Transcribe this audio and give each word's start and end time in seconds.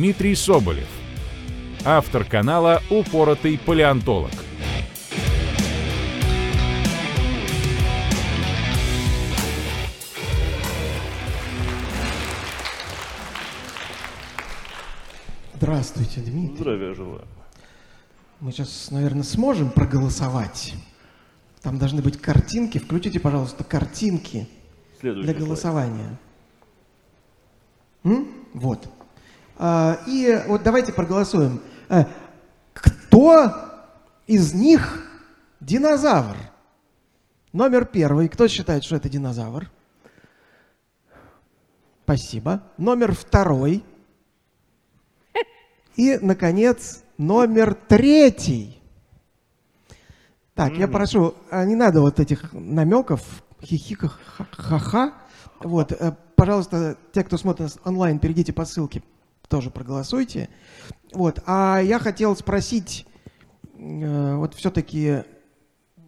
Дмитрий 0.00 0.34
Соболев, 0.34 0.88
автор 1.84 2.24
канала 2.24 2.80
«Упоротый 2.88 3.58
палеонтолог». 3.58 4.30
Здравствуйте, 15.56 16.22
Дмитрий. 16.22 16.56
Здравия 16.56 16.94
желаю. 16.94 17.26
Мы 18.40 18.52
сейчас, 18.52 18.90
наверное, 18.90 19.22
сможем 19.22 19.68
проголосовать. 19.68 20.76
Там 21.60 21.78
должны 21.78 22.00
быть 22.00 22.18
картинки. 22.18 22.78
Включите, 22.78 23.20
пожалуйста, 23.20 23.64
картинки 23.64 24.48
Следующий 24.98 25.24
для 25.26 25.34
слайд. 25.34 25.46
голосования. 25.46 26.18
М? 28.04 28.28
Вот. 28.54 28.88
А, 29.62 29.98
и 30.06 30.42
вот 30.46 30.62
давайте 30.62 30.90
проголосуем. 30.90 31.60
Э, 31.90 32.04
Кто 32.72 33.52
из 34.26 34.54
них 34.54 35.06
динозавр? 35.60 36.34
Номер 37.52 37.84
первый. 37.84 38.30
Кто 38.30 38.48
считает, 38.48 38.84
что 38.84 38.96
это 38.96 39.10
динозавр? 39.10 39.70
Спасибо. 42.04 42.62
Номер 42.78 43.12
второй. 43.14 43.84
И, 45.96 46.18
наконец, 46.22 47.02
номер 47.18 47.74
третий. 47.74 48.80
Так, 50.54 50.72
я 50.72 50.88
прошу, 50.88 51.34
а 51.50 51.66
не 51.66 51.74
надо 51.74 52.00
вот 52.00 52.18
этих 52.18 52.50
намеков, 52.54 53.42
хихиках, 53.62 54.18
ха- 54.24 54.46
ха-ха. 54.52 55.12
Вот, 55.58 55.92
э, 55.92 56.16
пожалуйста, 56.34 56.96
те, 57.12 57.24
кто 57.24 57.36
смотрит 57.36 57.76
онлайн, 57.84 58.18
перейдите 58.18 58.54
по 58.54 58.64
ссылке, 58.64 59.02
тоже 59.50 59.70
проголосуйте. 59.70 60.48
Вот, 61.12 61.40
а 61.44 61.80
я 61.82 61.98
хотел 61.98 62.36
спросить, 62.36 63.04
э, 63.76 64.34
вот 64.36 64.54
все-таки, 64.54 65.24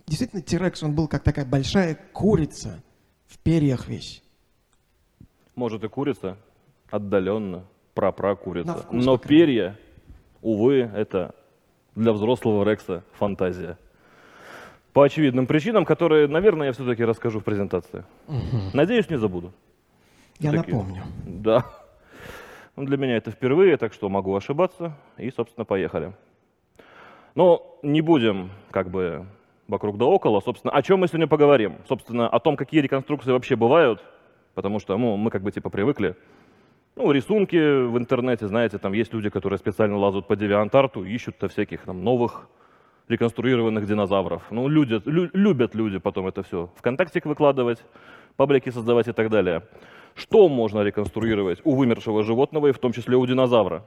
действительно, 0.06 0.40
Тирекс, 0.40 0.82
он 0.82 0.94
был 0.94 1.08
как 1.08 1.22
такая 1.24 1.44
большая 1.44 1.98
курица 2.12 2.80
в 3.26 3.38
перьях 3.38 3.88
весь. 3.88 4.22
Может 5.56 5.82
и 5.84 5.88
курица, 5.88 6.38
отдаленно, 6.90 7.58
На 7.58 7.64
пра-пра-курица. 7.94 8.74
вкус, 8.74 9.04
Но 9.04 9.18
перья, 9.18 9.76
увы, 10.40 10.90
это 10.94 11.34
для 11.96 12.12
взрослого 12.12 12.64
Рекса 12.64 13.02
фантазия. 13.18 13.76
По 14.92 15.02
очевидным 15.02 15.46
причинам, 15.46 15.84
которые, 15.84 16.28
наверное, 16.28 16.68
я 16.68 16.72
все-таки 16.72 17.02
расскажу 17.04 17.40
в 17.40 17.44
презентации. 17.44 18.04
Надеюсь, 18.72 19.10
не 19.10 19.18
забуду. 19.18 19.52
Я 20.38 20.52
Всё-таки- 20.52 20.72
напомню. 20.72 21.02
Да. 21.26 21.64
Ну, 22.76 22.84
Для 22.84 22.96
меня 22.96 23.16
это 23.16 23.30
впервые, 23.30 23.76
так 23.76 23.92
что 23.92 24.08
могу 24.08 24.34
ошибаться. 24.34 24.96
И, 25.18 25.30
собственно, 25.30 25.64
поехали. 25.64 26.14
Но 27.34 27.78
не 27.82 28.00
будем 28.00 28.50
как 28.70 28.88
бы 28.90 29.26
вокруг 29.68 29.98
да 29.98 30.06
около. 30.06 30.40
Собственно, 30.40 30.72
о 30.72 30.82
чем 30.82 31.00
мы 31.00 31.08
сегодня 31.08 31.26
поговорим? 31.26 31.76
Собственно, 31.86 32.28
о 32.28 32.40
том, 32.40 32.56
какие 32.56 32.80
реконструкции 32.80 33.30
вообще 33.32 33.56
бывают. 33.56 34.02
Потому 34.54 34.78
что 34.80 34.96
ну, 34.96 35.16
мы 35.16 35.30
как 35.30 35.42
бы 35.42 35.50
типа 35.50 35.70
привыкли. 35.70 36.16
Ну, 36.96 37.10
рисунки 37.10 37.56
в 37.56 37.96
интернете, 37.96 38.48
знаете, 38.48 38.76
там 38.78 38.92
есть 38.92 39.14
люди, 39.14 39.30
которые 39.30 39.58
специально 39.58 39.96
лазают 39.96 40.26
по 40.26 40.36
девиантарту, 40.36 41.04
ищут-то 41.04 41.48
всяких 41.48 41.82
там 41.82 42.04
новых 42.04 42.48
реконструированных 43.08 43.86
динозавров. 43.86 44.42
Ну, 44.50 44.68
люди, 44.68 45.00
лю- 45.06 45.30
любят 45.32 45.74
люди 45.74 45.98
потом 45.98 46.26
это 46.26 46.42
все 46.42 46.70
ВКонтактик 46.76 47.24
выкладывать, 47.24 47.82
паблики 48.36 48.70
создавать 48.70 49.08
и 49.08 49.12
так 49.12 49.30
далее. 49.30 49.62
Что 50.14 50.48
можно 50.48 50.80
реконструировать 50.80 51.60
у 51.64 51.74
вымершего 51.74 52.22
животного 52.22 52.68
и 52.68 52.72
в 52.72 52.78
том 52.78 52.92
числе 52.92 53.16
у 53.16 53.26
динозавра? 53.26 53.84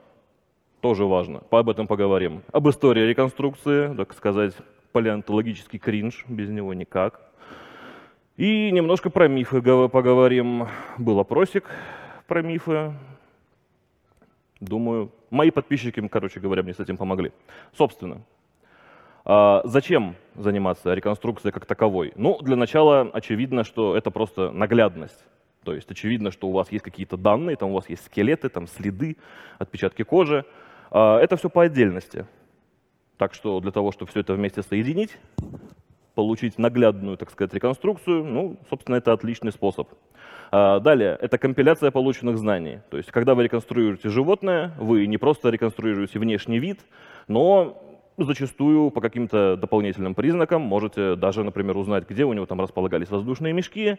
Тоже 0.81 1.05
важно. 1.05 1.43
Об 1.51 1.69
этом 1.69 1.87
поговорим. 1.87 2.43
Об 2.51 2.69
истории 2.69 3.01
реконструкции, 3.01 3.95
так 3.95 4.13
сказать, 4.13 4.53
палеонтологический 4.91 5.79
кринж, 5.79 6.25
без 6.27 6.49
него 6.49 6.73
никак. 6.73 7.21
И 8.37 8.71
немножко 8.71 9.09
про 9.09 9.27
мифы 9.27 9.61
гов- 9.61 9.91
поговорим. 9.91 10.67
Был 10.97 11.19
опросик 11.19 11.69
про 12.27 12.41
мифы. 12.41 12.93
Думаю, 14.59 15.11
мои 15.29 15.51
подписчики, 15.51 16.05
короче 16.07 16.39
говоря, 16.39 16.63
мне 16.63 16.73
с 16.73 16.79
этим 16.79 16.97
помогли. 16.97 17.31
Собственно, 17.77 18.21
а, 19.25 19.61
зачем 19.65 20.15
заниматься 20.35 20.93
реконструкцией 20.93 21.51
как 21.51 21.65
таковой? 21.65 22.13
Ну, 22.15 22.39
для 22.41 22.55
начала 22.55 23.09
очевидно, 23.11 23.63
что 23.63 23.97
это 23.97 24.11
просто 24.11 24.51
наглядность. 24.51 25.25
То 25.63 25.73
есть 25.73 25.89
очевидно, 25.89 26.31
что 26.31 26.47
у 26.47 26.51
вас 26.51 26.71
есть 26.71 26.83
какие-то 26.83 27.17
данные, 27.17 27.55
там 27.55 27.71
у 27.71 27.73
вас 27.73 27.89
есть 27.89 28.05
скелеты, 28.05 28.49
там 28.49 28.67
следы, 28.67 29.17
отпечатки 29.57 30.03
кожи. 30.03 30.45
А, 30.91 31.19
Это 31.19 31.37
все 31.37 31.49
по 31.49 31.63
отдельности. 31.63 32.27
Так 33.17 33.33
что 33.33 33.59
для 33.61 33.71
того, 33.71 33.91
чтобы 33.91 34.11
все 34.11 34.19
это 34.19 34.33
вместе 34.33 34.61
соединить, 34.61 35.17
получить 36.13 36.59
наглядную, 36.59 37.17
так 37.17 37.31
сказать, 37.31 37.53
реконструкцию, 37.53 38.23
ну, 38.23 38.57
собственно, 38.69 38.97
это 38.97 39.11
отличный 39.11 39.51
способ. 39.51 39.89
А, 40.51 40.79
Далее, 40.79 41.17
это 41.19 41.39
компиляция 41.39 41.89
полученных 41.89 42.37
знаний. 42.37 42.81
То 42.91 42.97
есть, 42.97 43.11
когда 43.11 43.33
вы 43.33 43.43
реконструируете 43.45 44.09
животное, 44.09 44.71
вы 44.77 45.07
не 45.07 45.17
просто 45.17 45.49
реконструируете 45.49 46.19
внешний 46.19 46.59
вид, 46.59 46.81
но 47.27 47.81
зачастую 48.17 48.91
по 48.91 49.01
каким-то 49.01 49.57
дополнительным 49.57 50.15
признакам 50.15 50.61
можете 50.61 51.15
даже, 51.15 51.43
например, 51.43 51.77
узнать, 51.77 52.09
где 52.09 52.25
у 52.25 52.33
него 52.33 52.45
там 52.45 52.61
располагались 52.61 53.09
воздушные 53.09 53.53
мешки, 53.53 53.97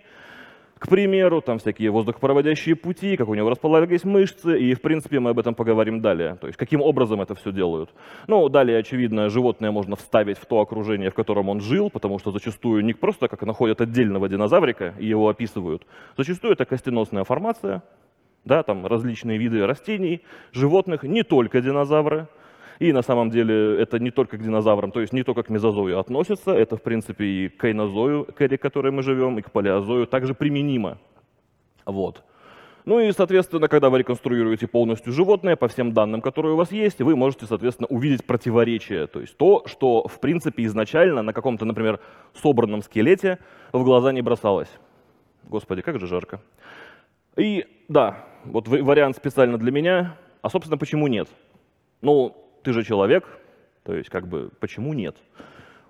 к 0.79 0.89
примеру, 0.89 1.41
там 1.41 1.59
всякие 1.59 1.91
воздухопроводящие 1.91 2.77
пути, 2.77 3.17
как 3.17 3.29
у 3.29 3.35
него 3.35 3.49
располагались 3.49 4.05
мышцы, 4.05 4.59
и, 4.59 4.75
в 4.75 4.83
принципе, 4.83 5.21
мы 5.21 5.31
об 5.31 5.39
этом 5.39 5.55
поговорим 5.55 6.03
далее. 6.03 6.37
То 6.39 6.49
есть, 6.49 6.59
каким 6.59 6.83
образом 6.83 7.23
это 7.23 7.35
все 7.35 7.51
делают. 7.51 7.95
Ну, 8.27 8.47
далее, 8.51 8.79
очевидно, 8.79 9.31
животное 9.31 9.71
можно 9.71 9.97
вставить 9.97 10.37
в 10.37 10.45
то 10.45 10.61
окружение, 10.61 11.11
в 11.11 11.15
котором 11.15 11.49
он 11.49 11.61
жил, 11.61 11.89
потому 11.89 12.19
что 12.19 12.31
зачастую 12.31 12.85
не 12.85 12.93
просто 12.93 13.29
как 13.29 13.41
находят 13.43 13.81
отдельного 13.81 14.29
динозаврика 14.29 14.95
и 14.99 15.07
его 15.07 15.31
описывают. 15.31 15.87
Зачастую 16.19 16.53
это 16.53 16.67
костеносная 16.67 17.25
формация, 17.25 17.83
да, 18.45 18.63
там 18.63 18.87
различные 18.87 19.39
виды 19.39 19.67
растений, 19.67 20.21
животных, 20.53 21.05
не 21.05 21.23
только 21.23 21.63
динозавры. 21.63 22.29
И 22.79 22.93
на 22.93 23.03
самом 23.03 23.31
деле 23.31 23.81
это 23.81 23.99
не 23.99 24.11
только 24.11 24.37
к 24.37 24.43
динозаврам, 24.43 24.91
то 24.91 25.01
есть 25.01 25.13
не 25.13 25.23
только 25.23 25.43
к 25.43 25.49
мезозою 25.49 25.99
относится, 25.99 26.53
это 26.53 26.77
в 26.77 26.83
принципе 26.83 27.25
и 27.25 27.49
к 27.49 27.57
кайнозою, 27.57 28.25
к 28.25 28.41
эре 28.43 28.59
которой 28.59 28.93
мы 28.93 29.03
живем, 29.03 29.39
и 29.39 29.43
к 29.43 29.51
палеозою 29.51 30.07
также 30.07 30.35
применимо. 30.35 30.99
Вот. 31.87 32.23
Ну 32.85 33.01
и, 33.01 33.11
соответственно, 33.11 33.67
когда 33.67 33.91
вы 33.91 33.99
реконструируете 33.99 34.69
полностью 34.69 35.13
животное, 35.13 35.57
по 35.57 35.67
всем 35.67 35.93
данным, 35.93 36.21
которые 36.21 36.53
у 36.53 36.57
вас 36.57 36.71
есть, 36.71 37.01
вы 37.01 37.17
можете, 37.17 37.47
соответственно, 37.47 37.89
увидеть 37.89 38.25
противоречие. 38.25 39.09
То 39.09 39.21
есть 39.21 39.37
то, 39.37 39.65
что, 39.67 40.07
в 40.07 40.21
принципе, 40.21 40.65
изначально 40.67 41.23
на 41.23 41.33
каком-то, 41.33 41.65
например, 41.65 41.99
собранном 42.35 42.83
скелете 42.83 43.39
в 43.73 43.83
глаза 43.83 44.13
не 44.13 44.23
бросалось. 44.23 44.71
Господи, 45.49 45.83
как 45.83 45.99
же 45.99 46.07
жарко. 46.07 46.41
И 47.37 47.67
да, 47.89 48.25
вот 48.45 48.69
вариант 48.69 49.17
специально 49.17 49.59
для 49.59 49.73
меня. 49.73 50.17
А, 50.43 50.49
собственно, 50.49 50.79
почему 50.79 51.09
нет? 51.09 51.29
Ну, 52.03 52.37
ты 52.67 52.73
же 52.73 52.83
человек, 52.83 53.25
то 53.85 53.95
есть, 53.95 54.11
как 54.11 54.27
бы, 54.27 54.51
почему 54.59 54.93
нет? 54.93 55.17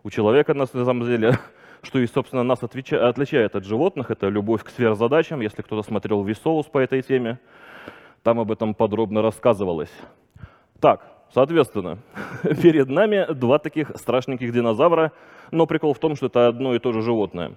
У 0.02 0.10
человека, 0.10 0.52
на 0.52 0.66
самом 0.66 1.06
деле, 1.06 1.38
что 1.82 1.98
и, 1.98 2.06
собственно, 2.06 2.42
нас 2.42 2.62
отвеча- 2.62 3.08
отличает 3.08 3.56
от 3.56 3.64
животных, 3.64 4.10
это 4.10 4.28
любовь 4.28 4.62
к 4.62 4.68
сверхзадачам. 4.68 5.40
Если 5.40 5.62
кто-то 5.62 5.82
смотрел 5.82 6.22
Висоус 6.22 6.66
по 6.66 6.76
этой 6.76 7.00
теме, 7.00 7.38
там 8.22 8.40
об 8.40 8.52
этом 8.52 8.74
подробно 8.74 9.22
рассказывалось. 9.22 9.90
Так, 10.78 11.00
соответственно, 11.32 11.96
перед 12.42 12.90
нами 12.90 13.26
два 13.32 13.58
таких 13.58 13.92
страшненьких 13.96 14.52
динозавра, 14.52 15.12
но 15.50 15.64
прикол 15.64 15.94
в 15.94 15.98
том, 15.98 16.14
что 16.14 16.26
это 16.26 16.48
одно 16.48 16.74
и 16.74 16.78
то 16.78 16.92
же 16.92 17.00
животное. 17.00 17.52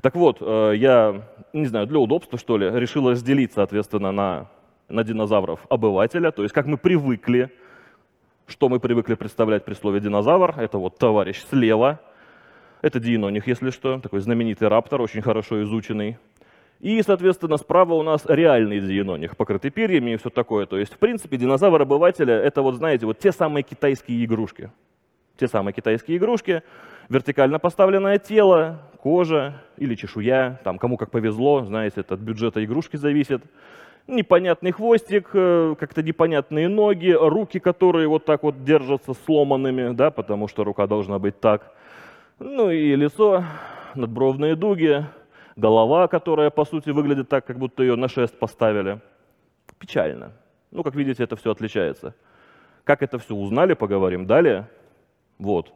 Так 0.00 0.14
вот, 0.14 0.38
э, 0.40 0.72
я, 0.76 1.20
не 1.52 1.66
знаю, 1.66 1.86
для 1.86 1.98
удобства, 1.98 2.38
что 2.38 2.56
ли, 2.56 2.70
решил 2.70 3.10
разделить, 3.10 3.52
соответственно, 3.52 4.10
на, 4.10 4.46
на 4.88 5.04
динозавров 5.04 5.60
обывателя, 5.68 6.30
то 6.30 6.42
есть 6.42 6.54
как 6.54 6.64
мы 6.64 6.78
привыкли, 6.78 7.50
что 8.46 8.68
мы 8.68 8.80
привыкли 8.80 9.14
представлять 9.14 9.64
при 9.64 9.74
слове 9.74 10.00
динозавр. 10.00 10.54
Это 10.58 10.78
вот 10.78 10.98
товарищ 10.98 11.42
слева, 11.50 12.00
это 12.82 13.00
диноних, 13.00 13.46
если 13.46 13.70
что, 13.70 13.98
такой 13.98 14.20
знаменитый 14.20 14.68
раптор, 14.68 15.00
очень 15.00 15.22
хорошо 15.22 15.62
изученный. 15.62 16.18
И, 16.80 17.00
соответственно, 17.02 17.56
справа 17.56 17.94
у 17.94 18.02
нас 18.02 18.26
реальный 18.26 18.80
диеноних, 18.80 19.36
покрытый 19.36 19.70
перьями 19.70 20.12
и 20.12 20.16
все 20.16 20.28
такое. 20.28 20.66
То 20.66 20.76
есть, 20.76 20.92
в 20.92 20.98
принципе, 20.98 21.38
динозавр 21.38 21.80
обывателя— 21.80 22.34
это 22.42 22.60
вот, 22.60 22.74
знаете, 22.74 23.06
вот 23.06 23.18
те 23.18 23.32
самые 23.32 23.62
китайские 23.62 24.22
игрушки. 24.24 24.70
Те 25.38 25.48
самые 25.48 25.72
китайские 25.72 26.18
игрушки, 26.18 26.62
вертикально 27.08 27.58
поставленное 27.58 28.18
тело, 28.18 28.82
кожа 29.00 29.62
или 29.78 29.94
чешуя, 29.94 30.60
там 30.62 30.78
кому 30.78 30.96
как 30.96 31.10
повезло, 31.10 31.64
знаете, 31.64 32.02
это 32.02 32.14
от 32.14 32.20
бюджета 32.20 32.62
игрушки 32.64 32.96
зависит. 32.96 33.42
Непонятный 34.06 34.72
хвостик, 34.72 35.30
э, 35.32 35.74
как-то 35.78 36.02
непонятные 36.02 36.68
ноги, 36.68 37.10
руки, 37.10 37.58
которые 37.58 38.06
вот 38.06 38.26
так 38.26 38.42
вот 38.42 38.62
держатся 38.62 39.14
сломанными, 39.14 39.94
да, 39.94 40.10
потому 40.10 40.46
что 40.46 40.62
рука 40.62 40.86
должна 40.86 41.18
быть 41.18 41.40
так. 41.40 41.72
Ну 42.38 42.70
и 42.70 42.94
лицо, 42.94 43.44
надбровные 43.94 44.56
дуги, 44.56 45.06
голова, 45.56 46.06
которая, 46.06 46.50
по 46.50 46.66
сути, 46.66 46.90
выглядит 46.90 47.30
так, 47.30 47.46
как 47.46 47.58
будто 47.58 47.82
ее 47.82 47.96
на 47.96 48.08
шест 48.08 48.38
поставили. 48.38 49.00
Печально. 49.78 50.32
Ну, 50.70 50.82
как 50.82 50.94
видите, 50.94 51.24
это 51.24 51.36
все 51.36 51.52
отличается. 51.52 52.14
Как 52.84 53.02
это 53.02 53.18
все 53.18 53.34
узнали, 53.34 53.72
поговорим 53.72 54.26
далее. 54.26 54.68
Вот. 55.38 55.72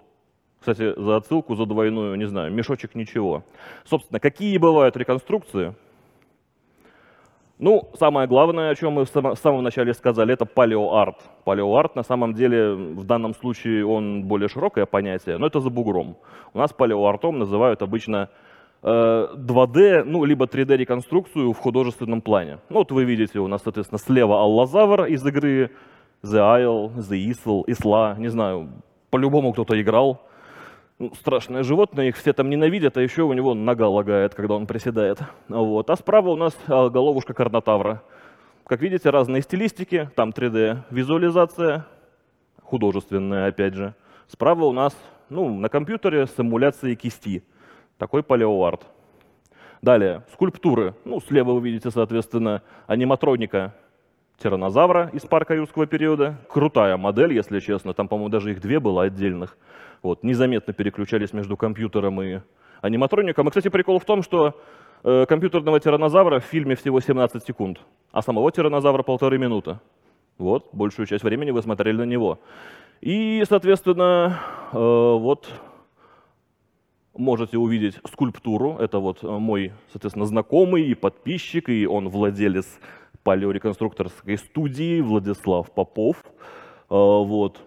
Кстати, 0.60 0.92
за 1.00 1.16
отсылку, 1.16 1.54
за 1.54 1.64
двойную, 1.64 2.16
не 2.16 2.26
знаю, 2.26 2.52
мешочек 2.52 2.94
ничего. 2.94 3.44
Собственно, 3.84 4.20
какие 4.20 4.58
бывают 4.58 4.98
реконструкции? 4.98 5.74
Ну, 7.58 7.90
самое 7.98 8.28
главное, 8.28 8.70
о 8.70 8.74
чем 8.76 8.92
мы 8.92 9.04
в 9.04 9.36
самом 9.36 9.64
начале 9.64 9.92
сказали, 9.92 10.32
это 10.32 10.46
палеоарт. 10.46 11.16
Палеоарт, 11.44 11.96
на 11.96 12.04
самом 12.04 12.34
деле, 12.34 12.72
в 12.72 13.04
данном 13.04 13.34
случае 13.34 13.84
он 13.84 14.24
более 14.24 14.48
широкое 14.48 14.86
понятие, 14.86 15.38
но 15.38 15.46
это 15.46 15.60
за 15.60 15.68
бугром. 15.68 16.16
У 16.54 16.58
нас 16.58 16.72
палеоартом 16.72 17.38
называют 17.38 17.82
обычно 17.82 18.28
2D, 18.82 19.78
э, 19.80 20.04
ну, 20.04 20.24
либо 20.24 20.46
3D-реконструкцию 20.46 21.52
в 21.52 21.58
художественном 21.58 22.20
плане. 22.20 22.58
Ну, 22.68 22.76
вот 22.78 22.92
вы 22.92 23.04
видите, 23.04 23.40
у 23.40 23.48
нас, 23.48 23.62
соответственно, 23.64 23.98
слева 23.98 24.40
Аллазавр 24.40 25.06
из 25.06 25.26
игры 25.26 25.72
The 26.22 26.38
Isle, 26.38 26.94
The 26.94 27.32
Isle, 27.32 27.64
Исла, 27.66 28.14
не 28.18 28.28
знаю, 28.28 28.68
по-любому 29.10 29.52
кто-то 29.52 29.80
играл. 29.80 30.20
Ну, 31.00 31.12
страшное 31.14 31.62
животное, 31.62 32.08
их 32.08 32.16
все 32.16 32.32
там 32.32 32.50
ненавидят, 32.50 32.96
а 32.96 33.00
еще 33.00 33.22
у 33.22 33.32
него 33.32 33.54
нога 33.54 33.88
лагает, 33.88 34.34
когда 34.34 34.54
он 34.54 34.66
приседает. 34.66 35.20
Вот. 35.46 35.88
А 35.90 35.96
справа 35.96 36.30
у 36.30 36.36
нас 36.36 36.58
а, 36.66 36.88
головушка 36.88 37.34
карнотавра. 37.34 38.02
Как 38.66 38.80
видите, 38.82 39.08
разные 39.10 39.42
стилистики, 39.42 40.10
там 40.16 40.30
3D-визуализация, 40.30 41.84
художественная, 42.62 43.46
опять 43.46 43.74
же. 43.74 43.94
Справа 44.26 44.64
у 44.64 44.72
нас, 44.72 44.96
ну, 45.28 45.48
на 45.56 45.68
компьютере 45.68 46.26
с 46.26 46.34
эмуляцией 46.36 46.96
кисти. 46.96 47.44
Такой 47.96 48.24
палеоарт. 48.24 48.82
Далее, 49.80 50.24
скульптуры. 50.32 50.94
Ну, 51.04 51.20
слева 51.20 51.52
вы 51.52 51.60
видите, 51.60 51.92
соответственно, 51.92 52.62
аниматроника 52.88 53.72
тиранозавра 54.38 55.10
из 55.12 55.22
парка 55.22 55.54
юрского 55.54 55.86
периода. 55.86 56.38
Крутая 56.48 56.96
модель, 56.96 57.34
если 57.34 57.60
честно. 57.60 57.94
Там, 57.94 58.08
по-моему, 58.08 58.30
даже 58.30 58.50
их 58.50 58.60
две 58.60 58.80
было 58.80 59.04
отдельных. 59.04 59.56
Вот, 60.02 60.22
незаметно 60.22 60.72
переключались 60.72 61.32
между 61.32 61.56
компьютером 61.56 62.20
и 62.22 62.40
аниматроником. 62.80 63.46
И, 63.46 63.50
кстати, 63.50 63.68
прикол 63.68 63.98
в 63.98 64.04
том, 64.04 64.22
что 64.22 64.60
э, 65.02 65.26
компьютерного 65.26 65.80
тиранозавра 65.80 66.40
в 66.40 66.44
фильме 66.44 66.76
всего 66.76 67.00
17 67.00 67.44
секунд, 67.44 67.78
а 68.12 68.22
самого 68.22 68.52
тиранозавра 68.52 69.02
полторы 69.02 69.38
минуты. 69.38 69.78
Вот, 70.38 70.68
большую 70.72 71.06
часть 71.06 71.24
времени 71.24 71.50
вы 71.50 71.62
смотрели 71.62 71.96
на 71.96 72.04
него. 72.04 72.38
И, 73.00 73.42
соответственно, 73.48 74.38
э, 74.72 74.76
вот 74.76 75.48
можете 77.16 77.58
увидеть 77.58 77.98
скульптуру. 78.08 78.76
Это 78.78 79.00
вот 79.00 79.22
мой, 79.22 79.72
соответственно, 79.92 80.26
знакомый 80.26 80.84
и 80.84 80.94
подписчик, 80.94 81.68
и 81.68 81.86
он 81.86 82.08
владелец 82.08 82.78
палеореконструкторской 83.24 84.38
студии 84.38 85.00
Владислав 85.00 85.70
Попов. 85.72 86.22
Э, 86.24 86.30
вот 86.90 87.60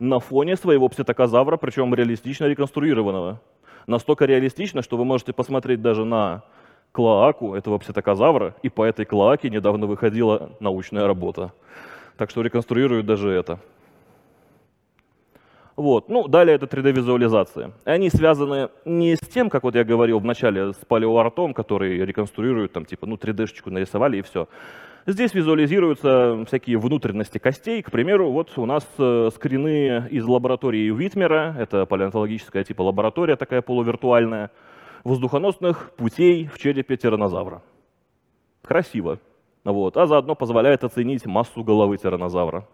на 0.00 0.18
фоне 0.18 0.56
своего 0.56 0.88
пситокозавра, 0.88 1.56
причем 1.56 1.94
реалистично 1.94 2.46
реконструированного. 2.46 3.40
Настолько 3.86 4.24
реалистично, 4.24 4.82
что 4.82 4.96
вы 4.96 5.04
можете 5.04 5.32
посмотреть 5.32 5.82
даже 5.82 6.04
на 6.04 6.42
клоаку 6.90 7.54
этого 7.54 7.78
пситокозавра, 7.78 8.56
и 8.62 8.68
по 8.68 8.84
этой 8.84 9.04
клоаке 9.04 9.50
недавно 9.50 9.86
выходила 9.86 10.50
научная 10.58 11.06
работа. 11.06 11.52
Так 12.16 12.30
что 12.30 12.42
реконструируют 12.42 13.06
даже 13.06 13.30
это. 13.30 13.60
Вот. 15.76 16.08
Ну, 16.08 16.28
далее 16.28 16.56
это 16.56 16.66
3D-визуализация. 16.66 17.72
Они 17.84 18.10
связаны 18.10 18.68
не 18.84 19.16
с 19.16 19.20
тем, 19.20 19.48
как 19.48 19.62
вот 19.62 19.74
я 19.74 19.84
говорил 19.84 20.18
в 20.18 20.24
начале, 20.24 20.72
с 20.72 20.84
палеоартом, 20.86 21.54
который 21.54 22.04
реконструирует, 22.04 22.72
там, 22.72 22.84
типа, 22.84 23.06
ну, 23.06 23.16
3D-шечку 23.16 23.70
нарисовали 23.70 24.18
и 24.18 24.22
все. 24.22 24.48
Здесь 25.06 25.32
визуализируются 25.32 26.44
всякие 26.46 26.78
внутренности 26.78 27.38
костей. 27.38 27.82
К 27.82 27.90
примеру, 27.90 28.30
вот 28.30 28.52
у 28.56 28.66
нас 28.66 28.86
э, 28.98 29.30
скрины 29.34 30.06
из 30.10 30.26
лаборатории 30.26 30.90
Витмера, 30.92 31.56
это 31.58 31.86
палеонтологическая 31.86 32.64
типа 32.64 32.82
лаборатория, 32.82 33.36
такая 33.36 33.62
полувиртуальная, 33.62 34.50
воздухоносных 35.02 35.92
путей 35.96 36.48
в 36.48 36.58
черепе 36.58 36.98
тиранозавра. 36.98 37.62
Красиво. 38.62 39.18
Вот. 39.64 39.96
А 39.96 40.06
заодно 40.06 40.34
позволяет 40.34 40.84
оценить 40.84 41.24
массу 41.24 41.64
головы 41.64 41.96
тиранозавра. 41.96 42.68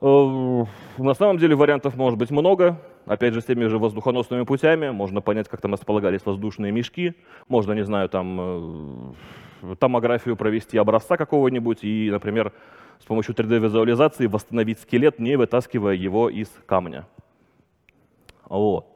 Э, 0.00 0.64
на 0.96 1.12
самом 1.12 1.36
деле 1.36 1.54
вариантов 1.54 1.96
может 1.96 2.18
быть 2.18 2.30
много. 2.30 2.80
Опять 3.04 3.34
же, 3.34 3.42
с 3.42 3.44
теми 3.44 3.66
же 3.66 3.78
воздухоносными 3.78 4.44
путями 4.44 4.88
можно 4.88 5.20
понять, 5.20 5.48
как 5.48 5.60
там 5.60 5.72
располагались 5.72 6.24
воздушные 6.24 6.72
мешки. 6.72 7.14
Можно, 7.46 7.72
не 7.72 7.84
знаю, 7.84 8.08
там 8.08 8.40
э, 8.40 9.12
томографию 9.78 10.36
провести 10.36 10.78
образца 10.78 11.16
какого-нибудь 11.16 11.82
и, 11.82 12.10
например, 12.10 12.52
с 13.00 13.04
помощью 13.04 13.34
3D-визуализации 13.34 14.26
восстановить 14.26 14.80
скелет, 14.80 15.18
не 15.18 15.36
вытаскивая 15.36 15.94
его 15.94 16.28
из 16.28 16.48
камня. 16.66 17.06
Вот. 18.48 18.86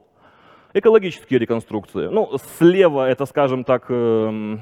Экологические 0.73 1.39
реконструкции. 1.39 2.07
Ну, 2.07 2.37
слева 2.57 3.07
это, 3.07 3.25
скажем 3.25 3.63
так, 3.63 3.85
э, 3.89 3.93
эм, 3.93 4.61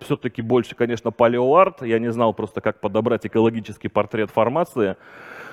все-таки 0.00 0.42
больше, 0.42 0.74
конечно, 0.74 1.10
палеоарт. 1.10 1.82
Я 1.82 1.98
не 1.98 2.10
знал 2.10 2.32
просто, 2.32 2.60
как 2.60 2.80
подобрать 2.80 3.26
экологический 3.26 3.88
портрет 3.88 4.30
формации. 4.30 4.96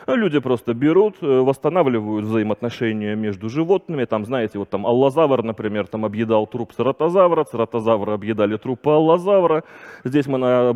Ну, 0.08 0.16
люди 0.16 0.40
просто 0.40 0.74
берут, 0.74 1.18
э, 1.22 1.26
восстанавливают 1.26 2.26
взаимоотношения 2.26 3.14
между 3.14 3.50
животными. 3.50 4.06
Там, 4.06 4.24
знаете, 4.24 4.58
вот 4.58 4.70
там 4.70 4.88
аллозавр, 4.88 5.44
например, 5.44 5.86
там 5.88 6.06
объедал 6.06 6.48
труп 6.48 6.72
цератозавра, 6.72 7.44
цератозавра 7.44 8.14
объедали 8.14 8.56
трупы 8.56 8.90
аллозавра. 8.90 9.66
Здесь 10.06 10.28
мы 10.28 10.38
на 10.38 10.74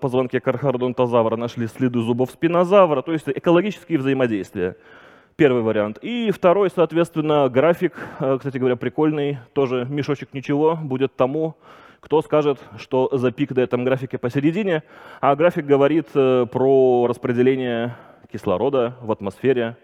позвонке 0.00 0.40
кархардонтозавра 0.40 1.36
нашли 1.36 1.66
следы 1.66 2.00
зубов 2.00 2.30
спинозавра. 2.30 3.02
То 3.02 3.12
есть 3.12 3.28
экологические 3.28 3.98
взаимодействия. 3.98 4.76
Первый 5.36 5.60
вариант. 5.60 5.98
И 6.00 6.30
второй, 6.30 6.70
соответственно, 6.74 7.50
график, 7.50 7.92
э, 8.20 8.38
кстати 8.38 8.56
говоря, 8.56 8.76
прикольный, 8.76 9.36
тоже 9.52 9.86
мешочек 9.90 10.32
ничего, 10.32 10.78
будет 10.82 11.14
тому, 11.14 11.56
кто 12.00 12.22
скажет, 12.22 12.58
что 12.78 13.10
за 13.12 13.32
пик 13.32 13.50
на 13.50 13.60
этом 13.60 13.84
графике 13.84 14.16
посередине, 14.16 14.82
а 15.20 15.36
график 15.36 15.66
говорит 15.66 16.08
э, 16.14 16.46
про 16.50 17.06
распределение 17.06 17.96
кислорода 18.32 18.96
в 19.00 19.12
атмосфере, 19.12 19.76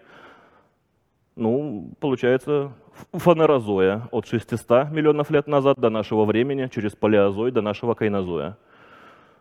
ну, 1.35 1.91
получается, 1.99 2.73
фанерозоя 3.13 4.09
от 4.11 4.27
600 4.27 4.91
миллионов 4.91 5.31
лет 5.31 5.47
назад 5.47 5.79
до 5.79 5.89
нашего 5.89 6.25
времени, 6.25 6.67
через 6.73 6.95
палеозой 6.95 7.51
до 7.51 7.61
нашего 7.61 7.93
кайнозоя. 7.93 8.57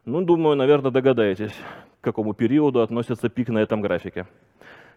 Ну, 0.04 0.22
думаю, 0.22 0.56
наверное, 0.56 0.90
догадаетесь, 0.90 1.54
к 2.00 2.04
какому 2.04 2.34
периоду 2.34 2.82
относится 2.82 3.28
пик 3.28 3.48
на 3.48 3.58
этом 3.58 3.80
графике. 3.80 4.26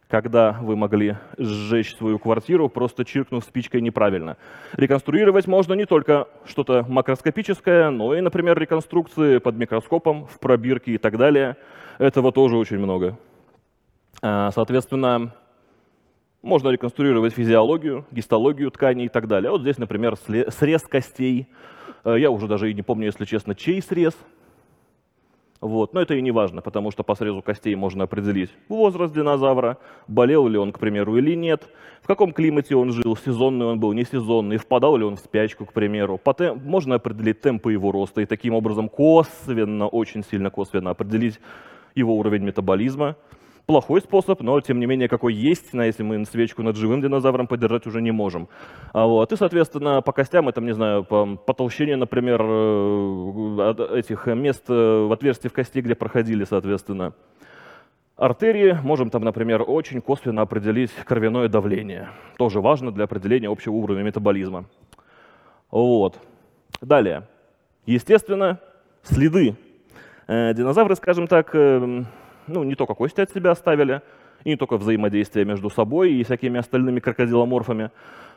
Когда 0.08 0.58
вы 0.62 0.76
могли 0.76 1.16
сжечь 1.38 1.96
свою 1.96 2.20
квартиру, 2.20 2.68
просто 2.70 3.06
чиркнув 3.06 3.46
спичкой 3.46 3.82
неправильно. 3.82 4.36
Реконструировать 4.74 5.48
можно 5.48 5.74
не 5.74 5.86
только 5.86 6.28
что-то 6.46 6.86
макроскопическое, 6.88 7.90
но 7.90 8.14
и, 8.14 8.22
например, 8.22 8.60
реконструкции 8.60 9.38
под 9.38 9.56
микроскопом, 9.56 10.28
в 10.28 10.38
пробирке 10.40 10.92
и 10.92 10.98
так 10.98 11.18
далее. 11.18 11.56
Этого 11.98 12.32
тоже 12.32 12.58
очень 12.58 12.78
много. 12.78 13.18
А, 14.22 14.52
соответственно, 14.52 15.34
можно 16.42 16.70
реконструировать 16.70 17.34
физиологию, 17.34 18.06
гистологию 18.12 18.72
тканей 18.72 19.06
и 19.06 19.10
так 19.10 19.28
далее. 19.28 19.52
Вот 19.52 19.62
здесь, 19.62 19.78
например, 19.78 20.16
срез 20.16 20.82
костей. 20.84 21.48
Э, 22.04 22.16
я 22.18 22.32
уже 22.32 22.48
даже 22.48 22.70
и 22.70 22.74
не 22.74 22.82
помню, 22.82 23.06
если 23.06 23.26
честно, 23.26 23.56
чей 23.56 23.82
срез. 23.82 24.16
Вот. 25.60 25.94
Но 25.94 26.02
это 26.02 26.16
и 26.16 26.22
не 26.22 26.32
важно, 26.32 26.64
потому 26.64 26.90
что 26.90 27.04
по 27.04 27.14
срезу 27.14 27.44
костей 27.44 27.76
можно 27.76 28.06
определить 28.06 28.50
возраст 28.68 29.14
динозавра, 29.14 29.78
болел 30.08 30.48
ли 30.48 30.58
он, 30.58 30.72
к 30.72 30.80
примеру, 30.80 31.18
или 31.18 31.36
нет, 31.36 31.70
в 32.02 32.08
каком 32.08 32.34
климате 32.34 32.76
он 32.76 32.92
жил, 32.92 33.16
сезонный 33.16 33.68
он 33.68 33.80
был, 33.80 33.94
не 33.94 34.04
сезонный, 34.04 34.58
впадал 34.58 34.98
ли 34.98 35.04
он 35.04 35.18
в 35.18 35.20
спячку, 35.20 35.68
к 35.68 35.74
примеру. 35.74 36.18
Потом 36.18 36.60
можно 36.66 36.96
определить 36.96 37.42
темпы 37.42 37.74
его 37.74 37.92
роста 37.92 38.22
и 38.22 38.26
таким 38.26 38.56
образом 38.56 38.90
косвенно, 38.90 39.88
очень 39.88 40.24
сильно 40.24 40.50
косвенно 40.50 40.90
определить 40.90 41.40
его 41.94 42.18
уровень 42.18 42.42
метаболизма 42.42 43.16
плохой 43.66 44.02
способ, 44.02 44.42
но 44.42 44.60
тем 44.62 44.80
не 44.80 44.86
менее 44.86 45.08
какой 45.08 45.34
есть, 45.34 45.74
на 45.74 45.86
если 45.86 46.04
мы 46.04 46.26
свечку 46.26 46.64
над 46.64 46.76
живым 46.76 47.02
динозавром 47.02 47.48
подержать 47.48 47.88
уже 47.88 48.02
не 48.02 48.12
можем. 48.12 48.50
А 48.94 49.06
вот. 49.06 49.32
И, 49.32 49.38
соответственно, 49.38 50.02
по 50.02 50.12
костям, 50.12 50.50
это, 50.50 50.62
не 50.62 50.74
знаю, 50.74 51.04
по, 51.04 51.36
по 51.36 51.54
толщине, 51.54 51.96
например, 51.96 52.42
э, 52.44 54.00
этих 54.00 54.28
мест 54.28 54.64
э, 54.70 55.06
в 55.06 55.12
отверстии 55.12 55.48
в 55.48 55.54
кости, 55.54 55.80
где 55.80 55.96
проходили, 55.96 56.44
соответственно, 56.44 57.14
артерии, 58.18 58.78
можем 58.84 59.10
там, 59.10 59.24
например, 59.24 59.64
очень 59.66 60.02
косвенно 60.02 60.42
определить 60.42 60.92
кровяное 61.06 61.48
давление. 61.48 62.10
Тоже 62.38 62.62
важно 62.62 62.92
для 62.92 63.06
определения 63.06 63.50
общего 63.50 63.74
уровня 63.74 64.04
метаболизма. 64.04 64.66
Вот. 65.70 66.20
Далее. 66.82 67.28
Естественно, 67.86 68.60
следы. 69.04 69.56
Э, 70.28 70.54
динозавры, 70.54 70.96
скажем 70.96 71.28
так, 71.28 71.56
ну, 72.48 72.64
не 72.64 72.76
только 72.76 72.94
кости 72.94 73.22
от 73.22 73.32
себя 73.32 73.52
оставили, 73.52 74.02
и 74.44 74.50
не 74.50 74.56
только 74.56 74.78
взаимодействие 74.78 75.46
между 75.46 75.70
собой 75.70 76.14
и 76.14 76.24
всякими 76.24 76.60
остальными 76.60 77.00
крокодиломорфами, 77.00 77.92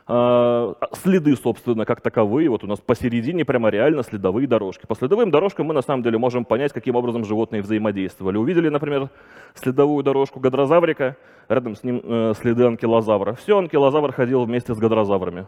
а, 0.07 0.75
следы, 0.93 1.35
собственно, 1.35 1.85
как 1.85 2.01
таковые. 2.01 2.49
Вот 2.49 2.63
у 2.63 2.67
нас 2.67 2.79
посередине 2.79 3.43
прямо 3.43 3.69
реально 3.69 4.03
следовые 4.03 4.47
дорожки. 4.47 4.85
По 4.85 4.95
следовым 4.95 5.31
дорожкам 5.31 5.67
мы 5.67 5.73
на 5.73 5.81
самом 5.81 6.03
деле 6.03 6.17
можем 6.17 6.45
понять, 6.45 6.73
каким 6.73 6.95
образом 6.95 7.25
животные 7.25 7.63
взаимодействовали. 7.63 8.37
Увидели, 8.37 8.69
например, 8.69 9.09
следовую 9.55 10.03
дорожку 10.03 10.39
гадрозаврика, 10.39 11.17
рядом 11.49 11.75
с 11.75 11.83
ним 11.83 12.01
э, 12.03 12.33
следы 12.39 12.65
анкилозавра. 12.65 13.33
Все, 13.33 13.57
анкилозавр 13.57 14.11
ходил 14.11 14.45
вместе 14.45 14.75
с 14.75 14.77
гадрозаврами. 14.77 15.47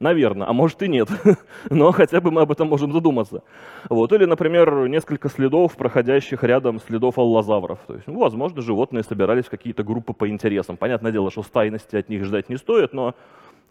Наверное, 0.00 0.48
а 0.48 0.52
может 0.52 0.80
и 0.82 0.88
нет, 0.88 1.08
но 1.70 1.90
хотя 1.90 2.20
бы 2.20 2.30
мы 2.30 2.42
об 2.42 2.52
этом 2.52 2.68
можем 2.68 2.92
задуматься. 2.92 3.42
Вот. 3.88 4.12
Или, 4.12 4.26
например, 4.26 4.86
несколько 4.86 5.28
следов, 5.28 5.76
проходящих 5.76 6.44
рядом 6.44 6.78
следов 6.78 7.18
аллозавров. 7.18 7.80
То 7.86 7.94
есть, 7.94 8.06
ну, 8.06 8.20
возможно, 8.20 8.62
животные 8.62 9.02
собирались 9.02 9.46
в 9.46 9.50
какие-то 9.50 9.82
группы 9.82 10.12
по 10.12 10.28
интересам. 10.28 10.76
Понятное 10.76 11.10
дело, 11.10 11.32
что 11.32 11.42
стайности 11.42 11.96
от 11.96 12.08
них 12.08 12.24
ждать 12.24 12.48
не 12.48 12.56
стоит, 12.56 12.92
но 12.92 13.16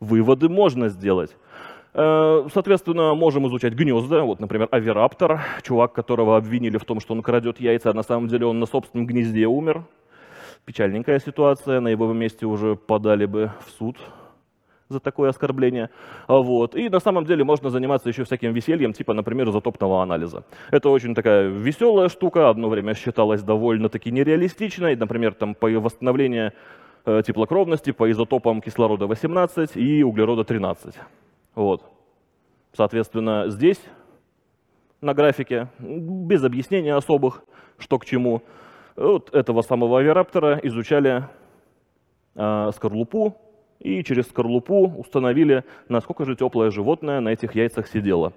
выводы 0.01 0.49
можно 0.49 0.89
сделать. 0.89 1.33
Э, 1.93 2.45
соответственно, 2.53 3.15
можем 3.15 3.47
изучать 3.47 3.73
гнезда. 3.73 4.23
Вот, 4.23 4.41
например, 4.41 4.67
авираптор, 4.69 5.39
чувак, 5.63 5.93
которого 5.93 6.35
обвинили 6.35 6.77
в 6.77 6.83
том, 6.83 6.99
что 6.99 7.13
он 7.13 7.21
крадет 7.21 7.61
яйца, 7.61 7.91
а 7.91 7.93
на 7.93 8.03
самом 8.03 8.27
деле 8.27 8.45
он 8.45 8.59
на 8.59 8.65
собственном 8.65 9.07
гнезде 9.07 9.47
умер. 9.47 9.85
Печальненькая 10.65 11.19
ситуация, 11.19 11.79
на 11.79 11.87
его 11.87 12.11
месте 12.11 12.45
уже 12.45 12.75
подали 12.75 13.25
бы 13.25 13.51
в 13.65 13.71
суд 13.79 13.95
за 14.89 14.99
такое 14.99 15.29
оскорбление. 15.29 15.89
Вот. 16.27 16.75
И 16.75 16.89
на 16.89 16.99
самом 16.99 17.25
деле 17.25 17.43
можно 17.43 17.69
заниматься 17.69 18.09
еще 18.09 18.23
всяким 18.23 18.53
весельем, 18.53 18.93
типа, 18.93 19.13
например, 19.13 19.49
изотопного 19.49 20.01
анализа. 20.01 20.43
Это 20.71 20.89
очень 20.89 21.13
такая 21.13 21.47
веселая 21.47 22.09
штука, 22.09 22.49
одно 22.49 22.69
время 22.69 22.93
считалась 22.93 23.43
довольно-таки 23.43 24.11
нереалистичной. 24.11 24.95
Например, 24.95 25.33
там 25.33 25.55
по 25.55 25.67
восстановлению 25.67 26.53
э, 27.05 27.21
теплокровности 27.25 27.91
по 27.91 28.09
изотопам 28.09 28.61
кислорода 28.61 29.07
18 29.07 29.75
и 29.75 30.03
углерода 30.03 30.43
13. 30.43 30.95
Вот. 31.55 31.83
Соответственно, 32.73 33.49
здесь 33.49 33.79
на 35.01 35.13
графике, 35.13 35.67
без 35.79 36.43
объяснений 36.43 36.89
особых, 36.89 37.43
что 37.77 37.99
к 37.99 38.05
чему, 38.05 38.41
вот 38.95 39.33
этого 39.33 39.61
самого 39.61 39.99
авираптора 39.99 40.59
изучали 40.63 41.23
э, 42.35 42.71
скорлупу 42.73 43.37
и 43.79 44.03
через 44.03 44.27
скорлупу 44.27 44.87
установили, 44.97 45.63
насколько 45.89 46.25
же 46.25 46.35
теплое 46.35 46.71
животное 46.71 47.19
на 47.19 47.29
этих 47.29 47.55
яйцах 47.55 47.87
сидело. 47.87 48.33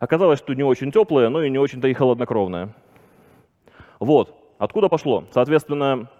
Оказалось, 0.00 0.38
что 0.38 0.54
не 0.54 0.62
очень 0.62 0.92
теплое, 0.92 1.28
но 1.28 1.42
и 1.42 1.50
не 1.50 1.58
очень-то 1.58 1.88
и 1.88 1.94
холоднокровное. 1.94 2.74
Вот, 4.00 4.34
откуда 4.58 4.88
пошло? 4.88 5.24
Соответственно, 5.32 6.10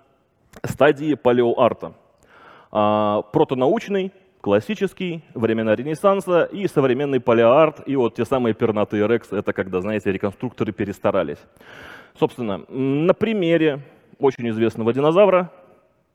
стадии 0.64 1.14
палеоарта. 1.14 1.94
А, 2.70 3.22
протонаучный, 3.22 4.12
классический, 4.40 5.22
времена 5.34 5.74
Ренессанса 5.74 6.44
и 6.44 6.66
современный 6.66 7.20
палеоарт, 7.20 7.86
и 7.86 7.96
вот 7.96 8.14
те 8.14 8.24
самые 8.24 8.54
пернатые 8.54 9.06
рекс, 9.06 9.32
это 9.32 9.52
когда, 9.52 9.80
знаете, 9.80 10.12
реконструкторы 10.12 10.72
перестарались. 10.72 11.38
Собственно, 12.18 12.58
на 12.68 13.14
примере 13.14 13.80
очень 14.18 14.48
известного 14.50 14.92
динозавра 14.92 15.50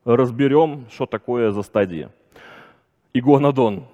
разберем, 0.05 0.85
что 0.91 1.05
такое 1.05 1.51
за 1.51 1.61
стадии. 1.61 2.09
Игуанодон. 3.13 3.85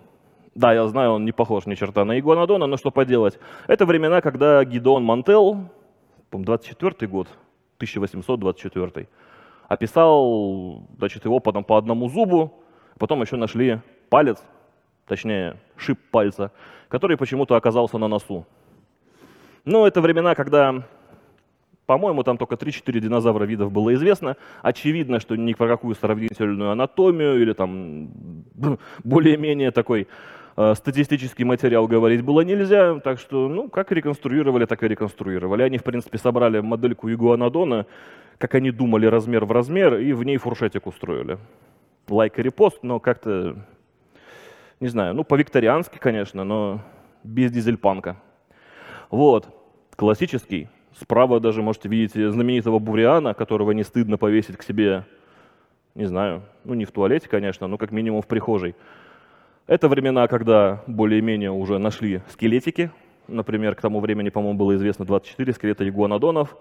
Да, 0.56 0.74
я 0.74 0.88
знаю, 0.88 1.12
он 1.12 1.26
не 1.26 1.32
похож 1.32 1.66
ни 1.66 1.76
черта 1.76 2.06
на 2.06 2.20
Игуанодона, 2.20 2.66
но 2.66 2.78
что 2.78 2.92
поделать. 2.92 3.40
Это 3.68 3.86
времена, 3.86 4.22
когда 4.22 4.64
Гидеон 4.64 5.04
Мантел, 5.04 5.70
24 6.32 7.08
год, 7.10 7.28
1824, 7.78 9.08
описал 9.68 10.84
значит, 10.98 11.26
его 11.26 11.40
потом 11.40 11.64
по 11.64 11.78
одному 11.78 12.10
зубу, 12.10 12.54
потом 12.98 13.22
еще 13.22 13.36
нашли 13.36 13.80
палец, 14.10 14.42
точнее 15.08 15.58
шип 15.78 16.00
пальца, 16.12 16.52
который 16.88 17.18
почему-то 17.18 17.56
оказался 17.56 17.98
на 17.98 18.08
носу. 18.08 18.46
Ну, 19.64 19.86
это 19.86 20.02
времена, 20.02 20.36
когда 20.36 20.84
по-моему, 21.86 22.24
там 22.24 22.38
только 22.38 22.56
3-4 22.56 23.00
динозавра 23.00 23.46
видов 23.46 23.72
было 23.72 23.94
известно. 23.94 24.38
Очевидно, 24.62 25.20
что 25.20 25.36
ни 25.36 25.54
про 25.54 25.68
какую 25.68 25.96
сравнительную 25.96 26.72
анатомию 26.72 27.42
или 27.42 27.54
там 27.54 28.10
более-менее 29.04 29.72
такой 29.72 30.08
э, 30.58 30.74
статистический 30.76 31.44
материал 31.44 31.88
говорить 31.88 32.24
было 32.24 32.42
нельзя. 32.42 33.00
Так 33.00 33.20
что, 33.20 33.48
ну, 33.48 33.70
как 33.70 33.92
реконструировали, 33.92 34.66
так 34.66 34.82
и 34.84 34.88
реконструировали. 34.88 35.62
Они, 35.62 35.78
в 35.78 35.84
принципе, 35.84 36.18
собрали 36.18 36.60
модельку 36.60 37.12
игуанодона, 37.12 37.86
как 38.40 38.56
они 38.56 38.72
думали, 38.72 39.06
размер 39.06 39.46
в 39.46 39.52
размер, 39.52 39.96
и 39.96 40.14
в 40.14 40.24
ней 40.24 40.38
фуршетик 40.38 40.88
устроили. 40.88 41.38
Лайк 42.10 42.40
и 42.40 42.44
репост, 42.44 42.80
но 42.84 43.00
как-то, 43.00 43.58
не 44.80 44.88
знаю, 44.88 45.14
ну, 45.14 45.24
по-викториански, 45.24 45.98
конечно, 45.98 46.44
но 46.44 46.82
без 47.24 47.52
дизельпанка. 47.52 48.18
Вот, 49.10 49.48
классический 49.96 50.68
Справа 51.00 51.42
даже 51.42 51.62
можете 51.62 51.90
видеть 51.90 52.14
знаменитого 52.14 52.80
Буриана, 52.80 53.34
которого 53.34 53.72
не 53.72 53.84
стыдно 53.84 54.18
повесить 54.18 54.56
к 54.56 54.64
себе, 54.64 55.06
не 55.94 56.06
знаю, 56.06 56.44
ну 56.64 56.74
не 56.74 56.86
в 56.86 56.92
туалете, 56.92 57.28
конечно, 57.28 57.68
но 57.68 57.78
как 57.78 57.92
минимум 57.92 58.22
в 58.22 58.28
прихожей. 58.28 58.76
Это 59.68 59.90
времена, 59.90 60.28
когда 60.28 60.84
более-менее 60.88 61.52
уже 61.52 61.80
нашли 61.80 62.22
скелетики. 62.30 62.92
Например, 63.28 63.76
к 63.76 63.82
тому 63.82 64.00
времени, 64.00 64.30
по-моему, 64.30 64.58
было 64.58 64.76
известно 64.76 65.04
24 65.04 65.54
скелета 65.54 65.88
игуанодонов. 65.88 66.56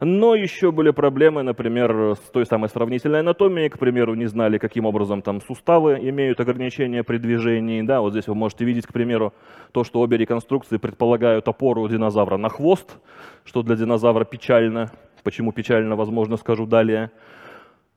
Но 0.00 0.36
еще 0.36 0.70
были 0.70 0.90
проблемы, 0.90 1.42
например, 1.42 2.14
с 2.14 2.30
той 2.30 2.46
самой 2.46 2.68
сравнительной 2.68 3.20
анатомией. 3.20 3.68
К 3.68 3.78
примеру, 3.78 4.14
не 4.14 4.26
знали, 4.26 4.58
каким 4.58 4.86
образом 4.86 5.22
там 5.22 5.40
суставы 5.40 5.98
имеют 6.00 6.38
ограничения 6.38 7.02
при 7.02 7.18
движении. 7.18 7.82
Да, 7.82 8.00
вот 8.00 8.12
здесь 8.12 8.28
вы 8.28 8.36
можете 8.36 8.64
видеть, 8.64 8.86
к 8.86 8.92
примеру, 8.92 9.32
то, 9.72 9.82
что 9.82 10.00
обе 10.00 10.16
реконструкции 10.16 10.76
предполагают 10.76 11.48
опору 11.48 11.88
динозавра 11.88 12.36
на 12.36 12.48
хвост, 12.48 12.98
что 13.44 13.62
для 13.62 13.74
динозавра 13.74 14.24
печально. 14.24 14.92
Почему 15.24 15.52
печально, 15.52 15.96
возможно, 15.96 16.36
скажу 16.36 16.64
далее. 16.64 17.10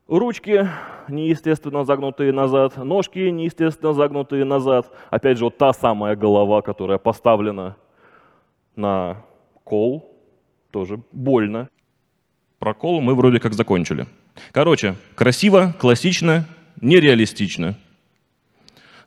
Ручки 0.07 0.67
неестественно 1.07 1.85
загнутые 1.85 2.33
назад, 2.33 2.77
ножки 2.77 3.19
неестественно 3.29 3.93
загнутые 3.93 4.43
назад. 4.43 4.91
Опять 5.11 5.37
же, 5.37 5.45
вот 5.45 5.57
та 5.57 5.71
самая 5.71 6.15
голова, 6.15 6.63
которая 6.63 6.97
поставлена 6.97 7.77
на 8.75 9.23
кол, 9.63 10.11
тоже 10.71 10.99
больно. 11.11 11.69
Прокол 12.61 13.01
мы 13.01 13.15
вроде 13.15 13.39
как 13.39 13.55
закончили. 13.55 14.05
Короче, 14.51 14.95
красиво, 15.15 15.73
классично, 15.79 16.45
нереалистично. 16.79 17.75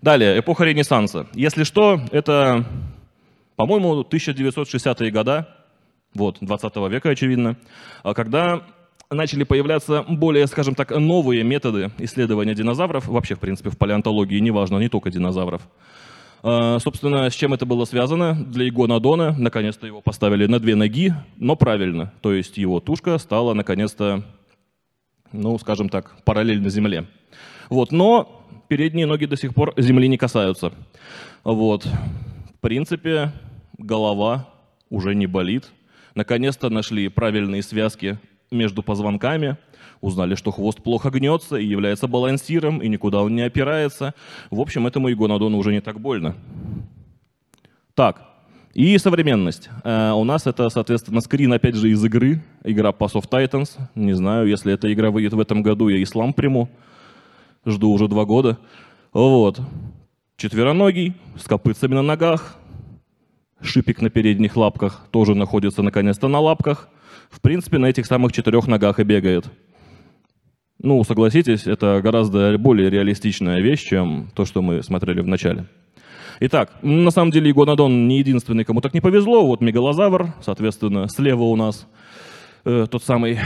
Далее, 0.03 0.41
эпоха 0.41 0.65
Ренессанса. 0.65 1.29
Если 1.35 1.63
что, 1.63 2.01
это, 2.11 2.65
по-моему, 3.55 4.01
1960-е 4.03 5.11
года, 5.13 5.49
вот, 6.15 6.39
20 6.41 6.77
века, 6.91 7.11
очевидно, 7.11 7.57
а 8.03 8.13
когда 8.13 8.65
начали 9.09 9.45
появляться 9.45 10.03
более, 10.09 10.49
скажем 10.49 10.75
так, 10.75 10.91
новые 10.91 11.45
методы 11.45 11.93
исследования 11.99 12.57
динозавров, 12.57 13.07
вообще, 13.07 13.37
в 13.37 13.39
принципе, 13.39 13.71
в 13.71 13.79
палеонтологии, 13.79 14.41
неважно, 14.41 14.79
не 14.79 14.89
только 14.89 15.13
динозавров. 15.13 15.63
А, 16.47 16.79
собственно, 16.79 17.31
с 17.31 17.35
чем 17.35 17.55
это 17.55 17.65
было 17.65 17.87
связано? 17.87 18.35
Для 18.35 18.69
игонодона 18.69 19.35
наконец-то 19.39 19.87
его 19.87 20.03
поставили 20.03 20.45
на 20.45 20.61
две 20.61 20.75
ноги, 20.75 21.15
но 21.39 21.57
правильно. 21.57 22.13
То 22.21 22.35
есть 22.35 22.59
его 22.59 22.81
тушка 22.81 23.17
стала 23.17 23.55
наконец-то, 23.55 24.23
ну, 25.33 25.59
скажем 25.59 25.89
так, 25.89 26.23
параллельно 26.25 26.69
земле. 26.69 27.07
Вот, 27.71 27.93
но 27.93 28.45
передние 28.69 29.07
ноги 29.07 29.25
до 29.25 29.39
сих 29.39 29.55
пор 29.55 29.73
земли 29.79 30.07
не 30.07 30.19
касаются. 30.19 30.75
Вот. 31.45 31.87
В 31.87 32.61
принципе, 32.61 33.33
голова 33.79 34.47
уже 34.91 35.15
не 35.15 35.27
болит. 35.27 35.73
Наконец-то 36.15 36.69
нашли 36.69 37.09
правильные 37.09 37.63
связки 37.63 38.19
между 38.51 38.83
позвонками– 38.83 39.57
узнали, 40.01 40.35
что 40.35 40.51
хвост 40.51 40.83
плохо 40.83 41.11
гнется 41.11 41.57
и 41.57 41.67
является 41.67 42.07
балансиром, 42.07 42.79
и 42.79 42.89
никуда 42.89 43.23
он 43.23 43.35
не 43.35 43.43
опирается. 43.43 44.15
В 44.51 44.61
общем, 44.61 44.87
этому 44.87 45.11
игонодону 45.11 45.59
уже 45.59 45.73
не 45.73 45.81
так 45.81 46.01
больно. 46.01 46.35
Так, 47.95 48.23
и 48.75 48.99
современность. 48.99 49.71
Uh, 49.85 50.15
у 50.15 50.25
нас 50.25 50.49
это, 50.49 50.69
соответственно, 50.69 51.21
скрин, 51.21 51.53
опять 51.53 51.77
же, 51.77 51.91
из 51.91 52.05
игры. 52.05 52.43
Игра 52.65 52.91
Pass 52.91 53.13
of 53.13 53.29
Titans. 53.31 53.79
Не 53.95 54.15
знаю, 54.15 54.49
если 54.49 54.73
эта 54.73 54.93
игра 54.93 55.13
выйдет 55.13 55.33
в 55.33 55.39
этом 55.39 55.63
году, 55.63 55.89
я 55.89 56.03
ислам 56.03 56.33
приму. 56.33 56.69
Жду 57.65 57.93
уже 57.93 58.09
два 58.09 58.25
года. 58.25 58.59
Вот. 59.13 59.61
Четвероногий, 60.37 61.15
с 61.39 61.45
копытцами 61.45 61.95
на 61.95 62.03
ногах. 62.03 62.57
Шипик 63.61 64.03
на 64.03 64.11
передних 64.11 64.57
лапках 64.57 65.07
тоже 65.13 65.37
находится 65.37 65.83
наконец-то 65.83 66.27
на 66.27 66.41
лапках. 66.41 66.89
В 67.31 67.41
принципе, 67.41 67.79
на 67.79 67.87
этих 67.87 68.07
самых 68.07 68.33
четырех 68.33 68.67
ногах 68.67 68.99
и 68.99 69.05
бегает. 69.05 69.47
Ну, 70.85 71.03
согласитесь, 71.03 71.67
это 71.67 72.03
гораздо 72.03 72.59
более 72.59 72.91
реалистичная 72.91 73.63
вещь, 73.63 73.85
чем 73.85 74.29
то, 74.35 74.45
что 74.45 74.61
мы 74.61 74.83
смотрели 74.83 75.23
в 75.23 75.27
начале. 75.27 75.65
Итак, 76.41 76.73
на 76.83 77.11
самом 77.11 77.31
деле 77.31 77.51
Игонодон 77.51 78.07
не 78.07 78.19
единственный, 78.19 78.65
кому 78.65 78.83
так 78.83 78.93
не 78.93 79.01
повезло. 79.01 79.47
Вот 79.47 79.63
мегалозавр, 79.63 80.35
соответственно, 80.43 81.09
слева 81.09 81.45
у 81.45 81.57
нас 81.57 81.87
э, 82.67 82.87
тот 82.91 83.03
самый 83.03 83.39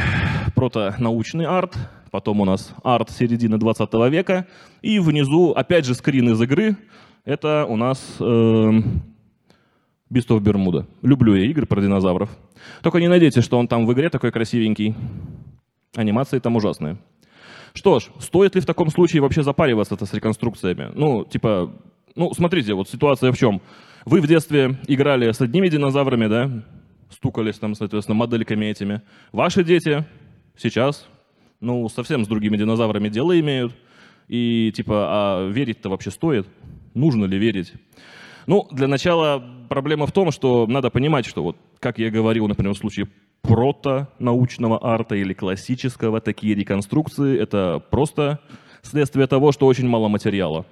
протонаучный 0.57 1.45
арт, 1.45 1.77
потом 2.11 2.41
у 2.41 2.45
нас 2.45 2.75
арт 2.83 3.11
середины 3.11 3.57
20 3.57 3.95
века, 4.11 4.49
и 4.83 4.99
внизу, 4.99 5.53
опять 5.53 5.87
же, 5.87 5.95
скрин 5.95 6.31
из 6.31 6.43
игры. 6.43 6.77
Это 7.25 7.67
у 7.67 7.77
нас 7.77 8.17
э, 8.19 8.25
of 10.11 10.41
Bermuda. 10.41 10.87
Люблю 11.03 11.37
я 11.37 11.45
игры 11.45 11.67
про 11.67 11.81
динозавров. 11.81 12.37
Только 12.83 12.99
не 12.99 13.07
надейтесь, 13.07 13.45
что 13.45 13.61
он 13.61 13.69
там 13.69 13.87
в 13.87 13.93
игре 13.93 14.11
такой 14.11 14.33
красивенький. 14.33 14.97
Анимации 15.95 16.41
там 16.41 16.57
ужасные. 16.57 16.99
Что 17.75 18.01
ж, 18.01 18.09
стоит 18.21 18.55
ли 18.55 18.61
в 18.61 18.67
таком 18.67 18.91
случае 18.91 19.23
вообще 19.23 19.43
запариваться-то 19.43 20.07
с 20.07 20.13
реконструкциями? 20.15 20.91
Ну, 20.95 21.25
типа, 21.25 21.73
ну, 22.15 22.33
смотрите, 22.35 22.75
вот 22.75 22.89
ситуация 22.89 23.33
в 23.33 23.39
чем. 23.39 23.61
Вы 24.05 24.21
в 24.21 24.27
детстве 24.27 24.79
играли 24.87 25.31
с 25.31 25.41
одними 25.41 25.69
динозаврами, 25.69 26.27
да, 26.27 26.51
стукались 27.11 27.59
там, 27.59 27.75
соответственно, 27.75 28.17
модельками 28.17 28.67
этими. 28.67 29.03
Ваши 29.33 29.65
дети 29.65 30.05
сейчас, 30.57 31.07
ну, 31.61 31.89
совсем 31.89 32.25
с 32.25 32.29
другими 32.29 32.57
динозаврами 32.57 33.09
дело 33.09 33.39
имеют. 33.39 33.73
И, 34.29 34.73
типа, 34.75 34.95
а 35.09 35.49
верить-то 35.49 35.89
вообще 35.89 36.11
стоит? 36.11 36.47
Нужно 36.95 37.25
ли 37.25 37.39
верить? 37.39 37.73
Ну, 38.47 38.67
для 38.71 38.89
начала 38.89 39.43
проблема 39.69 40.07
в 40.07 40.13
том, 40.13 40.31
что 40.31 40.67
надо 40.67 40.91
понимать, 40.91 41.27
что 41.27 41.43
вот, 41.43 41.57
как 41.81 41.99
я 41.99 42.11
говорил, 42.11 42.49
например, 42.49 42.75
в 42.75 42.79
случае 42.79 43.09
прото-научного 43.43 44.79
арта 44.83 45.15
или 45.15 45.33
классического, 45.33 46.21
такие 46.21 46.55
реконструкции— 46.55 47.39
это 47.41 47.83
просто 47.91 48.41
следствие 48.83 49.27
того, 49.27 49.53
что 49.53 49.67
очень 49.67 49.89
мало 49.89 50.09
материала. 50.09 50.67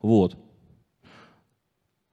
Вот. 0.00 0.36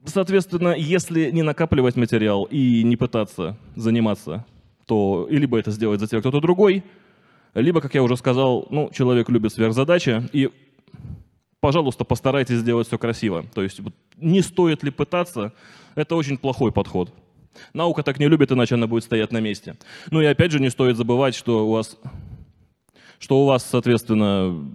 Соответственно, 0.04 0.74
если 0.76 1.30
не 1.30 1.42
накапливать 1.42 1.96
материал 1.96 2.44
и 2.44 2.82
не 2.82 2.96
пытаться 2.96 3.56
заниматься, 3.76 4.46
то 4.86 5.26
либо 5.30 5.58
это 5.58 5.70
сделает 5.70 6.00
за 6.00 6.06
тебя 6.06 6.20
кто-то 6.20 6.40
другой, 6.40 6.82
либо, 7.54 7.80
как 7.80 7.94
я 7.94 8.02
уже 8.02 8.16
сказал, 8.16 8.66
ну, 8.70 8.90
человек 8.92 9.28
любит 9.28 9.52
сверхзадачи, 9.52 10.22
и, 10.32 10.50
пожалуйста, 11.60 12.04
постарайтесь 12.04 12.56
сделать 12.56 12.86
все 12.86 12.96
красиво. 12.96 13.44
То 13.54 13.62
есть 13.62 13.80
не 14.16 14.40
стоит 14.40 14.82
ли 14.82 14.90
пытаться, 14.90 15.52
это 15.96 16.16
очень 16.16 16.38
плохой 16.38 16.72
подход. 16.72 17.12
Наука 17.72 18.02
так 18.02 18.18
не 18.18 18.28
любит, 18.28 18.52
иначе 18.52 18.74
она 18.74 18.86
будет 18.86 19.04
стоять 19.04 19.32
на 19.32 19.38
месте. 19.38 19.76
Ну 20.10 20.20
и 20.20 20.26
опять 20.26 20.52
же 20.52 20.60
не 20.60 20.70
стоит 20.70 20.96
забывать, 20.96 21.34
что 21.34 21.66
у 21.66 21.72
вас, 21.72 21.98
что 23.18 23.42
у 23.42 23.46
вас, 23.46 23.64
соответственно, 23.64 24.70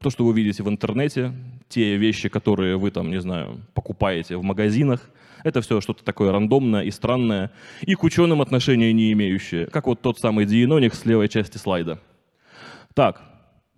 то, 0.00 0.10
что 0.10 0.24
вы 0.24 0.34
видите 0.34 0.62
в 0.62 0.68
интернете, 0.68 1.32
те 1.68 1.96
вещи, 1.96 2.28
которые 2.28 2.76
вы 2.76 2.90
там, 2.90 3.10
не 3.10 3.20
знаю, 3.20 3.60
покупаете 3.74 4.36
в 4.36 4.42
магазинах, 4.42 5.10
это 5.44 5.60
все 5.60 5.80
что-то 5.80 6.04
такое 6.04 6.32
рандомное 6.32 6.82
и 6.82 6.90
странное, 6.90 7.52
и 7.82 7.94
к 7.94 8.02
ученым 8.02 8.40
отношения 8.40 8.92
не 8.92 9.12
имеющее, 9.12 9.66
как 9.66 9.86
вот 9.86 10.00
тот 10.00 10.18
самый 10.18 10.46
диеноник 10.46 10.94
с 10.94 11.04
левой 11.04 11.28
части 11.28 11.58
слайда. 11.58 12.00
Так, 12.94 13.22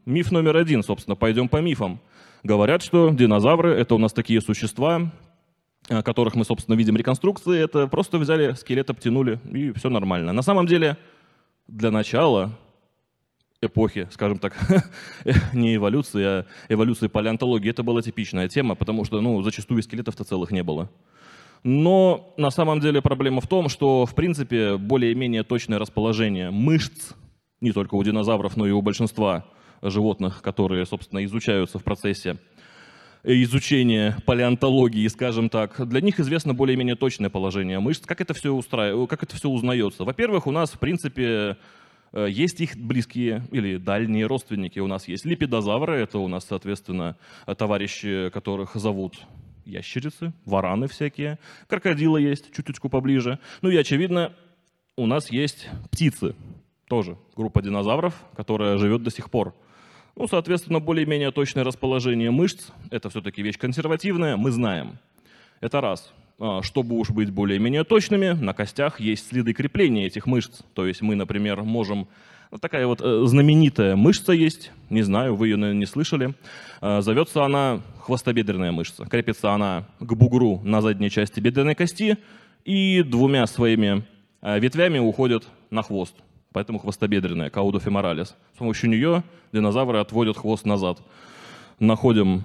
миф 0.07 0.33
номер 0.33 0.57
один, 0.57 0.83
собственно, 0.83 1.16
пойдем 1.16 1.49
по 1.49 1.59
мифам. 1.59 2.00
Говорят, 2.42 2.83
что 2.83 3.11
динозавры— 3.11 3.75
это 3.75 3.95
у 3.95 3.99
нас 3.99 4.12
такие 4.12 4.40
существа, 4.40 5.12
которых 6.04 6.35
мы, 6.35 6.44
собственно, 6.44 6.76
видим 6.76 6.97
реконструкции, 6.97 7.61
это 7.61 7.87
просто 7.88 8.18
взяли 8.18 8.52
скелет, 8.52 8.90
обтянули, 8.90 9.40
и 9.52 9.73
все 9.73 9.90
нормально. 9.90 10.32
На 10.32 10.42
самом 10.42 10.66
деле, 10.66 10.97
для 11.66 11.90
начала 11.90 12.52
эпохи, 13.61 14.09
скажем 14.11 14.38
так, 14.38 14.56
не 15.52 15.76
эволюции, 15.76 16.25
а 16.25 16.47
эволюции 16.68 17.09
палеонтологии, 17.09 17.70
это 17.70 17.82
была 17.82 18.02
типичная 18.02 18.49
тема, 18.49 18.75
потому 18.75 19.04
что, 19.04 19.20
ну, 19.20 19.42
зачастую 19.42 19.82
скелетов-то 19.82 20.25
целых 20.25 20.50
не 20.50 20.62
было. 20.62 20.88
Но 21.62 22.32
на 22.38 22.50
самом 22.50 22.80
деле 22.80 23.02
проблема 23.02 23.40
в 23.40 23.47
том, 23.47 23.68
что, 23.68 24.06
в 24.06 24.14
принципе, 24.14 24.76
более-менее 24.78 25.42
точное 25.42 25.78
расположение 25.78 26.50
мышц, 26.50 27.12
не 27.61 27.73
только 27.73 27.97
у 27.97 28.02
динозавров, 28.02 28.56
но 28.56 28.66
и 28.66 28.70
у 28.70 28.80
большинства 28.80 29.44
животных, 29.82 30.40
которые, 30.40 30.87
собственно, 30.87 31.24
изучаются 31.24 31.79
в 31.79 31.85
процессе 31.85 32.38
изучения 33.24 34.16
палеонтологии, 34.26 35.06
скажем 35.09 35.48
так, 35.48 35.87
для 35.88 36.00
них 36.00 36.20
известно 36.20 36.54
более-менее 36.54 36.96
точное 36.96 37.30
положение 37.30 37.78
мышц. 37.80 38.04
Как 38.06 38.20
это 38.20 38.35
все, 38.35 38.52
устраив... 38.52 39.09
как 39.09 39.22
это 39.22 39.37
все 39.37 39.48
узнается? 39.48 40.04
Во-первых, 40.04 40.46
у 40.46 40.50
нас, 40.50 40.70
в 40.70 40.78
принципе, 40.78 41.56
Э, 42.12 42.26
есть 42.28 42.61
их 42.61 42.76
близкие 42.76 43.46
или 43.52 43.76
дальние 43.76 44.26
родственники. 44.26 44.78
У 44.78 44.87
нас 44.87 45.09
есть 45.09 45.24
липидозавры, 45.24 45.96
это 45.96 46.18
у 46.18 46.28
нас, 46.28 46.44
соответственно, 46.44 47.16
товарищи, 47.56 48.30
которых 48.30 48.74
зовут 48.74 49.20
ящерицы, 49.64 50.33
вараны 50.44 50.88
всякие. 50.88 51.38
Крокодилы 51.68 52.20
есть, 52.20 52.52
чуточку 52.52 52.88
поближе. 52.88 53.38
Ну 53.62 53.70
и, 53.70 53.76
очевидно, 53.76 54.33
у 54.96 55.06
нас 55.06 55.30
есть 55.30 55.68
птицы, 55.90 56.35
тоже 56.88 57.16
группа 57.37 57.62
динозавров, 57.62 58.14
которая 58.35 58.76
живет 58.78 59.02
до 59.02 59.11
сих 59.11 59.30
пор. 59.30 59.54
Ну, 60.16 60.27
соответственно, 60.29 60.81
более-менее 60.81 61.31
точное 61.31 61.64
расположение 61.64 62.31
мышц, 62.31 62.68
это 62.90 63.11
все-таки 63.11 63.42
вещь 63.42 63.59
консервативная, 63.59 64.37
мы 64.37 64.51
знаем. 64.51 64.99
Это 65.61 65.81
раз. 65.81 66.12
А, 66.40 66.62
чтобы 66.62 66.96
уж 66.96 67.11
быть 67.11 67.31
более-менее 67.31 67.85
точными, 67.85 68.31
на 68.31 68.55
костях 68.55 68.99
есть 68.99 69.29
следы 69.29 69.53
крепления 69.53 70.07
этих 70.07 70.27
мышц. 70.27 70.62
То 70.75 70.87
есть 70.87 71.03
мы, 71.03 71.14
например, 71.14 71.62
можем... 71.62 72.09
Вот 72.51 72.57
ну, 72.57 72.59
такая 72.59 72.87
вот 72.87 73.01
э, 73.01 73.23
знаменитая 73.27 73.94
мышца 73.94 74.33
есть, 74.33 74.73
не 74.88 75.03
знаю, 75.03 75.37
вы 75.37 75.49
ее, 75.49 75.57
наверное, 75.57 75.81
не 75.81 75.87
слышали. 75.87 76.35
А, 76.81 77.03
зовется 77.03 77.44
она 77.44 77.81
хвостобедренная 78.01 78.73
мышца. 78.73 79.05
Крепится 79.05 79.53
она 79.53 79.87
к 80.01 80.14
бугру 80.14 80.61
на 80.64 80.81
задней 80.81 81.11
части 81.11 81.40
бедренной 81.40 81.75
кости 81.75 82.16
и 82.64 83.03
двумя 83.03 83.46
своими 83.46 84.05
а, 84.40 84.59
ветвями 84.59 84.99
уходит 84.99 85.46
на 85.70 85.83
хвост. 85.83 86.16
Поэтому 86.53 86.79
хвостобедренная, 86.79 87.51
каудофеморалис. 87.51 88.35
С 88.55 88.59
помощью 88.59 88.91
нее 88.91 89.23
динозавры 89.53 89.99
отводят 89.99 90.37
хвост 90.37 90.65
назад. 90.67 91.01
Находим 91.79 92.43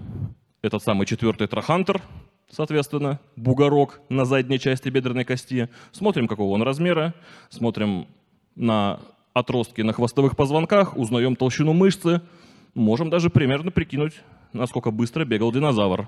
этот 0.61 0.83
самый 0.83 1.05
четвертый 1.07 1.47
трахантер, 1.47 2.01
соответственно, 2.49 3.19
бугорок 3.35 3.99
на 4.09 4.25
задней 4.25 4.59
части 4.59 4.89
бедренной 4.89 5.25
кости. 5.25 5.69
Смотрим, 5.91 6.27
какого 6.27 6.53
он 6.53 6.61
размера, 6.61 7.13
смотрим 7.49 8.07
на 8.55 8.99
отростки 9.33 9.81
на 9.81 9.91
хвостовых 9.91 10.35
позвонках, 10.35 10.95
узнаем 10.97 11.35
толщину 11.35 11.73
мышцы, 11.73 12.21
можем 12.73 13.09
даже 13.09 13.29
примерно 13.29 13.71
прикинуть, 13.71 14.21
насколько 14.53 14.91
быстро 14.91 15.25
бегал 15.25 15.51
динозавр. 15.51 16.07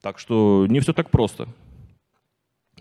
Так 0.00 0.18
что 0.18 0.66
не 0.68 0.80
все 0.80 0.92
так 0.92 1.10
просто. 1.10 1.48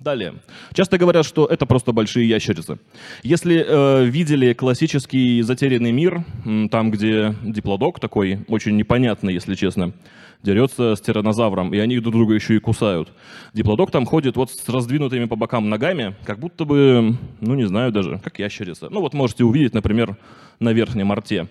Далее. 0.01 0.33
Часто 0.73 0.97
говорят, 0.97 1.27
что 1.27 1.45
это 1.45 1.67
просто 1.67 1.91
большие 1.91 2.27
ящерицы. 2.27 2.79
Если 3.21 3.63
э, 3.63 4.05
видели 4.05 4.53
классический 4.53 5.43
затерянный 5.43 5.91
мир, 5.91 6.25
там, 6.71 6.89
где 6.89 7.35
диплодок 7.43 7.99
такой, 7.99 8.39
очень 8.47 8.75
непонятный, 8.77 9.31
если 9.31 9.53
честно, 9.53 9.93
дерется 10.41 10.95
с 10.95 11.01
тиранозавром, 11.01 11.71
и 11.71 11.77
они 11.77 11.99
друг 11.99 12.15
друга 12.15 12.33
еще 12.33 12.55
и 12.55 12.59
кусают. 12.59 13.13
Диплодок 13.53 13.91
там 13.91 14.07
ходит 14.07 14.37
вот 14.37 14.49
с 14.49 14.67
раздвинутыми 14.67 15.25
по 15.25 15.35
бокам 15.35 15.69
ногами, 15.69 16.15
как 16.25 16.39
будто 16.39 16.65
бы, 16.65 17.15
ну 17.39 17.53
не 17.53 17.67
знаю 17.67 17.91
даже, 17.91 18.19
как 18.23 18.39
ящерица. 18.39 18.89
Ну 18.89 19.01
вот 19.01 19.13
можете 19.13 19.43
увидеть, 19.43 19.75
например, 19.75 20.17
на 20.59 20.73
верхнем 20.73 21.11
арте. 21.11 21.47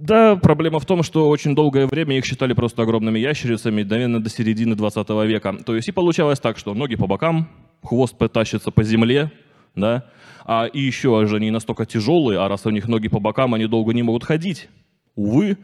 Да, 0.00 0.34
проблема 0.34 0.80
в 0.80 0.86
том, 0.86 1.04
что 1.04 1.28
очень 1.28 1.54
долгое 1.54 1.86
время 1.86 2.18
их 2.18 2.24
считали 2.24 2.52
просто 2.52 2.82
огромными 2.82 3.20
ящерицами, 3.20 3.84
наверное, 3.84 4.18
до 4.18 4.28
середины 4.28 4.74
20 4.74 5.08
века. 5.26 5.56
То 5.64 5.76
есть 5.76 5.88
и 5.88 5.92
получалось 5.92 6.40
так, 6.40 6.58
что 6.58 6.74
ноги 6.74 6.96
по 6.96 7.06
бокам, 7.06 7.48
хвост 7.82 8.18
потащится 8.18 8.72
по 8.72 8.82
земле, 8.82 9.30
да, 9.76 10.10
а 10.44 10.66
и 10.66 10.80
еще 10.80 11.24
же 11.26 11.36
они 11.36 11.52
настолько 11.52 11.86
тяжелые, 11.86 12.40
а 12.40 12.48
раз 12.48 12.66
у 12.66 12.70
них 12.70 12.88
ноги 12.88 13.06
по 13.08 13.20
бокам, 13.20 13.54
они 13.54 13.66
долго 13.66 13.94
не 13.94 14.02
могут 14.02 14.24
ходить. 14.24 14.68
Увы, 15.14 15.58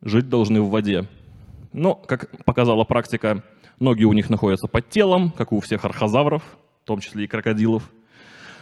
жить 0.00 0.30
должны 0.30 0.62
в 0.62 0.70
воде. 0.70 1.06
Но, 1.74 1.94
как 1.94 2.30
показала 2.44 2.84
практика, 2.84 3.44
ноги 3.80 4.04
у 4.04 4.14
них 4.14 4.30
находятся 4.30 4.66
под 4.66 4.88
телом, 4.88 5.30
как 5.30 5.52
у 5.52 5.60
всех 5.60 5.84
архозавров, 5.84 6.42
в 6.82 6.86
том 6.86 7.00
числе 7.00 7.24
и 7.24 7.26
крокодилов. 7.26 7.90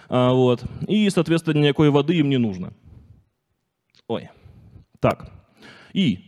А, 0.08 0.32
вот. 0.32 0.64
И, 0.88 1.08
соответственно, 1.10 1.60
никакой 1.60 1.90
воды 1.90 2.16
им 2.16 2.28
не 2.28 2.38
нужно. 2.38 2.72
Ой. 4.08 4.28
Так. 5.02 5.32
И, 5.92 6.20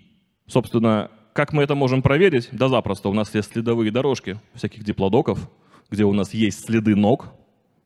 собственно, 0.48 1.08
как 1.32 1.52
мы 1.52 1.62
это 1.62 1.76
можем 1.76 2.02
проверить? 2.02 2.48
Да 2.50 2.68
запросто. 2.68 3.08
У 3.08 3.14
нас 3.14 3.32
есть 3.32 3.52
следовые 3.52 3.92
дорожки 3.92 4.40
всяких 4.52 4.82
диплодоков, 4.82 5.48
где 5.90 6.02
у 6.04 6.12
нас 6.12 6.34
есть 6.34 6.64
следы 6.64 6.96
ног, 6.96 7.28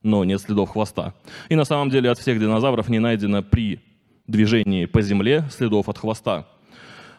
но 0.03 0.25
нет 0.25 0.41
следов 0.41 0.71
хвоста. 0.71 1.13
И 1.51 1.57
на 1.57 1.65
самом 1.65 1.91
деле 1.91 2.11
от 2.11 2.19
всех 2.19 2.41
динозавров 2.41 2.89
не 2.89 3.01
найдено 3.01 3.43
при 3.43 3.81
движении 4.27 4.87
по 4.87 5.03
земле 5.03 5.45
следов 5.51 5.91
от 5.91 5.99
хвоста. 5.99 6.49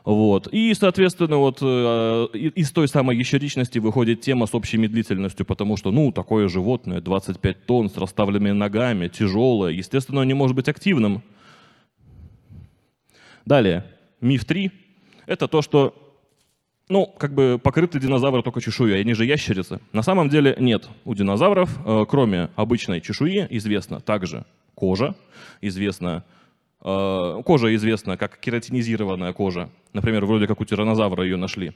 Вот. 0.04 0.48
И, 0.52 0.74
соответственно, 0.74 1.38
вот 1.38 1.60
э, 1.62 2.28
из 2.34 2.72
той 2.72 2.88
самой 2.88 3.18
ящеричности 3.18 3.78
выходит 3.78 4.22
тема 4.22 4.48
с 4.48 4.56
общей 4.56 4.78
медлительностью, 4.78 5.46
потому 5.46 5.78
что, 5.78 5.92
ну, 5.92 6.12
такое 6.12 6.48
животное, 6.48 7.02
25 7.02 7.66
тонн, 7.68 7.92
с 7.92 7.98
расставленными 7.98 8.50
ногами, 8.50 9.10
тяжелое, 9.10 9.74
естественно, 9.74 10.24
не 10.24 10.34
может 10.34 10.56
быть 10.56 10.70
активным. 10.70 11.22
Далее, 13.50 13.84
миф 14.22 14.46
3– 14.46 14.72
это 15.26 15.48
то, 15.48 15.64
что, 15.64 15.96
ну, 16.88 17.08
как 17.08 17.34
бы 17.34 17.60
покрыты 17.62 18.00
динозавры 18.00 18.44
только 18.44 18.62
чешуей, 18.62 19.02
они 19.02 19.16
же 19.16 19.26
ящерицы. 19.26 19.80
На 19.92 20.04
самом 20.04 20.30
деле 20.30 20.56
нет. 20.60 20.88
У 21.04 21.16
динозавров, 21.16 21.70
э, 21.84 22.06
кроме 22.08 22.50
обычной 22.56 23.02
чешуи, 23.02 23.48
известна 23.50 24.02
также 24.02 24.46
кожа, 24.76 25.16
известна 25.62 26.24
Э, 26.82 27.42
кожа 27.44 27.76
известна 27.76 28.18
как 28.18 28.40
кератинизированная 28.40 29.34
кожа. 29.34 29.70
Например, 29.94 30.26
вроде 30.26 30.48
как 30.48 30.62
у 30.62 30.66
тиранозавра 30.66 31.24
ее 31.24 31.36
нашли. 31.36 31.74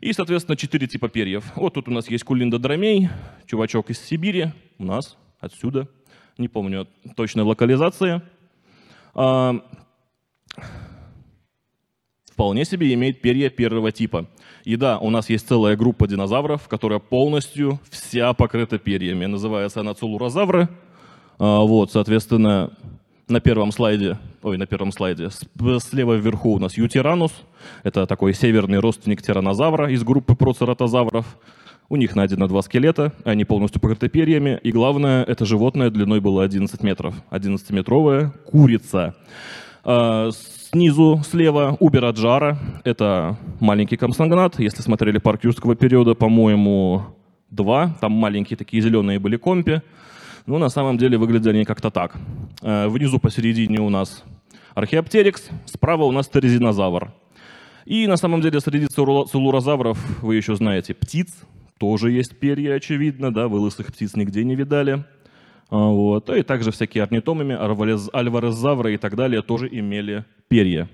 И, 0.00 0.12
соответственно, 0.12 0.56
четыре 0.56 0.86
типа 0.86 1.08
перьев. 1.08 1.44
Вот 1.56 1.74
тут 1.74 1.88
у 1.88 1.90
нас 1.90 2.08
есть 2.08 2.24
кулиндодромей, 2.24 3.10
чувачок 3.46 3.90
из 3.90 3.98
Сибири, 3.98 4.52
у 4.78 4.84
нас, 4.84 5.18
отсюда, 5.40 5.88
не 6.38 6.48
помню 6.48 6.88
точной 7.16 7.44
локализации. 7.44 8.22
А, 9.12 9.60
вполне 12.40 12.64
себе 12.64 12.94
имеет 12.94 13.20
перья 13.20 13.50
первого 13.50 13.92
типа. 13.92 14.24
И 14.64 14.76
да, 14.76 14.98
у 14.98 15.10
нас 15.10 15.28
есть 15.28 15.46
целая 15.46 15.76
группа 15.76 16.08
динозавров, 16.08 16.68
которая 16.68 16.98
полностью 16.98 17.78
вся 17.90 18.32
покрыта 18.32 18.78
перьями. 18.78 19.26
Называется 19.26 19.80
она 19.80 19.92
целурозавры. 19.92 20.70
А, 21.38 21.60
вот, 21.60 21.92
соответственно, 21.92 22.70
на 23.28 23.40
первом 23.40 23.72
слайде, 23.72 24.16
ой, 24.42 24.56
на 24.56 24.66
первом 24.66 24.90
слайде, 24.90 25.28
слева 25.80 26.14
вверху 26.14 26.54
у 26.54 26.58
нас 26.58 26.78
ютиранус. 26.78 27.30
Это 27.82 28.06
такой 28.06 28.32
северный 28.32 28.78
родственник 28.78 29.20
тиранозавра 29.20 29.92
из 29.92 30.02
группы 30.02 30.34
процератозавров. 30.34 31.26
У 31.90 31.96
них 31.96 32.16
найдено 32.16 32.48
два 32.48 32.62
скелета, 32.62 33.12
они 33.24 33.44
полностью 33.44 33.82
покрыты 33.82 34.08
перьями. 34.08 34.58
И 34.62 34.72
главное, 34.72 35.24
это 35.24 35.44
животное 35.44 35.90
длиной 35.90 36.20
было 36.20 36.42
11 36.42 36.82
метров. 36.82 37.14
11-метровая 37.30 38.30
курица. 38.46 39.14
А, 39.84 40.30
снизу 40.32 41.22
слева 41.24 41.76
Убераджара. 41.80 42.58
Это 42.84 43.36
маленький 43.60 43.96
комсангнат. 43.96 44.58
Если 44.58 44.82
смотрели 44.82 45.18
парк 45.18 45.44
юрского 45.44 45.74
периода, 45.74 46.14
по-моему, 46.14 47.04
два. 47.50 47.96
Там 48.00 48.12
маленькие 48.12 48.56
такие 48.56 48.82
зеленые 48.82 49.18
были 49.18 49.36
компи. 49.36 49.82
Ну, 50.46 50.58
на 50.58 50.68
самом 50.68 50.98
деле 50.98 51.18
выглядели 51.18 51.56
они 51.56 51.64
как-то 51.64 51.90
так. 51.90 52.16
Э, 52.62 52.88
внизу 52.88 53.18
посередине 53.18 53.80
у 53.80 53.90
нас 53.90 54.24
археоптерикс, 54.74 55.50
справа 55.66 56.04
у 56.04 56.12
нас 56.12 56.28
терезинозавр. 56.28 57.12
И 57.84 58.06
на 58.06 58.16
самом 58.16 58.40
деле 58.40 58.60
среди 58.60 58.86
целурозавров 58.86 59.98
вы 60.22 60.36
еще 60.36 60.54
знаете 60.54 60.94
птиц, 60.94 61.34
тоже 61.78 62.12
есть 62.12 62.38
перья, 62.38 62.74
очевидно, 62.74 63.32
да, 63.32 63.48
вы 63.48 63.58
лысых 63.58 63.88
птиц 63.88 64.14
нигде 64.14 64.44
не 64.44 64.54
видали. 64.54 65.04
А, 65.70 65.76
вот. 65.76 66.28
И 66.30 66.42
также 66.42 66.72
всякие 66.72 67.04
орнитомами, 67.04 67.56
альварезавры 67.56 68.94
и 68.94 68.96
так 68.96 69.16
далее 69.16 69.42
тоже 69.42 69.68
имели 69.70 70.24
перья. 70.48 70.88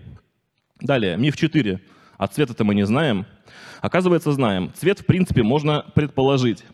Далее, 0.80 1.16
миф 1.16 1.36
4. 1.36 1.80
А 2.18 2.26
цвета-то 2.26 2.64
мы 2.64 2.74
не 2.74 2.86
знаем. 2.86 3.26
Оказывается, 3.80 4.32
знаем. 4.32 4.70
Цвет, 4.74 5.00
в 5.00 5.06
принципе, 5.06 5.42
можно 5.42 5.84
предположить. 5.94 6.64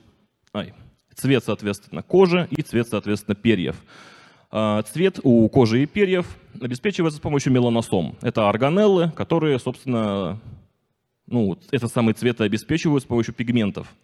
Ай. 0.53 0.75
Цвет, 1.15 1.45
соответственно, 1.45 2.03
кожи 2.03 2.49
и 2.51 2.63
цвет, 2.63 2.89
соответственно, 2.89 3.35
перьев. 3.35 3.77
А, 4.51 4.83
цвет 4.83 5.21
у 5.23 5.49
кожи 5.49 5.83
и 5.83 5.87
перьев 5.87 6.27
обеспечивается 6.61 7.19
с 7.19 7.23
помощью 7.23 7.53
меланосом. 7.53 8.17
Это 8.23 8.49
органеллы, 8.49 9.11
которые, 9.13 9.59
собственно, 9.59 10.41
ну, 11.27 11.59
этот 11.71 11.93
самый 11.93 12.15
цвет 12.15 12.41
обеспечивают 12.41 13.05
с 13.05 13.07
помощью 13.07 13.35
пигментов. 13.35 13.95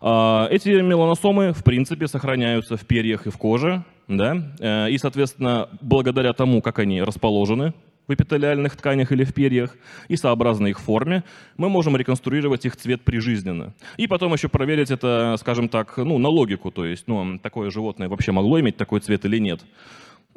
А, 0.00 0.48
эти 0.50 0.68
меланосомы, 0.70 1.52
в 1.52 1.62
принципе, 1.62 2.08
сохраняются 2.08 2.76
в 2.76 2.86
перьях 2.86 3.26
и 3.26 3.30
в 3.30 3.36
коже, 3.36 3.84
да, 4.08 4.36
э, 4.58 4.90
и, 4.90 4.98
соответственно, 4.98 5.68
благодаря 5.80 6.32
тому, 6.32 6.62
как 6.62 6.78
они 6.78 7.02
расположены 7.02 7.74
в 8.08 8.14
эпителиальных 8.14 8.76
тканях 8.76 9.12
или 9.12 9.24
в 9.24 9.32
перьях, 9.32 9.76
и 10.08 10.16
сообразно 10.16 10.66
их 10.66 10.80
форме, 10.80 11.22
мы 11.56 11.68
можем 11.68 11.96
реконструировать 11.96 12.64
их 12.64 12.76
цвет 12.76 13.02
прижизненно. 13.02 13.72
И 13.98 14.08
потом 14.08 14.32
еще 14.32 14.48
проверить 14.48 14.90
это, 14.90 15.36
скажем 15.38 15.68
так, 15.68 15.96
ну, 15.96 16.18
на 16.18 16.28
логику, 16.28 16.72
то 16.72 16.84
есть, 16.84 17.06
ну, 17.06 17.38
такое 17.38 17.70
животное 17.70 18.08
вообще 18.08 18.32
могло 18.32 18.58
иметь 18.58 18.76
такой 18.76 19.00
цвет 19.00 19.24
или 19.26 19.38
нет. 19.38 19.60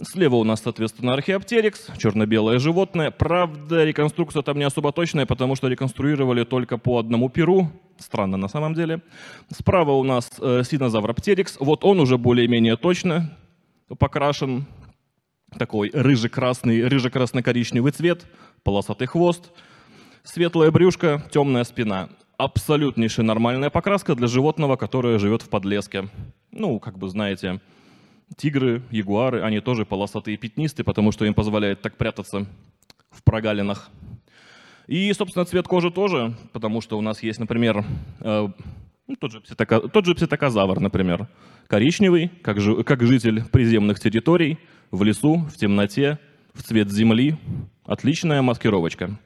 Слева 0.02 0.36
у 0.36 0.44
нас, 0.44 0.62
соответственно, 0.62 1.14
археоптерикс, 1.14 1.88
черно-белое 2.00 2.58
животное. 2.58 3.12
Правда, 3.12 3.86
реконструкция 3.86 4.42
там 4.42 4.58
не 4.58 4.64
особо 4.64 4.92
точная, 4.92 5.28
потому 5.28 5.56
что 5.56 5.68
реконструировали 5.68 6.44
только 6.46 6.80
по 6.80 6.98
одному 6.98 7.30
перу. 7.30 7.70
Странно 8.00 8.38
на 8.38 8.48
самом 8.48 8.74
деле. 8.74 9.02
Справа 9.52 9.92
у 9.92 10.04
нас 10.04 10.32
э, 10.40 10.64
синозавроптерикс. 10.66 11.58
Вот 11.60 11.84
он 11.84 12.00
уже 12.00 12.18
более-менее 12.18 12.76
точно 12.76 13.38
покрашен. 14.00 14.66
Такой 15.60 15.92
рыже-красный, 15.94 16.88
рыже-красно-коричневый 16.88 17.92
цвет, 17.92 18.26
полосатый 18.64 19.06
хвост, 19.06 19.52
светлое 20.24 20.72
брюшко, 20.72 21.24
темная 21.32 21.64
спина. 21.64 22.10
Абсолютнейшая 22.38 23.28
нормальная 23.28 23.70
покраска 23.70 24.16
для 24.16 24.26
животного, 24.26 24.76
которое 24.76 25.20
живет 25.20 25.44
в 25.44 25.50
подлеске. 25.50 26.10
Ну, 26.52 26.80
как 26.80 26.98
бы 26.98 27.08
знаете, 27.10 27.62
Тигры, 28.38 28.82
ягуары, 28.92 29.42
они 29.42 29.60
тоже 29.60 29.86
полосатые 29.86 30.38
пятнистые, 30.38 30.86
потому 30.86 31.12
что 31.12 31.26
им 31.26 31.34
позволяет 31.34 31.82
так 31.82 31.98
прятаться 31.98 32.48
в 33.12 33.24
прогалинах. 33.24 33.90
И, 34.88 35.12
собственно, 35.14 35.46
цвет 35.46 35.68
кожи 35.68 35.92
тоже, 35.92 36.36
потому 36.52 36.82
что 36.82 36.98
у 36.98 37.02
нас 37.02 37.24
есть, 37.24 37.40
например, 37.40 37.86
э, 38.20 38.48
ну, 39.08 39.16
тот, 39.16 39.32
же 39.32 39.42
пситока, 39.42 39.80
тот 39.80 40.06
же 40.06 40.16
пситокозавр, 40.16 40.80
например, 40.80 41.28
коричневый, 41.68 42.30
как, 42.42 42.60
же, 42.60 42.84
как 42.84 43.04
житель 43.04 43.44
приземных 43.46 44.00
территорий, 44.00 44.58
в 44.92 45.04
лесу, 45.04 45.38
в 45.54 45.58
темноте, 45.58 46.20
в 46.54 46.64
цвет 46.64 46.92
земли. 46.92 47.38
Отличная 47.86 48.42
маскировочка. 48.42 49.18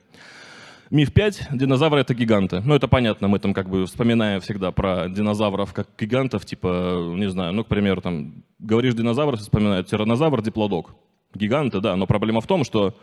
Миф 0.89 1.11
5. 1.11 1.49
Динозавры— 1.51 1.99
это 2.01 2.13
гиганты. 2.13 2.61
Ну, 2.61 2.73
это 2.73 2.87
понятно, 2.87 3.27
мы 3.27 3.39
там 3.39 3.53
как 3.53 3.69
бы 3.69 3.85
вспоминаем 3.85 4.39
всегда 4.39 4.71
про 4.71 5.09
динозавров 5.09 5.73
как 5.73 5.87
гигантов, 5.99 6.45
типа, 6.45 7.13
не 7.15 7.29
знаю, 7.29 7.53
ну, 7.53 7.63
к 7.63 7.67
примеру, 7.67 8.01
там, 8.01 8.43
говоришь 8.59 8.93
динозавр, 8.93 9.35
вспоминают 9.37 9.87
тиранозавр, 9.87 10.41
диплодок. 10.41 10.95
Гиганты, 11.33 11.81
да, 11.81 11.95
но 11.97 12.07
проблема 12.07 12.39
в 12.39 12.47
том, 12.47 12.63
что 12.63 12.95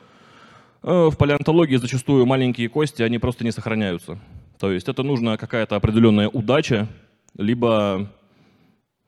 э, 0.82 1.08
в 1.10 1.16
палеонтологии 1.16 1.76
зачастую 1.76 2.24
маленькие 2.24 2.70
кости, 2.70 3.02
они 3.02 3.18
просто 3.18 3.44
не 3.44 3.52
сохраняются. 3.52 4.18
То 4.58 4.72
есть 4.72 4.88
это 4.88 5.02
нужна 5.02 5.36
какая-то 5.36 5.76
определенная 5.76 6.28
удача, 6.28 6.88
либо 7.36 8.10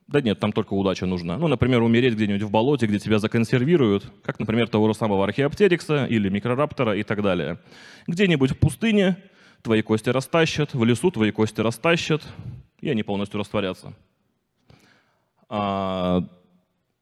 да 0.08 0.20
нет, 0.20 0.38
там 0.38 0.52
только 0.52 0.74
удача 0.74 1.04
нужна. 1.04 1.36
Ну, 1.36 1.48
например, 1.48 1.82
умереть 1.82 2.14
где-нибудь 2.14 2.42
в 2.42 2.50
болоте, 2.50 2.86
где 2.86 3.00
тебя 3.00 3.18
законсервируют, 3.18 4.04
как, 4.22 4.38
например, 4.38 4.68
того 4.68 4.86
же 4.88 4.94
самого 4.94 5.24
археоптерикса 5.24 6.06
или 6.06 6.28
микрораптора 6.28 6.96
и 6.96 7.02
так 7.02 7.22
далее. 7.22 7.58
Где-нибудь 8.06 8.52
в 8.52 8.58
пустыне 8.58 9.16
твои 9.62 9.82
кости 9.82 10.10
растащат, 10.10 10.74
в 10.74 10.84
лесу 10.84 11.10
твои 11.10 11.32
кости 11.32 11.60
растащат, 11.60 12.22
и 12.80 12.88
они 12.88 13.02
полностью 13.02 13.40
растворятся. 13.40 13.94
А, 15.48 16.22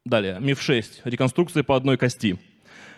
далее, 0.06 0.38
миф 0.40 0.62
6. 0.62 1.02
Реконструкции 1.04 1.60
по 1.60 1.76
одной 1.76 1.98
кости. 1.98 2.38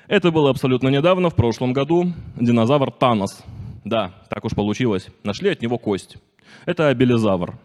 Это 0.06 0.30
было 0.30 0.50
абсолютно 0.50 0.86
недавно, 0.86 1.30
в 1.30 1.34
прошлом 1.34 1.72
году. 1.72 2.12
Динозавр 2.36 2.92
Танос. 2.92 3.42
Да, 3.84 4.14
так 4.30 4.44
уж 4.44 4.52
получилось. 4.52 5.08
Нашли 5.24 5.50
от 5.50 5.62
него 5.62 5.78
кость. 5.78 6.16
Это 6.64 6.88
абелизавр. 6.88 7.58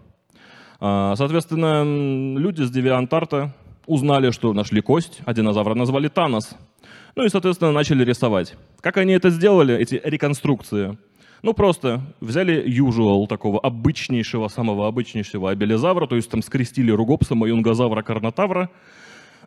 А, 0.84 1.16
соответственно, 1.16 1.84
люди 2.38 2.64
с 2.64 2.72
Девиантарта 2.72 3.54
узнали, 3.86 4.32
что 4.32 4.52
нашли 4.52 4.82
кость, 4.82 5.20
а 5.26 5.34
динозавра 5.34 5.76
назвали 5.76 6.08
Танос. 6.08 6.56
Ну 7.16 7.24
и, 7.24 7.30
соответственно, 7.30 7.72
начали 7.72 8.04
рисовать. 8.04 8.56
Как 8.82 8.98
они 8.98 9.14
это 9.14 9.30
сделали, 9.30 9.78
эти 9.78 10.02
реконструкции? 10.04 10.98
Ну, 11.44 11.54
просто 11.54 12.02
взяли 12.20 12.64
usual, 12.68 13.28
такого 13.28 13.60
обычнейшего, 13.60 14.48
самого 14.48 14.88
обычнейшего 14.88 15.52
абелизавра, 15.52 16.08
то 16.08 16.16
есть 16.16 16.32
там 16.32 16.42
скрестили 16.42 16.92
ругопсома, 16.92 17.48
юнгозавра, 17.48 18.02
карнотавра, 18.02 18.70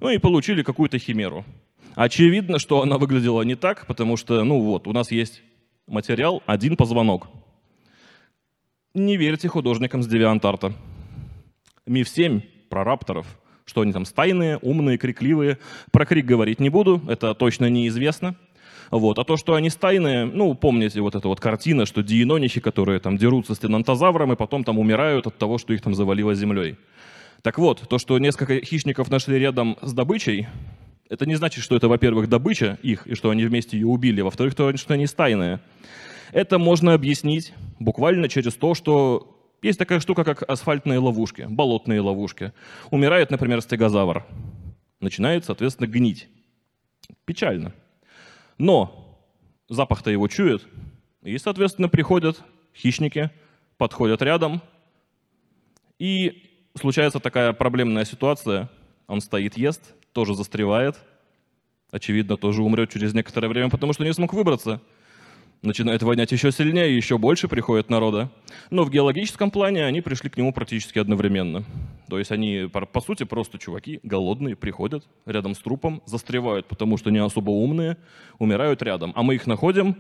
ну 0.01 0.11
и 0.11 0.19
получили 0.19 0.63
какую-то 0.63 0.99
химеру. 0.99 1.45
Очевидно, 1.97 2.59
что 2.59 2.83
она 2.83 2.97
выглядела 2.99 3.43
не 3.43 3.55
так, 3.57 3.87
потому 3.87 4.17
что, 4.17 4.43
ну 4.45 4.61
вот, 4.61 4.87
у 4.87 4.93
нас 4.93 5.11
есть 5.11 5.43
материал, 5.87 6.43
один 6.47 6.77
позвонок. 6.77 7.29
Не 8.93 9.17
верьте 9.17 9.49
художникам 9.49 10.03
с 10.03 10.07
Девиантарта. 10.07 10.75
Миф 11.87 12.09
7 12.09 12.41
про 12.71 12.83
рапторов, 12.83 13.27
что 13.67 13.83
они 13.83 13.93
там 13.93 14.07
стайные, 14.07 14.57
умные, 14.63 14.97
крикливые. 14.97 15.59
Про 15.93 16.07
крик 16.07 16.25
говорить 16.25 16.59
не 16.59 16.71
буду, 16.71 17.03
это 17.09 17.35
точно 17.35 17.69
неизвестно. 17.69 18.37
Вот. 18.91 19.19
А 19.19 19.25
то, 19.25 19.37
что 19.37 19.55
они 19.55 19.69
стайные, 19.69 20.25
ну, 20.25 20.55
помните 20.55 21.03
вот 21.03 21.15
эта 21.15 21.29
вот 21.29 21.41
картина, 21.41 21.85
что 21.85 22.03
диенонихи, 22.03 22.61
которые 22.61 23.01
там 23.01 23.19
дерутся 23.19 23.55
с 23.55 23.59
тенантозавром 23.59 24.33
и 24.33 24.37
потом 24.37 24.65
там 24.65 24.79
умирают 24.79 25.27
от 25.27 25.37
того, 25.37 25.59
что 25.59 25.75
их 25.75 25.83
там 25.83 25.95
завалило 25.95 26.35
землей. 26.35 26.77
Так 27.43 27.59
вот, 27.59 27.87
то, 27.87 27.99
что 27.99 28.19
несколько 28.19 28.65
хищников 28.65 29.11
нашли 29.11 29.39
рядом 29.39 29.77
с 29.83 29.93
добычей, 29.93 30.49
это 31.11 31.27
не 31.27 31.35
значит, 31.35 31.63
что 31.63 31.77
это, 31.77 31.89
во-первых, 31.89 32.31
добыча 32.31 32.79
их, 32.83 33.07
и 33.07 33.15
что 33.15 33.29
они 33.29 33.45
вместе 33.45 33.77
ее 33.77 33.89
убили, 33.89 34.23
во-вторых, 34.23 34.55
то, 34.55 34.75
что 34.79 34.95
они 34.95 35.07
стайные. 35.07 35.61
Это 36.33 36.59
можно 36.59 36.95
объяснить 36.95 37.53
буквально 37.79 38.31
через 38.31 38.55
то, 38.55 38.75
что 38.75 39.34
есть 39.65 39.79
такая 39.79 39.99
штука, 39.99 40.25
как 40.25 40.43
асфальтные 40.43 40.99
ловушки, 40.99 41.47
болотные 41.49 42.01
ловушки. 42.03 42.53
Умирает, 42.91 43.31
например, 43.31 43.63
стегозавр. 43.63 44.27
Начинает, 45.01 45.47
соответственно, 45.47 45.87
гнить. 45.87 46.29
Печально. 47.25 47.73
Но 48.59 49.19
запах-то 49.71 50.11
его 50.11 50.29
чует. 50.29 50.67
И, 51.23 51.39
соответственно, 51.39 51.89
приходят 51.89 52.43
хищники, 52.77 53.31
подходят 53.79 54.21
рядом. 54.21 54.61
И 55.99 56.43
случается 56.79 57.19
такая 57.19 57.55
проблемная 57.55 58.05
ситуация. 58.05 58.69
Он 59.07 59.23
стоит, 59.23 59.57
ест, 59.57 59.95
тоже 60.13 60.35
застревает. 60.35 60.97
очевидно, 61.91 62.37
тоже 62.37 62.63
умрет 62.63 62.91
через 62.91 63.15
некоторое 63.15 63.49
время, 63.49 63.71
потому 63.71 63.95
что 63.95 64.05
не 64.05 64.13
смог 64.13 64.35
выбраться. 64.35 64.83
Начинает 65.65 66.03
вонять 66.03 66.31
еще 66.31 66.53
сильнее, 66.53 66.95
еще 66.95 67.17
больше 67.17 67.49
приходит 67.49 67.89
народа. 67.89 68.31
Но 68.69 68.85
в 68.85 68.91
геологическом 68.91 69.51
плане 69.51 69.87
они 69.87 70.03
пришли 70.03 70.29
к 70.29 70.37
нему 70.37 70.53
практически 70.53 70.99
одновременно. 70.99 71.65
То 72.11 72.19
есть 72.19 72.31
они, 72.31 72.69
по, 72.71 73.01
сути, 73.01 73.23
просто 73.23 73.59
чуваки 73.59 73.99
голодные, 74.03 74.57
приходят 74.57 75.05
рядом 75.25 75.55
с 75.55 75.59
трупом, 75.61 76.03
застревают, 76.05 76.67
потому 76.67 76.99
что 76.99 77.09
не 77.09 77.17
особо 77.17 77.49
умные, 77.49 77.97
умирают 78.39 78.83
рядом. 78.83 79.15
А 79.17 79.23
мы 79.23 79.37
их 79.37 79.47
находим, 79.47 79.97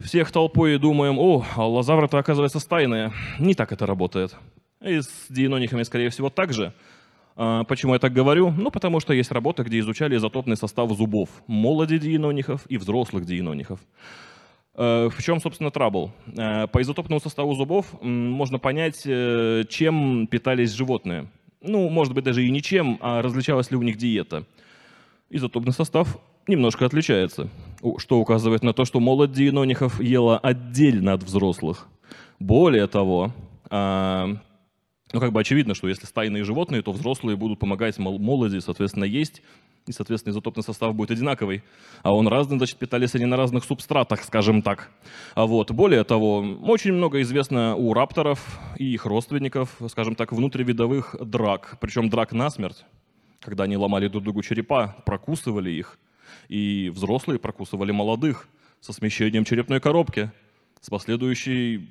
всех 0.00 0.30
толпой 0.30 0.74
и 0.74 0.78
думаем, 0.78 1.18
о, 1.18 1.46
аллозавры-то, 1.56 2.18
оказывается, 2.18 2.58
стайные. 2.58 3.10
Не 3.38 3.54
так 3.54 3.72
это 3.72 3.86
работает. 3.86 4.36
И 4.82 5.00
с 5.00 5.08
диенонихами, 5.30 5.82
скорее 5.84 6.10
всего, 6.10 6.28
так 6.28 6.52
же. 6.52 6.74
А, 7.36 7.64
почему 7.64 7.94
я 7.94 7.98
так 7.98 8.12
говорю? 8.12 8.50
Ну, 8.50 8.70
потому 8.70 9.00
что 9.00 9.14
есть 9.14 9.32
работы, 9.32 9.62
где 9.62 9.78
изучали 9.78 10.14
изотопный 10.16 10.58
состав 10.58 10.90
зубов 10.92 11.30
молоди 11.46 11.98
диенонихов 11.98 12.66
и 12.68 12.76
взрослых 12.76 13.24
диенонихов. 13.24 13.80
Э, 14.76 15.08
в 15.08 15.22
чем, 15.22 15.40
собственно, 15.40 15.70
трабл? 15.70 16.10
Э, 16.36 16.66
по 16.66 16.82
изотопному 16.82 17.20
составу 17.20 17.54
зубов 17.54 17.86
можно 18.02 18.58
понять, 18.58 19.02
э, 19.04 19.64
чем 19.68 20.26
питались 20.26 20.72
животные. 20.72 21.28
Ну, 21.60 21.88
может 21.88 22.12
быть, 22.12 22.24
даже 22.24 22.44
и 22.44 22.50
ничем, 22.50 22.98
а 23.00 23.22
различалась 23.22 23.70
ли 23.70 23.76
у 23.76 23.82
них 23.82 23.96
диета. 23.96 24.44
Изотопный 25.30 25.72
состав 25.72 26.18
немножко 26.46 26.84
отличается, 26.84 27.48
что 27.98 28.18
указывает 28.18 28.62
на 28.62 28.72
то, 28.72 28.84
что 28.84 29.00
молодь 29.00 29.32
диенонихов 29.32 30.00
ела 30.00 30.38
отдельно 30.38 31.14
от 31.14 31.22
взрослых. 31.22 31.88
Более 32.38 32.86
того, 32.86 33.32
а, 33.70 34.36
ну, 35.12 35.20
как 35.20 35.32
бы 35.32 35.40
очевидно, 35.40 35.74
что 35.74 35.88
если 35.88 36.06
стайные 36.06 36.44
животные, 36.44 36.82
то 36.82 36.92
взрослые 36.92 37.36
будут 37.36 37.58
помогать 37.58 37.98
молоди, 37.98 38.60
соответственно, 38.60 39.04
есть 39.04 39.42
и, 39.86 39.92
соответственно, 39.92 40.32
изотопный 40.32 40.62
состав 40.62 40.94
будет 40.94 41.10
одинаковый. 41.10 41.62
А 42.02 42.14
он 42.14 42.26
разный, 42.28 42.56
значит, 42.56 42.78
питались 42.78 43.14
они 43.14 43.26
на 43.26 43.36
разных 43.36 43.64
субстратах, 43.64 44.22
скажем 44.24 44.62
так. 44.62 44.90
А 45.34 45.46
вот, 45.46 45.70
более 45.70 46.04
того, 46.04 46.38
очень 46.62 46.92
много 46.92 47.20
известно 47.20 47.76
у 47.76 47.92
рапторов 47.92 48.60
и 48.78 48.94
их 48.94 49.04
родственников, 49.04 49.76
скажем 49.88 50.14
так, 50.14 50.32
внутривидовых 50.32 51.16
драк, 51.20 51.76
причем 51.80 52.08
драк 52.08 52.32
насмерть, 52.32 52.84
когда 53.40 53.64
они 53.64 53.76
ломали 53.76 54.08
друг 54.08 54.24
другу 54.24 54.42
черепа, 54.42 54.96
прокусывали 55.04 55.70
их, 55.70 55.98
и 56.48 56.90
взрослые 56.94 57.38
прокусывали 57.38 57.92
молодых 57.92 58.48
со 58.80 58.92
смещением 58.92 59.44
черепной 59.44 59.80
коробки, 59.80 60.30
с 60.80 60.90
последующей 60.90 61.88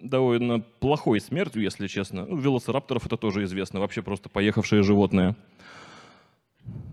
довольно 0.00 0.60
плохой 0.60 1.20
смертью, 1.20 1.62
если 1.62 1.86
честно. 1.86 2.26
У 2.26 2.36
велоцирапторов 2.36 3.06
это 3.06 3.16
тоже 3.16 3.44
известно, 3.44 3.80
вообще 3.80 4.02
просто 4.02 4.28
поехавшие 4.28 4.82
животные. 4.82 5.34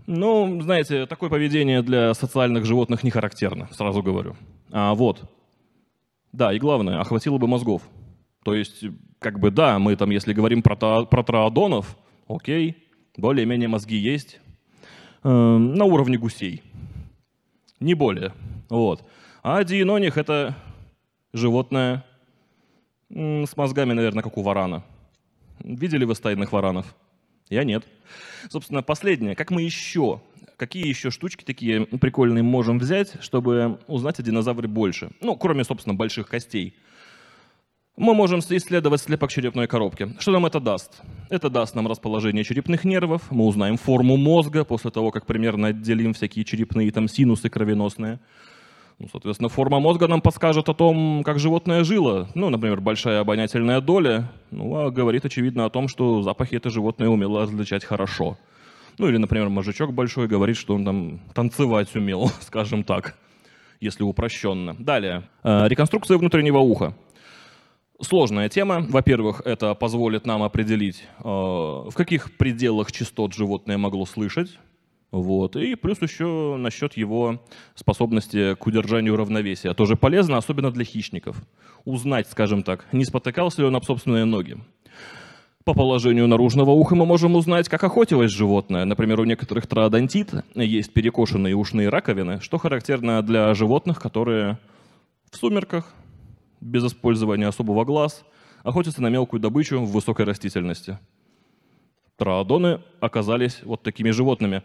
Ну, 0.06 0.60
знаете, 0.60 1.06
такое 1.06 1.30
поведение 1.30 1.82
для 1.82 2.12
социальных 2.14 2.64
животных 2.64 3.02
не 3.04 3.10
характерно, 3.10 3.68
сразу 3.72 4.02
говорю. 4.02 4.36
А 4.70 4.94
вот, 4.94 5.22
да, 6.32 6.52
и 6.52 6.58
главное, 6.58 7.00
охватило 7.00 7.38
бы 7.38 7.46
мозгов. 7.46 7.82
То 8.44 8.54
есть, 8.54 8.84
как 9.18 9.38
бы, 9.38 9.50
да, 9.50 9.78
мы 9.78 9.96
там, 9.96 10.10
если 10.10 10.32
говорим 10.32 10.62
про, 10.62 10.76
та, 10.76 11.04
про 11.04 11.22
троодонов, 11.22 11.96
окей, 12.26 12.76
более-менее 13.16 13.68
мозги 13.68 13.96
есть, 13.96 14.40
э, 15.22 15.28
на 15.28 15.84
уровне 15.84 16.18
гусей, 16.18 16.62
не 17.80 17.94
более. 17.94 18.32
Вот. 18.68 19.04
А 19.42 19.62
диеноних— 19.62 20.16
это 20.18 20.56
животное 21.32 22.04
с 23.10 23.56
мозгами, 23.56 23.92
наверное, 23.92 24.22
как 24.22 24.38
у 24.38 24.42
варана. 24.42 24.82
Видели 25.60 26.04
вы 26.04 26.14
стайных 26.14 26.52
варанов? 26.52 26.94
Я 27.52 27.64
нет. 27.64 27.84
Собственно, 28.48 28.82
последнее. 28.82 29.34
Как 29.34 29.50
мы 29.50 29.60
еще, 29.60 30.22
какие 30.56 30.86
еще 30.86 31.10
штучки 31.10 31.44
такие 31.44 31.84
прикольные 31.84 32.42
можем 32.42 32.78
взять, 32.78 33.12
чтобы 33.20 33.78
узнать 33.86 34.18
о 34.18 34.22
динозавре 34.22 34.68
больше? 34.68 35.10
Ну, 35.20 35.36
кроме, 35.36 35.62
собственно, 35.62 35.94
больших 35.94 36.28
костей. 36.28 36.74
Мы 37.94 38.14
можем 38.14 38.38
исследовать 38.38 39.02
слепок 39.02 39.30
черепной 39.30 39.66
коробки. 39.66 40.16
Что 40.18 40.30
нам 40.30 40.46
это 40.46 40.60
даст? 40.60 41.02
Это 41.28 41.50
даст 41.50 41.74
нам 41.74 41.86
расположение 41.86 42.42
черепных 42.42 42.84
нервов, 42.84 43.30
мы 43.30 43.44
узнаем 43.44 43.76
форму 43.76 44.16
мозга 44.16 44.64
после 44.64 44.90
того, 44.90 45.10
как 45.10 45.26
примерно 45.26 45.68
отделим 45.68 46.14
всякие 46.14 46.46
черепные 46.46 46.90
там 46.90 47.06
синусы 47.06 47.50
кровеносные. 47.50 48.18
Ну, 48.98 49.08
соответственно, 49.10 49.48
форма 49.48 49.80
мозга 49.80 50.06
нам 50.06 50.20
подскажет 50.20 50.68
о 50.68 50.74
том, 50.74 51.22
как 51.24 51.38
животное 51.38 51.84
жило. 51.84 52.28
Ну, 52.34 52.50
например, 52.50 52.80
большая 52.80 53.20
обонятельная 53.20 53.80
доля, 53.80 54.30
ну, 54.50 54.76
а 54.76 54.90
говорит, 54.90 55.24
очевидно, 55.24 55.64
о 55.64 55.70
том, 55.70 55.88
что 55.88 56.22
запахи 56.22 56.54
это 56.54 56.70
животное 56.70 57.08
умело 57.08 57.42
различать 57.42 57.84
хорошо. 57.84 58.38
Ну, 58.98 59.08
или, 59.08 59.16
например, 59.16 59.48
мужичок 59.48 59.92
большой 59.92 60.28
говорит, 60.28 60.56
что 60.56 60.74
он 60.74 60.84
там 60.84 61.20
танцевать 61.34 61.94
умел, 61.94 62.28
скажем 62.40 62.84
так, 62.84 63.16
если 63.80 64.02
упрощенно. 64.02 64.74
Далее. 64.78 65.24
Э, 65.42 65.66
реконструкция 65.66 66.18
внутреннего 66.18 66.58
уха. 66.58 66.94
Сложная 68.00 68.48
тема. 68.48 68.84
Во-первых, 68.88 69.42
это 69.44 69.74
позволит 69.74 70.26
нам 70.26 70.42
определить, 70.42 71.04
э, 71.18 71.22
в 71.24 71.92
каких 71.94 72.36
пределах 72.36 72.92
частот 72.92 73.32
животное 73.32 73.78
могло 73.78 74.06
слышать. 74.06 74.58
Вот. 75.12 75.56
И 75.56 75.74
плюс 75.74 76.00
еще 76.00 76.56
насчет 76.58 76.96
его 76.96 77.44
способности 77.74 78.54
к 78.54 78.66
удержанию 78.66 79.14
равновесия. 79.14 79.74
Тоже 79.74 79.94
полезно, 79.94 80.38
особенно 80.38 80.72
для 80.72 80.84
хищников. 80.84 81.36
Узнать, 81.84 82.28
скажем 82.28 82.62
так, 82.62 82.86
не 82.92 83.04
спотыкался 83.04 83.60
ли 83.60 83.68
он 83.68 83.76
об 83.76 83.84
собственные 83.84 84.24
ноги. 84.24 84.56
По 85.64 85.74
положению 85.74 86.26
наружного 86.26 86.70
уха 86.70 86.96
мы 86.96 87.06
можем 87.06 87.36
узнать, 87.36 87.68
как 87.68 87.84
охотилось 87.84 88.32
животное. 88.32 88.84
Например, 88.84 89.20
у 89.20 89.24
некоторых 89.24 89.68
троодонтит 89.68 90.32
есть 90.54 90.92
перекошенные 90.92 91.54
ушные 91.54 91.88
раковины, 91.88 92.40
что 92.40 92.58
характерно 92.58 93.22
для 93.22 93.54
животных, 93.54 94.00
которые 94.00 94.58
в 95.30 95.36
сумерках, 95.36 95.94
без 96.60 96.84
использования 96.84 97.46
особого 97.46 97.84
глаз, 97.84 98.24
охотятся 98.64 99.02
на 99.02 99.08
мелкую 99.08 99.40
добычу 99.40 99.78
в 99.80 99.92
высокой 99.92 100.24
растительности. 100.24 100.98
Троодоны 102.16 102.80
оказались 103.00 103.60
вот 103.62 103.82
такими 103.82 104.10
животными. 104.10 104.62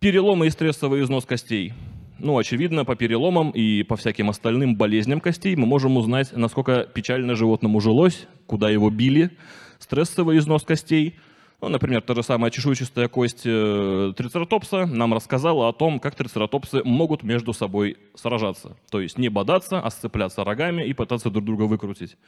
Переломы 0.00 0.48
и 0.48 0.50
стрессовый 0.50 1.02
износ 1.02 1.24
костей. 1.24 1.72
Ну, 2.18 2.36
очевидно, 2.36 2.84
по 2.84 2.96
переломам 2.96 3.50
и 3.50 3.82
по 3.82 3.96
всяким 3.96 4.28
остальным 4.28 4.76
болезням 4.76 5.20
костей 5.20 5.56
мы 5.56 5.66
можем 5.66 5.96
узнать, 5.96 6.36
насколько 6.36 6.84
печально 6.84 7.34
животному 7.34 7.80
жилось, 7.80 8.26
куда 8.46 8.68
его 8.68 8.90
били, 8.90 9.30
стрессовый 9.78 10.38
износ 10.38 10.64
костей. 10.64 11.16
Ну, 11.62 11.68
например, 11.68 12.02
та 12.02 12.14
же 12.14 12.22
самая 12.22 12.50
чешуйчатая 12.50 13.08
кость 13.08 13.42
э, 13.46 14.12
трицератопса 14.14 14.84
нам 14.84 15.14
рассказала 15.14 15.68
о 15.68 15.72
том, 15.72 15.98
как 15.98 16.14
трицератопсы 16.14 16.82
могут 16.84 17.22
между 17.22 17.54
собой 17.54 17.96
сражаться. 18.14 18.76
То 18.90 19.00
есть 19.00 19.16
не 19.16 19.30
бодаться, 19.30 19.80
а 19.80 19.90
сцепляться 19.90 20.44
рогами 20.44 20.84
и 20.84 20.92
пытаться 20.92 21.30
друг 21.30 21.46
друга 21.46 21.62
выкрутить. 21.62 22.18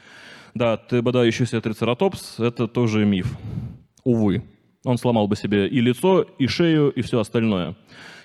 Да, 0.54 0.78
ты 0.78 1.02
бодающийся 1.02 1.60
трицератопс– 1.60 2.36
это 2.40 2.66
тоже 2.66 3.04
миф. 3.04 3.36
Увы 4.04 4.42
он 4.84 4.96
сломал 4.96 5.26
бы 5.26 5.36
себе 5.36 5.66
и 5.66 5.80
лицо, 5.80 6.22
и 6.22 6.46
шею, 6.46 6.90
и 6.90 7.02
все 7.02 7.20
остальное. 7.20 7.74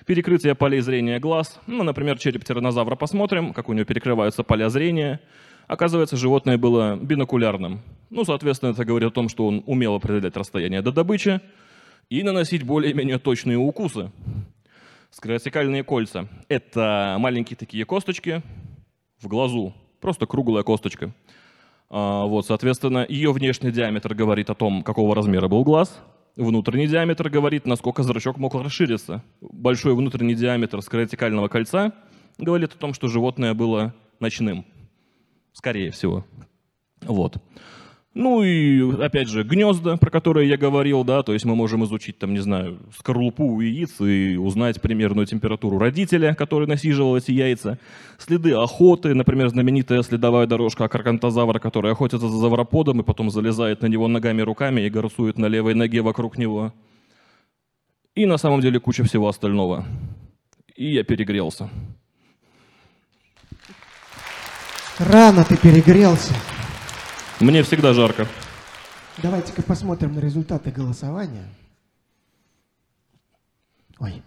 Перекрытие 0.06 0.54
полей 0.54 0.80
зрения 0.80 1.18
глаз. 1.18 1.60
Ну, 1.66 1.82
например, 1.82 2.18
череп 2.18 2.44
тиранозавра 2.44 2.94
посмотрим, 2.94 3.52
как 3.52 3.68
у 3.68 3.72
него 3.72 3.84
перекрываются 3.84 4.44
поля 4.44 4.68
зрения. 4.68 5.20
Оказывается, 5.66 6.16
животное 6.16 6.58
было 6.58 6.96
бинокулярным. 6.96 7.80
Ну, 8.10 8.24
соответственно, 8.24 8.70
это 8.70 8.84
говорит 8.84 9.08
о 9.08 9.12
том, 9.12 9.28
что 9.28 9.46
он 9.46 9.64
умел 9.66 9.94
определять 9.94 10.36
расстояние 10.36 10.82
до 10.82 10.92
добычи 10.92 11.40
и 12.10 12.22
наносить 12.22 12.62
более-менее 12.64 13.18
точные 13.18 13.56
укусы. 13.56 14.12
Скоротекальные 15.10 15.84
кольца– 15.84 16.28
это 16.48 17.16
маленькие 17.18 17.56
такие 17.56 17.84
косточки 17.84 18.42
в 19.20 19.26
глазу, 19.26 19.74
просто 20.00 20.26
круглая 20.26 20.64
косточка. 20.64 21.14
А, 21.88 22.26
вот, 22.26 22.46
соответственно, 22.46 23.06
ее 23.08 23.32
внешний 23.32 23.70
диаметр 23.70 24.14
говорит 24.14 24.50
о 24.50 24.54
том, 24.54 24.82
какого 24.82 25.14
размера 25.14 25.48
был 25.48 25.64
глаз– 25.64 25.98
Внутренний 26.36 26.88
диаметр 26.88 27.30
говорит, 27.30 27.64
насколько 27.64 28.02
зрачок 28.02 28.38
мог 28.38 28.54
расшириться. 28.54 29.22
Большой 29.40 29.94
внутренний 29.94 30.34
диаметр 30.34 30.82
скоротекального 30.82 31.46
кольца 31.48 31.92
говорит 32.38 32.72
о 32.72 32.76
том, 32.76 32.92
что 32.92 33.06
животное 33.06 33.54
было 33.54 33.94
ночным. 34.18 34.66
Скорее 35.52 35.92
всего. 35.92 36.24
Вот. 37.02 37.36
Ну 38.14 38.44
и, 38.44 39.02
опять 39.02 39.28
же, 39.28 39.42
гнезда, 39.42 39.96
про 39.96 40.08
которые 40.08 40.48
я 40.48 40.56
говорил, 40.56 41.02
да, 41.02 41.24
то 41.24 41.32
есть 41.32 41.44
мы 41.44 41.56
можем 41.56 41.84
изучить, 41.84 42.16
там, 42.16 42.32
не 42.32 42.38
знаю, 42.38 42.78
скорлупу 42.96 43.44
у 43.44 43.60
яиц 43.60 44.00
и 44.00 44.36
узнать 44.36 44.80
примерную 44.80 45.26
температуру 45.26 45.78
родителя, 45.78 46.32
который 46.34 46.68
насиживал 46.68 47.16
эти 47.16 47.32
яйца. 47.32 47.76
Следы 48.18 48.52
охоты, 48.52 49.14
например, 49.14 49.48
знаменитая 49.48 50.02
следовая 50.02 50.46
дорожка 50.46 50.84
акаркантозавра, 50.84 51.58
который 51.58 51.90
охотится 51.90 52.28
за 52.28 52.38
завроподом 52.38 53.00
и 53.00 53.04
потом 53.04 53.30
залезает 53.30 53.82
на 53.82 53.86
него 53.86 54.06
ногами 54.06 54.42
руками 54.42 54.82
и 54.82 54.90
горсует 54.90 55.36
на 55.36 55.46
левой 55.46 55.74
ноге 55.74 56.00
вокруг 56.00 56.38
него. 56.38 56.72
И 58.14 58.26
на 58.26 58.36
самом 58.36 58.60
деле 58.60 58.78
куча 58.78 59.02
всего 59.02 59.26
остального. 59.26 59.84
И 60.76 60.92
я 60.92 61.02
перегрелся. 61.02 61.68
Рано 65.00 65.42
ты 65.42 65.56
перегрелся. 65.56 66.32
Мне 67.44 67.62
всегда 67.62 67.92
жарко. 67.92 68.26
Давайте-ка 69.22 69.60
посмотрим 69.62 70.14
на 70.14 70.18
результаты 70.18 70.70
голосования. 70.70 71.44
Ой, 73.98 74.22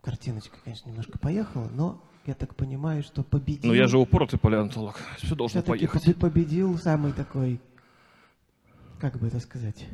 картиночка, 0.00 0.56
конечно, 0.64 0.88
немножко 0.88 1.18
поехала, 1.18 1.68
но 1.74 2.02
я 2.24 2.32
так 2.32 2.54
понимаю, 2.54 3.02
что 3.02 3.22
победил... 3.22 3.70
Ну 3.70 3.74
я 3.76 3.86
же 3.88 3.98
упоротый 3.98 4.38
палеонтолог, 4.38 4.98
все 5.18 5.34
должно 5.34 5.60
все-таки 5.60 5.86
поехать. 5.86 6.16
победил 6.18 6.78
самый 6.78 7.12
такой, 7.12 7.60
как 9.00 9.18
бы 9.18 9.26
это 9.26 9.38
сказать, 9.38 9.84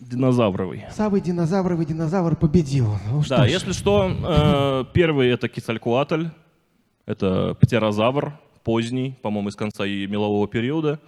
Динозавровый. 0.00 0.84
самый 0.90 1.20
динозавровый 1.20 1.86
динозавр 1.86 2.34
победил. 2.34 2.96
Ну, 3.08 3.22
что 3.22 3.36
Да, 3.36 3.46
ж. 3.46 3.50
если 3.52 3.70
что, 3.70 4.10
э, 4.10 4.84
первый 4.92 5.28
это 5.28 5.48
Кицалькуатль, 5.48 6.26
это 7.06 7.54
птерозавр, 7.60 8.32
поздний, 8.62 9.14
по-моему, 9.22 9.48
из 9.48 9.56
конца 9.56 9.86
и 9.86 10.06
мелового 10.06 10.48
периода. 10.48 11.00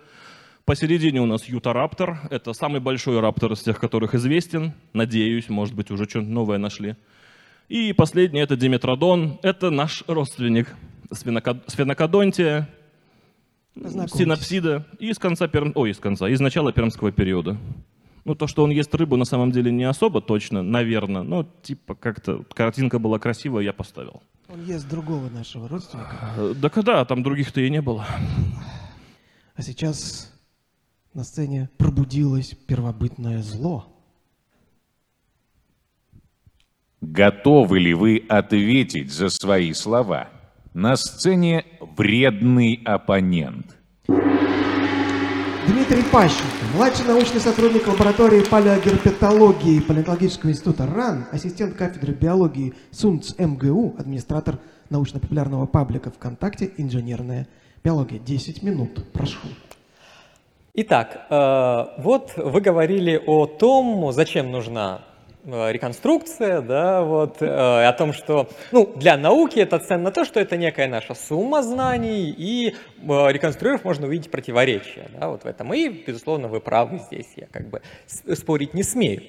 Посередине 0.64 1.20
у 1.20 1.26
нас 1.26 1.44
Ютараптор, 1.44 2.20
это 2.30 2.52
самый 2.54 2.80
большой 2.80 3.20
раптор 3.20 3.52
из 3.52 3.60
тех, 3.60 3.78
которых 3.78 4.14
известен. 4.14 4.72
Надеюсь, 4.92 5.48
может 5.48 5.74
быть, 5.74 5.90
уже 5.90 6.04
что-нибудь 6.04 6.32
новое 6.32 6.58
нашли. 6.58 6.96
И 7.68 7.92
последний 7.92 8.40
это 8.40 8.56
Диметродон, 8.56 9.38
это 9.42 9.70
наш 9.70 10.04
родственник 10.06 10.74
Сфеноко- 11.10 11.62
Сфенокодонтия, 11.66 12.68
синапсида 13.74 14.86
и 14.98 15.10
из 15.10 15.18
конца, 15.18 15.48
перм... 15.48 15.72
Ой, 15.74 15.90
из 15.90 15.98
конца, 15.98 16.28
из 16.28 16.40
начала 16.40 16.72
пермского 16.72 17.12
периода. 17.12 17.58
Ну, 18.24 18.34
то, 18.34 18.46
что 18.46 18.64
он 18.64 18.70
ест 18.70 18.94
рыбу, 18.94 19.16
на 19.16 19.26
самом 19.26 19.50
деле 19.50 19.70
не 19.70 19.84
особо 19.84 20.22
точно, 20.22 20.62
наверное. 20.62 21.22
Но, 21.22 21.46
типа, 21.62 21.94
как-то 21.94 22.42
картинка 22.54 22.98
была 22.98 23.18
красивая, 23.18 23.64
я 23.64 23.72
поставил. 23.74 24.22
Он 24.54 24.62
ест 24.62 24.88
другого 24.88 25.28
нашего 25.30 25.68
родственника. 25.68 26.32
Э, 26.36 26.54
Да 26.56 26.70
когда, 26.70 27.04
там 27.04 27.24
других-то 27.24 27.60
и 27.60 27.68
не 27.68 27.82
было. 27.82 28.06
А 29.56 29.62
сейчас 29.62 30.32
на 31.12 31.24
сцене 31.24 31.68
пробудилось 31.76 32.54
первобытное 32.68 33.42
зло. 33.42 33.86
Готовы 37.00 37.80
ли 37.80 37.94
вы 37.94 38.24
ответить 38.28 39.12
за 39.12 39.28
свои 39.28 39.72
слова? 39.72 40.28
На 40.72 40.94
сцене 40.94 41.64
вредный 41.80 42.80
оппонент. 42.84 43.76
Дмитрий 44.06 46.04
Пащенко, 46.12 46.53
младший 46.74 47.06
научный 47.06 47.40
сотрудник 47.40 47.86
лаборатории 47.86 48.42
палеогерпетологии 48.42 49.78
Палеонтологического 49.80 50.50
института 50.50 50.86
РАН, 50.86 51.26
ассистент 51.30 51.76
кафедры 51.76 52.12
биологии 52.12 52.74
СУНЦ 52.90 53.38
МГУ, 53.38 53.94
администратор 53.96 54.58
научно-популярного 54.90 55.66
паблика 55.66 56.10
ВКонтакте 56.10 56.72
«Инженерная 56.76 57.46
биология». 57.84 58.18
10 58.18 58.64
минут, 58.64 59.12
прошу. 59.12 59.38
Итак, 60.74 61.26
э, 61.30 62.02
вот 62.02 62.32
вы 62.36 62.60
говорили 62.60 63.22
о 63.24 63.46
том, 63.46 64.10
зачем 64.12 64.50
нужна 64.50 65.02
реконструкция, 65.44 66.60
да, 66.60 67.02
вот, 67.02 67.42
э, 67.42 67.46
о 67.46 67.92
том, 67.92 68.12
что, 68.12 68.48
ну, 68.72 68.92
для 68.96 69.16
науки 69.16 69.58
это 69.58 69.78
ценно 69.78 70.10
то, 70.10 70.24
что 70.24 70.40
это 70.40 70.56
некая 70.56 70.88
наша 70.88 71.14
сумма 71.14 71.62
знаний, 71.62 72.34
и 72.36 72.74
э, 73.02 73.32
реконструировав, 73.32 73.84
можно 73.84 74.06
увидеть 74.06 74.30
противоречия, 74.30 75.08
да, 75.18 75.28
вот 75.28 75.44
в 75.44 75.46
этом. 75.46 75.72
И, 75.74 75.88
безусловно, 75.88 76.48
вы 76.48 76.60
правы 76.60 76.98
здесь, 76.98 77.28
я 77.36 77.46
как 77.50 77.68
бы 77.68 77.82
спорить 78.34 78.74
не 78.74 78.82
смею. 78.82 79.22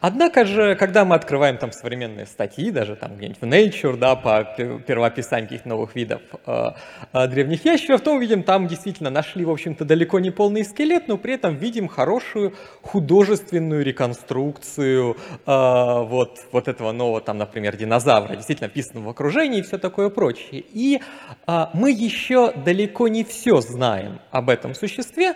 Однако 0.00 0.44
же, 0.44 0.74
когда 0.74 1.04
мы 1.04 1.14
открываем 1.14 1.56
там 1.56 1.70
современные 1.72 2.26
статьи, 2.26 2.70
даже 2.70 2.96
там 2.96 3.16
где-нибудь 3.16 3.40
в 3.40 3.44
Nature, 3.44 3.96
да, 3.96 4.16
по 4.16 4.44
пе- 4.56 4.78
первоописанию 4.80 5.48
каких-то 5.48 5.68
новых 5.68 5.94
видов 5.94 6.20
э, 6.46 6.70
э, 7.12 7.28
древних 7.28 7.64
ящеров, 7.64 8.00
то 8.00 8.14
увидим, 8.14 8.42
там 8.42 8.66
действительно 8.66 9.10
нашли, 9.10 9.44
в 9.44 9.50
общем-то, 9.50 9.84
далеко 9.84 10.18
не 10.18 10.30
полный 10.30 10.64
скелет, 10.64 11.06
но 11.06 11.16
при 11.16 11.34
этом 11.34 11.54
видим 11.56 11.86
хорошую 11.86 12.54
художественную 12.82 13.84
реконструкцию 13.84 15.16
э, 15.46 15.59
вот, 16.04 16.38
вот 16.52 16.68
этого 16.68 16.92
нового, 16.92 17.20
там, 17.20 17.38
например, 17.38 17.76
динозавра, 17.76 18.36
действительно 18.36 18.66
описанного 18.66 19.06
в 19.06 19.08
окружении 19.10 19.60
и 19.60 19.62
все 19.62 19.78
такое 19.78 20.10
прочее. 20.10 20.64
И 20.72 21.00
э, 21.46 21.66
мы 21.74 21.90
еще 21.90 22.52
далеко 22.52 23.08
не 23.08 23.24
все 23.24 23.60
знаем 23.60 24.20
об 24.30 24.50
этом 24.50 24.74
существе, 24.74 25.34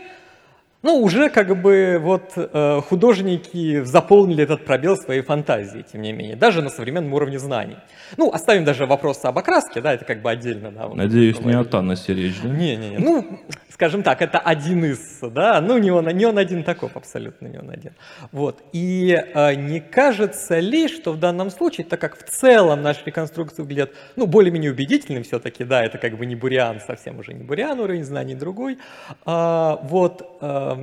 ну, 0.84 1.00
уже 1.00 1.30
как 1.30 1.60
бы 1.62 1.98
вот 1.98 2.32
э, 2.36 2.80
художники 2.86 3.82
заполнили 3.84 4.44
этот 4.44 4.66
пробел 4.66 4.96
своей 4.96 5.22
фантазии, 5.22 5.82
тем 5.90 6.02
не 6.02 6.12
менее, 6.12 6.36
даже 6.36 6.60
на 6.60 6.68
современном 6.68 7.14
уровне 7.14 7.38
знаний. 7.38 7.78
Ну, 8.18 8.30
оставим 8.30 8.64
даже 8.64 8.84
вопрос 8.84 9.24
об 9.24 9.38
окраске, 9.38 9.80
да, 9.80 9.94
это 9.94 10.04
как 10.04 10.20
бы 10.20 10.30
отдельно. 10.30 10.70
Да, 10.70 10.86
вот 10.86 10.96
Надеюсь, 10.96 11.40
не 11.40 11.54
о 11.54 11.64
Таносе 11.64 12.12
речь, 12.12 12.38
да? 12.42 12.50
Не-не-не, 12.50 12.98
ну, 12.98 13.40
скажем 13.74 14.02
так, 14.02 14.22
это 14.22 14.38
один 14.38 14.84
из, 14.84 15.20
да, 15.20 15.60
ну, 15.60 15.78
не 15.78 15.90
он, 15.90 16.06
не 16.08 16.26
он 16.26 16.38
один 16.38 16.62
таков, 16.62 16.96
абсолютно 16.96 17.48
не 17.48 17.58
он 17.58 17.70
один. 17.70 17.92
Вот, 18.30 18.62
и 18.72 19.18
э, 19.34 19.54
не 19.54 19.80
кажется 19.80 20.60
ли, 20.60 20.86
что 20.88 21.12
в 21.12 21.18
данном 21.18 21.50
случае, 21.50 21.86
так 21.86 22.00
как 22.00 22.16
в 22.16 22.22
целом 22.30 22.82
наши 22.82 23.00
реконструкции 23.06 23.62
выглядят, 23.62 23.92
ну, 24.16 24.26
более-менее 24.26 24.70
убедительным 24.70 25.24
все-таки, 25.24 25.64
да, 25.64 25.82
это 25.82 25.98
как 25.98 26.16
бы 26.16 26.26
не 26.26 26.36
Буриан, 26.36 26.80
совсем 26.86 27.18
уже 27.18 27.32
не 27.32 27.42
Буриан, 27.42 27.80
уровень 27.80 28.04
знаний 28.04 28.34
другой, 28.34 28.78
а, 29.24 29.80
вот, 29.82 30.38
э, 30.40 30.73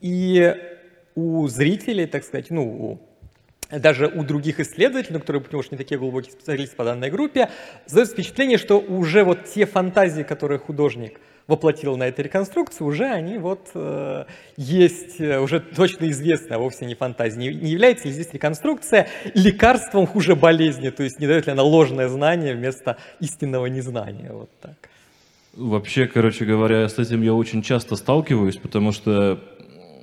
и 0.00 0.54
у 1.14 1.48
зрителей, 1.48 2.06
так 2.06 2.24
сказать, 2.24 2.50
ну, 2.50 3.00
даже 3.70 4.06
у 4.06 4.22
других 4.22 4.60
исследователей, 4.60 5.14
ну, 5.14 5.20
которые, 5.20 5.42
потому 5.42 5.62
что 5.62 5.74
не 5.74 5.78
такие 5.78 5.98
глубокие 5.98 6.32
специалисты 6.32 6.76
по 6.76 6.84
данной 6.84 7.10
группе, 7.10 7.50
создается 7.86 8.14
впечатление, 8.14 8.58
что 8.58 8.78
уже 8.78 9.24
вот 9.24 9.44
те 9.44 9.66
фантазии, 9.66 10.22
которые 10.22 10.58
художник 10.58 11.20
воплотил 11.46 11.96
на 11.96 12.06
этой 12.06 12.20
реконструкции, 12.22 12.84
уже 12.84 13.06
они 13.06 13.38
вот 13.38 13.70
э, 13.74 14.24
есть, 14.56 15.18
э, 15.18 15.40
уже 15.40 15.60
точно 15.60 16.10
известны, 16.10 16.54
а 16.54 16.58
вовсе 16.58 16.84
не 16.84 16.94
фантазии. 16.94 17.38
Не, 17.38 17.54
не 17.54 17.70
является 17.70 18.06
ли 18.06 18.12
здесь 18.12 18.32
реконструкция 18.32 19.08
лекарством 19.34 20.06
хуже 20.06 20.36
болезни, 20.36 20.90
то 20.90 21.02
есть 21.02 21.18
не 21.18 21.26
дает 21.26 21.46
ли 21.46 21.52
она 21.52 21.62
ложное 21.62 22.08
знание 22.08 22.54
вместо 22.54 22.98
истинного 23.18 23.66
незнания, 23.66 24.30
вот 24.30 24.50
так. 24.60 24.87
Вообще, 25.58 26.06
короче 26.06 26.44
говоря, 26.44 26.88
с 26.88 27.00
этим 27.00 27.20
я 27.22 27.34
очень 27.34 27.62
часто 27.62 27.96
сталкиваюсь, 27.96 28.56
потому 28.56 28.92
что, 28.92 29.40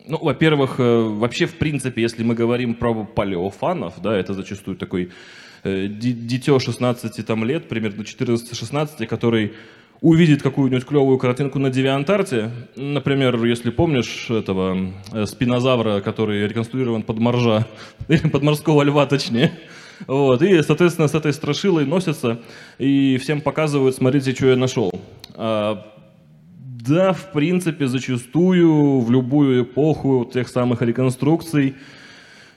ну, 0.05 0.17
во-первых, 0.21 0.81
э, 0.81 0.99
вообще, 1.03 1.45
в 1.45 1.55
принципе, 1.55 2.01
если 2.01 2.23
мы 2.23 2.35
говорим 2.35 2.75
про 2.75 3.05
палеофанов, 3.05 3.93
да, 4.03 4.17
это 4.17 4.33
зачастую 4.33 4.75
такой 4.75 5.11
э, 5.63 5.87
ди- 5.87 6.11
дитё 6.11 6.59
16 6.59 7.25
там, 7.25 7.45
лет, 7.45 7.69
примерно 7.69 8.01
14-16, 8.01 9.07
который 9.07 9.53
увидит 10.01 10.43
какую-нибудь 10.43 10.85
клевую 10.85 11.17
картинку 11.19 11.57
на 11.57 11.69
Девиантарте, 11.69 12.51
например, 12.75 13.41
если 13.45 13.69
помнишь 13.69 14.29
этого 14.29 14.91
э, 15.13 15.25
спинозавра, 15.25 16.01
который 16.01 16.45
реконструирован 16.49 17.01
под 17.01 17.19
моржа, 17.19 17.65
под 18.33 18.43
морского 18.43 18.83
льва 18.83 19.05
точнее, 19.05 19.53
вот, 20.05 20.41
и, 20.41 20.61
соответственно, 20.63 21.07
с 21.07 21.15
этой 21.15 21.31
страшилой 21.31 21.85
носятся 21.85 22.41
и 22.77 23.17
всем 23.21 23.39
показывают, 23.39 23.95
смотрите, 23.95 24.33
что 24.35 24.47
я 24.47 24.57
нашел. 24.57 24.91
А, 25.35 25.85
да, 26.57 27.13
в 27.13 27.31
принципе, 27.31 27.87
зачастую 27.87 28.99
в 28.99 29.11
любую 29.11 29.63
эпоху 29.63 30.29
тех 30.31 30.47
самых 30.47 30.81
реконструкций, 30.81 31.75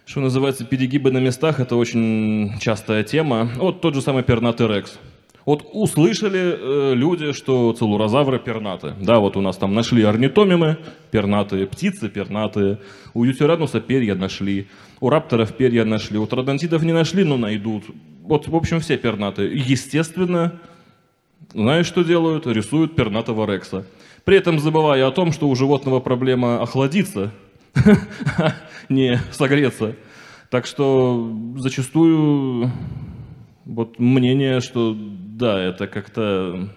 что 0.04 0.20
называется, 0.20 0.64
перегибы 0.64 1.10
на 1.10 1.18
местах, 1.18 1.60
это 1.60 1.76
очень 1.76 2.58
частая 2.60 3.04
тема. 3.04 3.50
Вот 3.56 3.80
тот 3.80 3.94
же 3.94 4.02
самый 4.02 4.22
пернатый 4.22 4.68
рекс. 4.68 4.98
Вот 5.44 5.66
услышали 5.72 6.58
э, 6.58 6.94
люди, 6.94 7.32
что 7.32 7.72
целурозавры 7.72 8.38
пернаты. 8.38 8.92
Да, 9.00 9.18
вот 9.18 9.34
у 9.36 9.40
нас 9.40 9.56
там 9.56 9.74
нашли 9.74 10.02
орнитомимы, 10.02 10.76
пернатые, 11.10 11.66
птицы 11.66 12.10
пернатые. 12.10 12.80
У 13.14 13.24
ютирануса 13.24 13.80
перья 13.80 14.14
нашли, 14.14 14.68
у 15.00 15.08
рапторов 15.08 15.54
перья 15.54 15.86
нашли, 15.86 16.18
у 16.18 16.26
тродонтидов 16.26 16.82
не 16.82 16.92
нашли, 16.92 17.24
но 17.24 17.38
найдут. 17.38 17.84
Вот, 18.24 18.46
в 18.46 18.54
общем, 18.54 18.80
все 18.80 18.98
пернатые. 18.98 19.56
Естественно, 19.56 20.60
знаешь, 21.52 21.86
что 21.86 22.02
делают? 22.02 22.46
Рисуют 22.46 22.94
пернатого 22.96 23.50
рекса. 23.50 23.86
При 24.24 24.36
этом 24.36 24.58
забывая 24.58 25.06
о 25.06 25.10
том, 25.10 25.32
что 25.32 25.48
у 25.48 25.54
животного 25.54 26.00
проблема 26.00 26.60
охладиться, 26.62 27.32
не 28.88 29.18
согреться. 29.30 29.96
Так 30.50 30.66
что 30.66 31.34
зачастую 31.56 32.70
вот 33.64 33.98
мнение, 33.98 34.60
что 34.60 34.94
да, 34.98 35.60
это 35.60 35.86
как-то... 35.86 36.68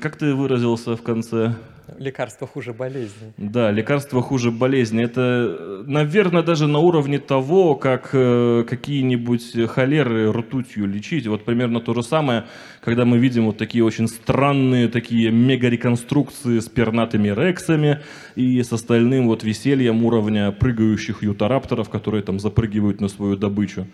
Как 0.00 0.16
ты 0.16 0.34
выразился 0.34 0.96
в 0.96 1.02
конце? 1.02 1.54
Лекарство 1.98 2.46
хуже 2.46 2.72
болезни. 2.72 3.32
Да, 3.36 3.70
лекарство 3.70 4.22
хуже 4.22 4.50
болезни. 4.50 5.04
Это, 5.04 5.82
наверное, 5.86 6.42
даже 6.42 6.66
на 6.66 6.78
уровне 6.78 7.18
того, 7.18 7.74
как 7.74 8.10
э, 8.12 8.64
какие-нибудь 8.68 9.68
холеры 9.68 10.32
ртутью 10.32 10.86
лечить. 10.86 11.26
Вот 11.26 11.44
примерно 11.44 11.80
то 11.80 11.94
же 11.94 12.02
самое, 12.02 12.44
когда 12.82 13.04
мы 13.04 13.18
видим 13.18 13.46
вот 13.46 13.58
такие 13.58 13.84
очень 13.84 14.08
странные, 14.08 14.88
такие 14.88 15.30
мега-реконструкции 15.30 16.58
с 16.58 16.68
пернатыми 16.68 17.28
рексами 17.28 18.00
и 18.34 18.62
с 18.62 18.72
остальным 18.72 19.26
вот 19.26 19.44
весельем 19.44 20.04
уровня 20.04 20.52
прыгающих 20.52 21.22
ютарапторов, 21.22 21.88
которые 21.90 22.22
там 22.22 22.38
запрыгивают 22.38 23.00
на 23.00 23.08
свою 23.08 23.36
добычу. 23.36 23.86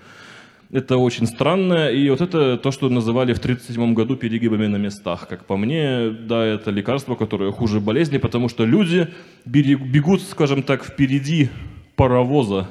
Это 0.73 0.99
очень 0.99 1.27
странно, 1.27 1.91
и 1.91 2.09
вот 2.11 2.21
это 2.21 2.57
то, 2.57 2.71
что 2.71 2.89
называли 2.89 3.33
в 3.33 3.39
1937 3.39 3.93
году 3.93 4.15
перегибами 4.15 4.69
на 4.69 4.77
местах. 4.77 5.27
Как 5.27 5.45
по 5.45 5.57
мне, 5.57 6.11
да, 6.11 6.45
это 6.45 6.71
лекарство, 6.71 7.17
которое 7.17 7.51
хуже 7.51 7.81
болезни, 7.81 8.19
потому 8.19 8.49
что 8.49 8.65
люди 8.65 9.09
бегут, 9.45 10.23
скажем 10.23 10.63
так, 10.63 10.85
впереди 10.85 11.49
паровоза, 11.97 12.69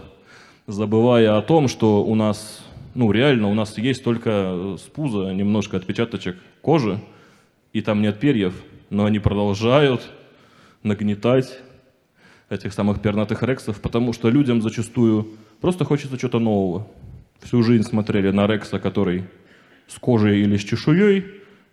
забывая 0.66 1.38
о 1.38 1.41
том, 1.41 1.68
что 1.68 2.02
у 2.06 2.16
нас 2.16 2.64
Ну, 2.95 3.12
реально, 3.12 3.50
у 3.50 3.54
нас 3.54 3.78
есть 3.78 4.04
только 4.04 4.76
с 4.78 4.82
пуза 4.82 5.32
немножко 5.34 5.78
отпечаточек 5.78 6.38
кожи, 6.62 7.00
и 7.72 7.82
там 7.82 8.02
нет 8.02 8.20
перьев, 8.20 8.54
но 8.89 9.06
они 9.06 9.20
продолжают 9.20 10.10
нагнетать 10.82 11.60
этих 12.50 12.74
самых 12.74 13.02
пернатых 13.02 13.43
рексов, 13.43 13.80
потому 13.80 14.12
что 14.12 14.30
людям 14.30 14.62
зачастую 14.62 15.28
просто 15.62 15.86
хочется 15.86 16.18
чего-то 16.18 16.39
нового. 16.39 16.88
Всю 17.41 17.63
жизнь 17.63 17.83
смотрели 17.83 18.31
на 18.31 18.47
рекса, 18.47 18.79
который 18.79 19.23
с 19.87 19.97
кожей 19.97 20.41
или 20.41 20.57
с 20.57 20.63
чешуей, 20.63 21.25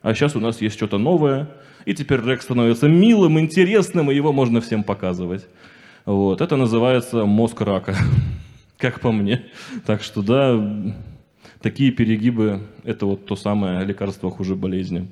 а 0.03 0.15
сейчас 0.15 0.37
у 0.37 0.41
нас 0.41 0.61
есть 0.61 0.77
что-то 0.77 0.99
новое, 0.99 1.49
и 1.85 1.95
теперь 1.95 2.21
рекс 2.23 2.45
становится 2.45 2.89
милым, 2.89 3.39
интересным, 3.39 4.11
и 4.11 4.15
его 4.15 4.33
можно 4.33 4.61
всем 4.61 4.85
показывать. 4.85 5.47
Вот. 6.05 6.41
Это 6.41 6.57
называется 6.57 7.25
мозг 7.25 7.61
рака, 7.61 7.95
как 8.79 9.01
по 9.01 9.11
мне. 9.13 9.43
Так 9.85 10.03
что 10.03 10.23
да, 10.23 10.93
такие 11.61 11.91
перегибы– 11.91 12.61
это 12.85 13.07
вот 13.07 13.27
то 13.27 13.35
самое 13.37 13.85
лекарство 13.85 14.31
хуже 14.31 14.55
болезни. 14.55 15.09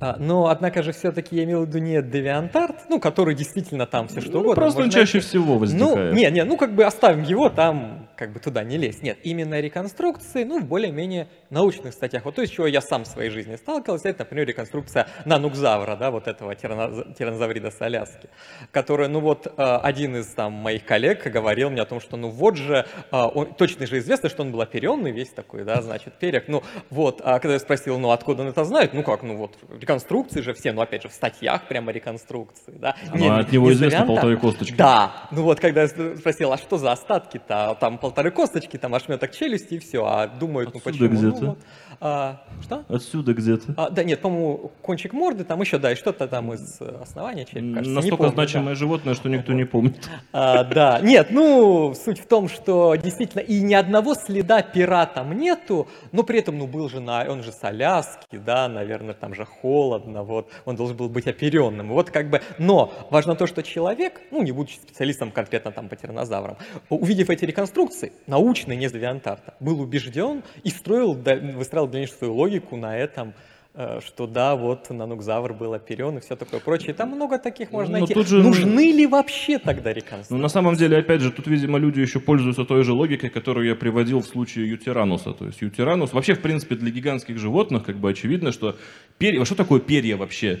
А, 0.00 0.16
но, 0.18 0.48
однако 0.48 0.82
же, 0.82 0.90
все-таки 0.92 1.36
я 1.36 1.44
имел 1.44 1.64
в 1.64 1.68
виду 1.68 1.78
не 1.78 2.00
DeviantArt, 2.00 2.74
ну, 2.88 2.98
который 2.98 3.36
действительно 3.36 3.86
там 3.86 4.08
все 4.08 4.20
что 4.20 4.32
Ну, 4.32 4.38
угодно. 4.40 4.54
просто 4.56 4.82
он 4.82 4.90
чаще 4.90 5.18
найти. 5.18 5.28
всего 5.28 5.58
возникает. 5.58 6.12
Ну, 6.14 6.18
не, 6.18 6.28
не, 6.32 6.42
ну, 6.44 6.56
как 6.56 6.74
бы 6.74 6.82
оставим 6.84 7.22
его, 7.22 7.48
там 7.50 8.08
как 8.22 8.32
бы 8.32 8.38
туда 8.38 8.62
не 8.62 8.76
лезть. 8.78 9.02
Нет, 9.02 9.18
именно 9.24 9.58
реконструкции, 9.58 10.44
ну, 10.44 10.60
в 10.60 10.64
более-менее 10.64 11.26
научных 11.50 11.92
статьях. 11.92 12.24
Вот 12.24 12.36
то, 12.36 12.46
с 12.46 12.50
чего 12.50 12.68
я 12.68 12.80
сам 12.80 13.02
в 13.02 13.08
своей 13.08 13.30
жизни 13.30 13.56
сталкивался, 13.56 14.10
это, 14.10 14.20
например, 14.20 14.46
реконструкция 14.46 15.08
нанукзавра, 15.24 15.96
да, 15.96 16.12
вот 16.12 16.28
этого 16.28 16.54
тираноза- 16.54 17.12
тиранозаврида 17.18 17.72
с 17.72 17.82
Аляски, 17.82 18.28
которая, 18.70 19.08
ну, 19.08 19.18
вот 19.18 19.48
э, 19.48 19.50
один 19.56 20.14
из 20.14 20.26
там 20.28 20.52
моих 20.52 20.84
коллег 20.84 21.26
говорил 21.26 21.70
мне 21.70 21.82
о 21.82 21.84
том, 21.84 22.00
что, 22.00 22.16
ну, 22.16 22.28
вот 22.28 22.56
же, 22.56 22.86
э, 23.10 23.16
он- 23.16 23.54
точно 23.54 23.88
же 23.88 23.98
известно, 23.98 24.28
что 24.28 24.42
он 24.42 24.52
был 24.52 24.60
оперенный 24.60 25.10
весь 25.10 25.30
такой, 25.30 25.64
да, 25.64 25.82
значит, 25.82 26.14
перьях. 26.20 26.44
Ну, 26.46 26.62
вот, 26.90 27.20
а 27.24 27.40
когда 27.40 27.54
я 27.54 27.58
спросил, 27.58 27.98
ну, 27.98 28.12
откуда 28.12 28.42
он 28.42 28.50
это 28.50 28.64
знает, 28.64 28.94
ну, 28.94 29.02
как, 29.02 29.24
ну, 29.24 29.36
вот, 29.36 29.56
реконструкции 29.80 30.42
же 30.42 30.54
все, 30.54 30.70
ну, 30.72 30.80
опять 30.80 31.02
же, 31.02 31.08
в 31.08 31.12
статьях 31.12 31.66
прямо 31.66 31.90
реконструкции, 31.90 32.74
да. 32.78 32.94
Ну, 33.12 33.32
от 33.32 33.50
него 33.50 33.66
не 33.66 33.72
известно 33.72 33.98
варианта. 33.98 34.12
полторы 34.14 34.36
косточки. 34.36 34.74
Да, 34.74 35.12
ну 35.32 35.42
вот 35.42 35.58
когда 35.58 35.82
я 35.82 35.88
спросил, 35.88 36.52
а 36.52 36.56
что 36.58 36.78
за 36.78 36.92
остатки-то, 36.92 37.76
там 37.80 37.98
полторы 38.12 38.30
косточки, 38.30 38.76
там 38.76 38.94
ошметок 38.94 39.32
челюсти 39.32 39.74
и 39.74 39.78
все, 39.78 40.04
а 40.04 40.26
думают, 40.26 40.74
ну 40.74 40.80
Отсюда 40.84 41.08
почему? 41.08 41.38
Ну, 41.40 41.46
вот. 41.46 41.58
А, 42.04 42.42
что? 42.60 42.84
Отсюда 42.88 43.32
где-то. 43.32 43.74
А, 43.76 43.88
да 43.88 44.02
нет, 44.02 44.20
по-моему, 44.20 44.72
кончик 44.82 45.12
морды, 45.12 45.44
там 45.44 45.60
еще, 45.60 45.78
да, 45.78 45.92
и 45.92 45.94
что-то 45.94 46.26
там 46.26 46.52
из 46.52 46.80
э, 46.80 46.98
основания 47.00 47.44
черепа, 47.44 47.74
кажется, 47.74 47.94
Настолько 47.94 48.16
помню, 48.16 48.30
да. 48.32 48.34
значимое 48.34 48.74
животное, 48.74 49.14
что 49.14 49.28
никто 49.28 49.52
не 49.52 49.64
помнит. 49.64 50.10
А, 50.32 50.64
да, 50.64 50.98
нет, 51.00 51.28
ну, 51.30 51.94
суть 51.94 52.18
в 52.18 52.26
том, 52.26 52.48
что 52.48 52.96
действительно 52.96 53.40
и 53.40 53.60
ни 53.60 53.74
одного 53.74 54.16
следа 54.16 54.62
пера 54.62 55.06
там 55.06 55.38
нету, 55.38 55.86
но 56.10 56.24
при 56.24 56.40
этом, 56.40 56.58
ну, 56.58 56.66
был 56.66 56.88
же, 56.88 56.98
на, 56.98 57.24
он 57.28 57.44
же 57.44 57.52
с 57.52 57.62
Аляски, 57.62 58.36
да, 58.36 58.66
наверное, 58.66 59.14
там 59.14 59.32
же 59.32 59.44
холодно, 59.44 60.24
вот, 60.24 60.50
он 60.64 60.74
должен 60.74 60.96
был 60.96 61.08
быть 61.08 61.28
оперенным, 61.28 61.90
вот 61.90 62.10
как 62.10 62.30
бы, 62.30 62.42
но 62.58 62.92
важно 63.10 63.36
то, 63.36 63.46
что 63.46 63.62
человек, 63.62 64.20
ну, 64.32 64.42
не 64.42 64.50
будучи 64.50 64.74
специалистом 64.74 65.30
конкретно 65.30 65.70
там 65.70 65.88
по 65.88 65.94
тираннозаврам, 65.94 66.56
увидев 66.88 67.30
эти 67.30 67.44
реконструкции, 67.44 68.12
научные, 68.26 68.76
не 68.76 68.86
из 68.86 68.92
Девиантарта, 68.92 69.54
был 69.60 69.80
убежден 69.80 70.42
и 70.64 70.70
строил, 70.70 71.14
да, 71.14 71.36
выстраивал 71.36 71.91
дальнейшую 71.92 72.18
свою 72.18 72.34
логику 72.34 72.76
на 72.76 72.96
этом, 72.98 73.32
э, 73.74 74.00
что 74.04 74.26
да, 74.26 74.54
вот 74.56 74.90
нанукзавр 74.90 75.54
был 75.54 75.72
оперен 75.74 76.18
и 76.18 76.20
все 76.20 76.36
такое 76.36 76.60
прочее. 76.60 76.92
Там 76.94 77.10
много 77.10 77.38
таких 77.38 77.70
можно 77.70 77.92
Но 77.92 77.98
найти. 78.00 78.14
тут 78.14 78.26
же- 78.26 78.42
Нужны 78.42 78.92
ли 78.92 79.06
вообще 79.06 79.58
тогда 79.58 79.92
реконструкции? 79.92 80.34
Ну, 80.34 80.40
на 80.40 80.48
самом 80.48 80.74
деле, 80.74 80.98
опять 80.98 81.20
же, 81.20 81.30
тут, 81.30 81.46
видимо, 81.46 81.78
люди 81.78 82.00
еще 82.00 82.18
пользуются 82.20 82.64
той 82.64 82.82
же 82.84 82.92
логикой, 82.92 83.30
которую 83.30 83.66
я 83.68 83.74
приводил 83.74 84.20
в 84.20 84.26
случае 84.26 84.68
ютирануса. 84.68 85.32
То 85.32 85.46
есть 85.46 85.62
ютиранус, 85.62 86.12
вообще, 86.12 86.34
в 86.34 86.40
принципе, 86.40 86.74
для 86.74 86.90
гигантских 86.90 87.38
животных, 87.38 87.84
как 87.84 87.96
бы 87.96 88.10
очевидно, 88.10 88.52
что 88.52 88.76
перья, 89.18 89.44
что 89.44 89.54
такое 89.54 89.80
перья 89.80 90.16
вообще? 90.16 90.58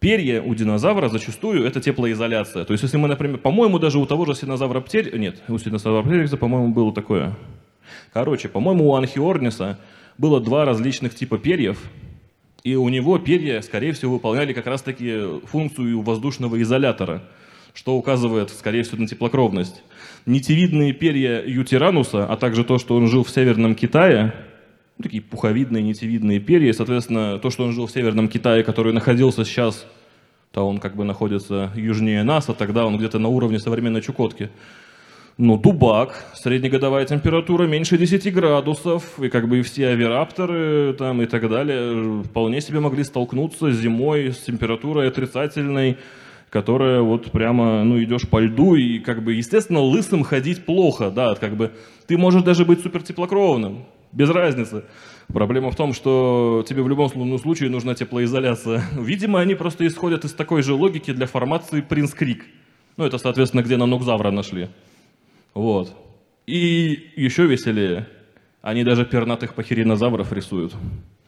Перья 0.00 0.42
у 0.42 0.52
динозавра 0.54 1.08
зачастую 1.08 1.64
это 1.64 1.80
теплоизоляция. 1.80 2.64
То 2.64 2.72
есть, 2.72 2.82
если 2.82 2.96
мы, 2.96 3.06
например, 3.08 3.38
по-моему, 3.38 3.78
даже 3.78 3.98
у 3.98 4.06
того 4.06 4.24
же 4.24 4.34
синозавра 4.34 4.80
птерь, 4.80 5.16
нет, 5.16 5.40
у 5.48 5.58
синозавра 5.58 6.02
птерикса, 6.02 6.36
по-моему, 6.36 6.68
было 6.74 6.92
такое. 6.92 7.36
Короче, 8.12 8.48
по-моему, 8.48 8.90
у 8.90 8.94
анхиорниса 8.96 9.78
было 10.18 10.40
два 10.40 10.64
различных 10.64 11.14
типа 11.14 11.38
перьев, 11.38 11.78
и 12.64 12.76
у 12.76 12.88
него 12.88 13.18
перья, 13.18 13.60
скорее 13.60 13.92
всего, 13.92 14.14
выполняли 14.14 14.52
как 14.52 14.66
раз-таки 14.66 15.40
функцию 15.46 16.00
воздушного 16.02 16.60
изолятора, 16.62 17.24
что 17.74 17.96
указывает, 17.96 18.50
скорее 18.50 18.82
всего, 18.82 19.00
на 19.00 19.08
теплокровность. 19.08 19.82
Нитевидные 20.26 20.92
перья 20.92 21.42
ютирануса, 21.44 22.24
а 22.26 22.36
также 22.36 22.64
то, 22.64 22.78
что 22.78 22.94
он 22.94 23.08
жил 23.08 23.24
в 23.24 23.30
Северном 23.30 23.74
Китае, 23.74 24.34
ну, 24.98 25.04
такие 25.04 25.22
пуховидные, 25.22 25.82
нитевидные 25.82 26.38
перья, 26.38 26.72
соответственно, 26.72 27.38
то, 27.38 27.50
что 27.50 27.64
он 27.64 27.72
жил 27.72 27.86
в 27.86 27.90
Северном 27.90 28.28
Китае, 28.28 28.62
который 28.62 28.92
находился 28.92 29.44
сейчас, 29.44 29.86
то 30.52 30.68
он 30.68 30.78
как 30.78 30.94
бы 30.94 31.04
находится 31.04 31.72
южнее 31.74 32.22
нас, 32.22 32.48
а 32.48 32.54
тогда 32.54 32.86
он 32.86 32.98
где-то 32.98 33.18
на 33.18 33.28
уровне 33.28 33.58
современной 33.58 34.02
Чукотки. 34.02 34.50
Ну, 35.38 35.56
дубак, 35.56 36.26
среднегодовая 36.34 37.06
температура 37.06 37.66
меньше 37.66 37.96
10 37.96 38.34
градусов, 38.34 39.18
и 39.18 39.30
как 39.30 39.48
бы 39.48 39.60
и 39.60 39.62
все 39.62 39.88
авирапторы 39.88 40.92
там 40.92 41.22
и 41.22 41.26
так 41.26 41.48
далее 41.48 42.22
вполне 42.22 42.60
себе 42.60 42.80
могли 42.80 43.02
столкнуться 43.02 43.72
зимой 43.72 44.32
с 44.32 44.38
температурой 44.40 45.08
отрицательной, 45.08 45.96
которая 46.50 47.00
вот 47.00 47.32
прямо, 47.32 47.82
ну, 47.82 48.02
идешь 48.02 48.28
по 48.28 48.40
льду, 48.40 48.74
и 48.74 48.98
как 48.98 49.24
бы, 49.24 49.32
естественно, 49.32 49.80
лысым 49.80 50.22
ходить 50.22 50.66
плохо, 50.66 51.10
да, 51.10 51.34
как 51.34 51.56
бы, 51.56 51.72
ты 52.06 52.18
можешь 52.18 52.42
даже 52.42 52.66
быть 52.66 52.82
супертеплокровным, 52.82 53.86
без 54.12 54.28
разницы. 54.28 54.84
Проблема 55.32 55.70
в 55.70 55.76
том, 55.76 55.94
что 55.94 56.62
тебе 56.68 56.82
в 56.82 56.88
любом 56.90 57.10
ну, 57.14 57.38
случае 57.38 57.70
нужна 57.70 57.94
теплоизоляция. 57.94 58.82
Видимо, 58.98 59.40
они 59.40 59.54
просто 59.54 59.86
исходят 59.86 60.26
из 60.26 60.34
такой 60.34 60.62
же 60.62 60.74
логики 60.74 61.10
для 61.10 61.26
формации 61.26 61.80
Принц 61.80 62.12
Крик. 62.12 62.44
Ну, 62.98 63.06
это, 63.06 63.16
соответственно, 63.16 63.62
где 63.62 63.78
нанокзавра 63.78 64.30
нашли. 64.30 64.68
Вот. 65.54 65.94
И 66.46 67.10
еще 67.16 67.46
веселее, 67.46 68.08
они 68.62 68.84
даже 68.84 69.04
пернатых 69.04 69.54
пахиринозавров 69.54 70.32
рисуют. 70.32 70.74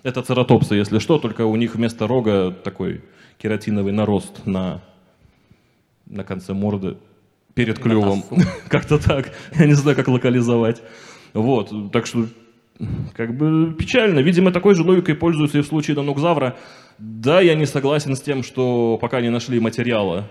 Это 0.02 0.22
цератопсы, 0.22 0.74
если 0.74 0.98
что, 0.98 1.18
только 1.18 1.46
у 1.46 1.56
них 1.56 1.74
вместо 1.74 2.06
рога 2.06 2.50
такой 2.50 3.02
кератиновый 3.38 3.92
нарост 3.92 4.46
на, 4.46 4.82
на 6.06 6.24
конце 6.24 6.52
морды 6.52 6.98
перед 7.54 7.78
клювом. 7.78 8.22
Как-то 8.68 8.98
так. 8.98 9.32
Я 9.56 9.66
не 9.66 9.74
знаю, 9.74 9.96
как 9.96 10.08
локализовать. 10.08 10.82
Вот, 11.32 11.72
так 11.92 12.06
что 12.06 12.26
как 13.14 13.36
бы 13.36 13.74
печально. 13.74 14.20
Видимо, 14.20 14.50
такой 14.52 14.74
же 14.74 14.82
логикой 14.82 15.14
пользуются 15.14 15.58
и 15.58 15.62
в 15.62 15.66
случае 15.66 15.96
нанукзавра. 15.96 16.56
Да, 16.98 17.40
я 17.40 17.54
не 17.54 17.66
согласен 17.66 18.16
с 18.16 18.20
тем, 18.20 18.42
что 18.42 18.98
пока 19.00 19.20
не 19.20 19.30
нашли 19.30 19.60
материала, 19.60 20.28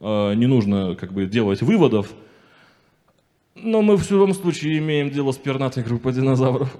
э, 0.00 0.34
не 0.34 0.46
нужно 0.46 0.94
как 0.96 1.12
бы 1.12 1.26
делать 1.26 1.62
выводов. 1.62 2.12
Но 3.58 3.80
мы 3.80 3.96
в 3.96 4.10
любом 4.10 4.34
случае 4.34 4.78
имеем 4.78 5.10
дело 5.10 5.32
с 5.32 5.38
пернатой 5.38 5.82
группой 5.82 6.12
динозавров. 6.12 6.76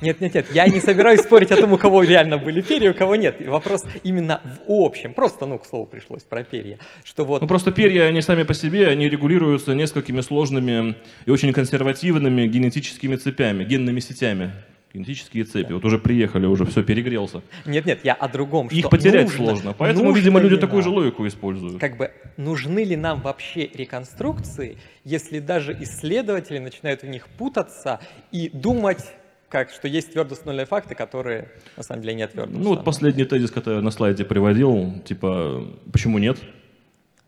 Нет, 0.00 0.20
нет, 0.20 0.34
нет, 0.34 0.46
я 0.52 0.66
не 0.68 0.80
собираюсь 0.80 1.20
спорить 1.20 1.50
о 1.50 1.56
том, 1.56 1.72
у 1.72 1.78
кого 1.78 2.02
реально 2.02 2.38
были 2.38 2.60
перья, 2.60 2.92
у 2.92 2.94
кого 2.94 3.16
нет. 3.16 3.44
Вопрос 3.46 3.84
именно 4.02 4.40
в 4.44 4.70
общем. 4.70 5.14
Просто, 5.14 5.46
ну, 5.46 5.58
к 5.58 5.66
слову 5.66 5.86
пришлось 5.86 6.22
про 6.22 6.44
перья. 6.44 6.78
Что 7.04 7.24
вот 7.24 7.42
Ну 7.42 7.48
просто 7.48 7.72
перья, 7.72 8.04
они 8.04 8.20
сами 8.20 8.44
по 8.44 8.54
себе, 8.54 8.88
они 8.88 9.08
регулируются 9.08 9.74
несколькими 9.74 10.20
сложными 10.20 10.96
и 11.26 11.30
очень 11.30 11.52
консервативными 11.52 12.46
генетическими 12.46 13.16
цепями, 13.16 13.64
генными 13.64 14.00
сетями. 14.00 14.52
Генетические 14.94 15.44
цепи. 15.44 15.72
Вот 15.72 15.84
уже 15.84 15.98
приехали, 15.98 16.44
уже 16.44 16.66
все 16.66 16.82
перегрелся. 16.82 17.42
Нет, 17.64 17.86
нет, 17.86 18.00
я 18.04 18.12
о 18.12 18.28
другом. 18.28 18.68
Их 18.68 18.90
потерять 18.90 19.24
нужно- 19.24 19.46
сложно. 19.46 19.72
Поэтому, 19.72 20.04
нужно 20.04 20.18
видимо, 20.18 20.40
люди 20.40 20.58
такую 20.58 20.82
же 20.82 20.90
логику 20.90 21.26
используют. 21.26 21.80
Как 21.80 21.96
бы 21.96 22.10
нужны 22.36 22.84
ли 22.84 22.96
нам 22.96 23.20
вообще 23.22 23.70
реконструкции, 23.72 24.76
если 25.04 25.38
даже 25.38 25.72
исследователи 25.80 26.58
начинают 26.58 27.02
в 27.02 27.06
них 27.06 27.26
путаться 27.28 28.00
и 28.32 28.50
думать, 28.52 29.02
как, 29.48 29.70
что 29.70 29.88
есть 29.88 30.12
твердо 30.12 30.34
установленные 30.34 30.66
факты, 30.66 30.94
которые 30.94 31.48
на 31.76 31.82
самом 31.82 32.02
деле 32.02 32.14
не 32.14 32.26
твердо 32.26 32.58
Ну 32.58 32.70
вот 32.70 32.84
последний 32.84 33.24
тезис, 33.24 33.50
который 33.50 33.76
я 33.76 33.80
на 33.82 33.90
слайде 33.90 34.24
приводил, 34.24 34.94
типа, 35.04 35.66
почему 35.90 36.18
нет? 36.18 36.38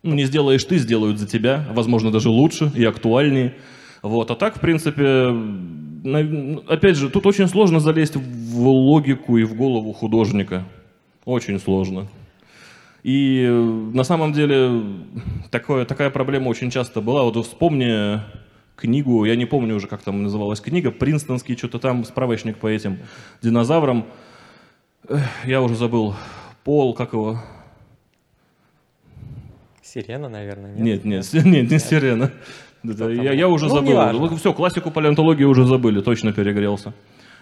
Ну, 0.02 0.14
не 0.14 0.24
сделаешь 0.24 0.64
ты, 0.64 0.76
сделают 0.76 1.18
за 1.18 1.26
тебя, 1.26 1.66
возможно, 1.72 2.10
даже 2.10 2.28
лучше 2.28 2.70
и 2.74 2.84
актуальнее. 2.84 3.54
Вот, 4.04 4.30
а 4.30 4.34
так, 4.36 4.56
в 4.56 4.60
принципе, 4.60 5.34
опять 6.68 6.96
же, 6.98 7.08
тут 7.08 7.24
очень 7.24 7.48
сложно 7.48 7.80
залезть 7.80 8.16
в 8.16 8.68
логику 8.68 9.38
и 9.38 9.44
в 9.44 9.54
голову 9.54 9.94
художника. 9.94 10.64
Очень 11.24 11.58
сложно. 11.58 12.06
И 13.02 13.46
э, 13.48 13.50
на 13.50 14.04
самом 14.04 14.34
деле 14.34 14.82
такое, 15.50 15.86
такая 15.86 16.10
проблема 16.10 16.50
очень 16.50 16.70
часто 16.70 17.00
была. 17.00 17.22
Вот 17.22 17.42
вспомни 17.46 18.20
книгу, 18.76 19.24
я 19.24 19.36
не 19.36 19.46
помню 19.46 19.74
уже, 19.74 19.86
как 19.86 20.02
там 20.02 20.22
называлась 20.22 20.60
книга, 20.60 20.90
Принстонский, 20.90 21.56
что-то 21.56 21.78
там, 21.78 22.04
справочник 22.04 22.58
по 22.58 22.66
этим 22.66 22.98
динозаврам. 23.40 24.04
Я 25.46 25.62
уже 25.62 25.76
забыл. 25.76 26.14
Пол, 26.62 26.92
как 26.92 27.14
его? 27.14 27.40
Сирена, 29.82 30.28
наверное, 30.28 30.74
нет? 30.74 31.06
Нет, 31.06 31.32
нет, 31.32 31.44
нет, 31.46 31.70
не 31.70 31.78
Сирена. 31.78 32.30
Да, 32.84 33.10
я, 33.10 33.32
я 33.32 33.48
уже 33.48 33.66
Ну, 33.66 33.74
забыл. 33.74 34.18
Вот 34.18 34.38
все, 34.38 34.52
классику 34.52 34.90
палеонтологии 34.90 35.44
уже 35.44 35.64
забыли, 35.64 36.00
точно 36.00 36.32
перегрелся. 36.32 36.92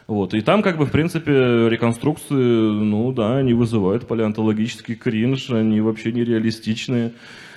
Вот. 0.06 0.34
И 0.34 0.40
там, 0.40 0.62
как 0.62 0.78
бы, 0.78 0.86
в 0.86 0.90
принципе, 0.90 1.68
реконструкции, 1.68 2.34
ну 2.34 3.12
да, 3.12 3.38
они 3.38 3.52
вызывают 3.52 4.06
палеонтологический 4.06 4.94
кринж, 4.94 5.50
они 5.50 5.80
вообще 5.80 6.12
нереалистичные. 6.12 7.12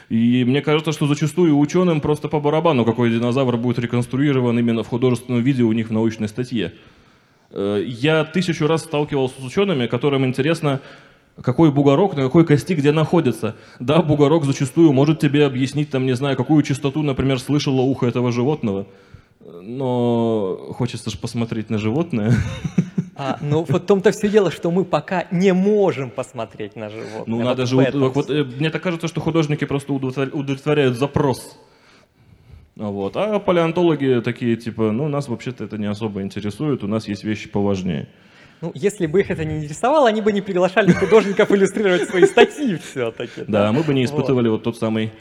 И 0.09 0.43
мне 0.45 0.61
кажется, 0.61 0.91
что 0.91 1.07
зачастую 1.07 1.57
ученым 1.57 2.01
просто 2.01 2.27
по 2.27 2.39
барабану, 2.39 2.85
какой 2.85 3.09
динозавр 3.09 3.57
будет 3.57 3.79
реконструирован 3.79 4.57
именно 4.59 4.83
в 4.83 4.87
художественном 4.87 5.41
виде 5.41 5.63
у 5.63 5.71
них 5.71 5.89
в 5.89 5.91
научной 5.93 6.27
статье. 6.27 6.73
Э, 7.51 7.83
Я 7.85 8.23
тысячу 8.23 8.67
раз 8.67 8.83
сталкивался 8.83 9.41
с 9.41 9.45
учеными, 9.45 9.87
которым 9.87 10.25
интересно, 10.25 10.81
какой 11.41 11.71
бугорок 11.71 12.15
на 12.15 12.23
какой 12.23 12.45
кости 12.45 12.73
где 12.73 12.91
находится. 12.91 13.55
Да, 13.79 14.01
бугорок 14.01 14.45
зачастую 14.45 14.93
может 14.93 15.19
тебе 15.19 15.45
объяснить, 15.45 15.89
там, 15.89 16.05
не 16.05 16.13
знаю, 16.15 16.37
какую 16.37 16.63
частоту, 16.63 17.01
например, 17.03 17.39
слышало 17.39 17.81
ухо 17.81 18.05
этого 18.07 18.31
животного. 18.31 18.85
Но 19.61 20.57
хочется 20.73 21.09
же 21.09 21.17
посмотреть 21.17 21.69
на 21.69 21.77
животное. 21.77 22.33
А, 23.17 23.37
ну, 23.41 23.59
вот 23.67 23.83
в 23.83 23.85
том-то 23.85 24.11
все 24.11 24.27
дело, 24.27 24.51
что 24.51 24.71
мы 24.71 24.83
пока 24.83 25.25
не 25.31 25.53
можем 25.53 26.09
посмотреть 26.09 26.75
на 26.75 26.89
животное. 26.89 27.23
Ну, 27.27 27.37
Вот 27.37 27.43
надо 27.45 27.65
же... 27.65 27.75
вот- 27.77 27.93
вот, 28.15 28.29
э, 28.29 28.43
мне 28.43 28.69
так 28.69 28.81
кажется, 28.83 29.07
что 29.07 29.21
художники 29.21 29.63
просто 29.65 29.93
удовлетвор- 29.93 30.31
удовлетворяют 30.31 30.97
запрос. 30.97 31.57
А 32.77 32.89
Вот. 32.89 33.15
А 33.15 33.39
палеонтологи 33.39 34.21
такие, 34.21 34.57
типа, 34.57 34.91
ну, 34.91 35.07
нас 35.07 35.29
вообще-то 35.29 35.63
это 35.63 35.77
не 35.77 35.85
особо 35.85 36.23
интересует, 36.23 36.83
у 36.83 36.87
нас 36.87 37.07
есть 37.07 37.23
вещи 37.23 37.47
поважнее. 37.47 38.09
Ну, 38.61 38.71
если 38.73 39.05
бы 39.05 39.19
их 39.19 39.29
это 39.29 39.43
не 39.43 39.57
интересовало, 39.57 40.07
они 40.07 40.21
бы 40.21 40.31
не 40.31 40.41
приглашали 40.41 40.91
художников 40.91 41.51
иллюстрировать 41.51 42.09
свои 42.09 42.25
статьи 42.25 42.77
все-таки. 42.77 43.43
Да, 43.47 43.71
мы 43.71 43.83
бы 43.83 43.93
не 43.93 44.05
испытывали 44.05 44.47
вот 44.47 44.63
тот 44.63 44.77
самый 44.77 45.11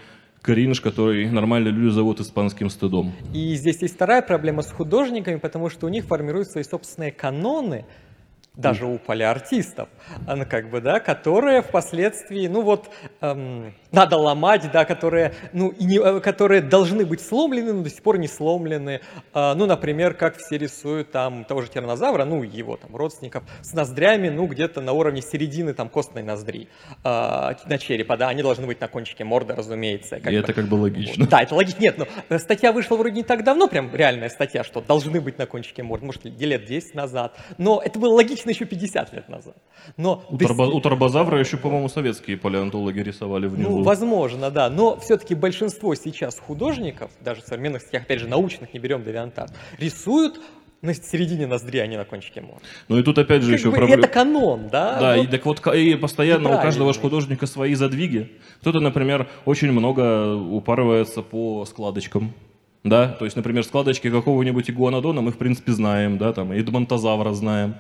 кринж, 0.41 0.81
который 0.81 1.29
нормальные 1.31 1.73
люди 1.73 1.93
зовут 1.93 2.21
испанским 2.21 2.69
стыдом. 2.69 3.13
И 3.33 3.55
здесь 3.55 3.81
есть 3.83 3.95
вторая 3.95 4.23
проблема 4.23 4.63
с 4.63 4.71
художниками, 4.71 5.37
потому 5.37 5.71
что 5.71 5.87
у 5.87 5.89
них 5.89 6.05
формируют 6.05 6.49
свои 6.49 6.63
собственные 6.65 7.13
каноны, 7.13 7.87
даже 8.57 8.87
у 8.87 8.99
полиартистов, 8.99 9.89
ну, 10.27 10.45
как 10.49 10.71
бы, 10.71 10.81
да, 10.81 11.01
которые 11.01 11.63
впоследствии, 11.63 12.47
ну 12.47 12.63
вот, 12.63 12.89
эм, 13.21 13.75
надо 13.91 14.17
ломать, 14.17 14.71
да, 14.73 14.85
которые, 14.85 15.35
ну, 15.53 15.71
и 15.71 15.85
не, 15.85 15.99
э, 15.99 16.21
которые 16.21 16.61
должны 16.61 17.05
быть 17.05 17.21
сломлены, 17.21 17.73
но 17.73 17.83
до 17.83 17.91
сих 17.91 18.03
пор 18.03 18.19
не 18.19 18.29
сломлены. 18.29 19.01
А, 19.33 19.55
ну, 19.55 19.67
например, 19.67 20.15
как 20.15 20.37
все 20.39 20.59
рисуют 20.59 21.11
там 21.11 21.45
того 21.45 21.63
же 21.63 21.69
тиранозавра, 21.69 22.25
ну, 22.25 22.43
его 22.43 22.77
там 22.77 22.95
родственников, 22.95 23.45
с 23.63 23.73
ноздрями, 23.73 24.29
ну, 24.29 24.47
где-то 24.47 24.81
на 24.81 24.93
уровне 24.93 25.23
середины 25.23 25.75
там 25.75 25.89
костной 25.89 26.23
ноздри 26.23 26.69
а, 27.03 27.57
на 27.67 27.79
черепа, 27.79 28.17
да, 28.17 28.29
они 28.29 28.43
должны 28.43 28.67
быть 28.67 28.81
на 28.81 28.89
кончике 28.89 29.25
морды, 29.25 29.55
разумеется. 29.55 30.17
И 30.17 30.35
это 30.35 30.53
как 30.53 30.67
бы 30.67 30.75
логично. 30.75 31.25
Вот. 31.25 31.31
Да, 31.31 31.43
это 31.43 31.55
логично. 31.55 31.81
Нет, 31.81 31.99
но 31.99 32.07
э, 32.29 32.39
статья 32.39 32.73
вышла 32.73 32.97
вроде 32.97 33.17
не 33.17 33.23
так 33.23 33.45
давно, 33.45 33.69
прям 33.69 33.95
реальная 33.95 34.29
статья, 34.29 34.65
что 34.65 34.81
должны 34.81 35.21
быть 35.21 35.39
на 35.39 35.47
кончике 35.47 35.83
морды, 35.83 36.07
может, 36.07 36.25
лет 36.25 36.65
10 36.65 36.95
назад. 36.95 37.37
Но 37.59 37.81
это 37.85 37.99
было 37.99 38.15
логично 38.15 38.44
еще 38.51 38.65
50 38.65 39.13
лет 39.13 39.29
назад. 39.29 39.57
Но 39.97 40.25
У, 40.29 40.37
до 40.37 40.45
торбо- 40.47 40.67
сих- 40.67 40.75
у 40.75 40.81
торбозавра 40.81 41.39
еще, 41.39 41.57
по-моему, 41.57 41.89
советские 41.89 42.37
палеонтологи 42.37 43.01
рисовали 43.01 43.47
внизу. 43.47 43.71
ну, 43.71 43.83
возможно, 43.83 44.51
да. 44.51 44.71
Но 44.71 44.99
все-таки 45.01 45.35
большинство 45.35 45.95
сейчас 45.95 46.39
художников, 46.39 47.11
даже 47.21 47.43
современных 47.43 47.83
опять 47.93 48.21
же, 48.21 48.29
научных, 48.29 48.73
не 48.75 48.81
берем 48.81 49.03
Девиантарт, 49.03 49.53
рисуют 49.79 50.41
на 50.83 50.93
середине 50.93 51.47
ноздри, 51.47 51.79
а 51.79 51.87
не 51.87 51.97
на 51.97 52.05
кончике 52.05 52.43
морды. 52.43 52.61
Ну 52.89 52.99
и 52.99 53.03
тут 53.03 53.17
опять 53.19 53.43
же 53.43 53.53
Как 53.53 53.59
еще 53.61 53.71
проблема. 53.73 54.03
Это 54.03 54.09
канон, 54.09 54.69
да? 54.69 55.01
Да, 55.01 55.17
Вот. 55.17 55.25
и 55.25 55.29
так 55.29 55.47
вот 55.47 55.67
и 55.75 55.95
постоянно 55.95 56.51
у 56.59 56.61
каждого 56.61 56.93
художника 56.93 57.47
свои 57.47 57.75
задвиги. 57.75 58.33
Кто-то, 58.61 58.81
например, 58.81 59.29
очень 59.47 59.73
много 59.73 60.35
упарывается 60.37 61.23
по 61.23 61.65
складочкам. 61.65 62.35
Да, 62.83 63.09
то 63.09 63.25
есть, 63.25 63.35
например, 63.35 63.65
складочки 63.65 64.11
какого-нибудь 64.11 64.69
игуанодона 64.69 65.23
мы, 65.23 65.33
в 65.33 65.39
принципе, 65.39 65.73
знаем, 65.73 66.19
да, 66.19 66.35
там, 66.35 66.53
эдмонтозавра 66.53 67.33
знаем. 67.33 67.77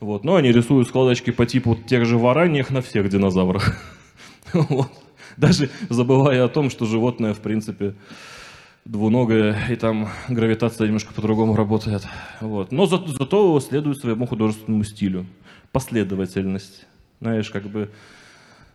Вот. 0.00 0.24
Но 0.24 0.36
они 0.36 0.52
рисуют 0.52 0.88
складочки 0.88 1.30
по 1.30 1.46
типу 1.46 1.74
тех 1.74 2.04
же 2.04 2.18
вараньих 2.18 2.70
на 2.70 2.80
всех 2.82 3.08
динозаврах. 3.08 3.76
Вот. 4.52 4.90
Даже 5.36 5.70
забывая 5.90 6.44
о 6.44 6.48
том, 6.48 6.70
что 6.70 6.86
животное, 6.86 7.34
в 7.34 7.40
принципе, 7.40 7.94
двуногое, 8.84 9.56
и 9.68 9.76
там 9.76 10.08
гравитация 10.28 10.86
немножко 10.86 11.12
по-другому 11.12 11.56
работает. 11.56 12.06
Вот. 12.40 12.72
Но 12.72 12.86
за- 12.86 13.04
зато 13.06 13.58
следует 13.60 13.98
своему 13.98 14.26
художественному 14.26 14.84
стилю. 14.84 15.26
Последовательность. 15.72 16.86
Знаешь, 17.20 17.50
как 17.50 17.64
бы 17.64 17.90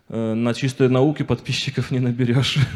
э, 0.08 0.34
на 0.34 0.52
чистой 0.54 0.88
науке 0.88 1.24
подписчиков 1.24 1.90
не 1.90 2.00
наберешь. 2.00 2.58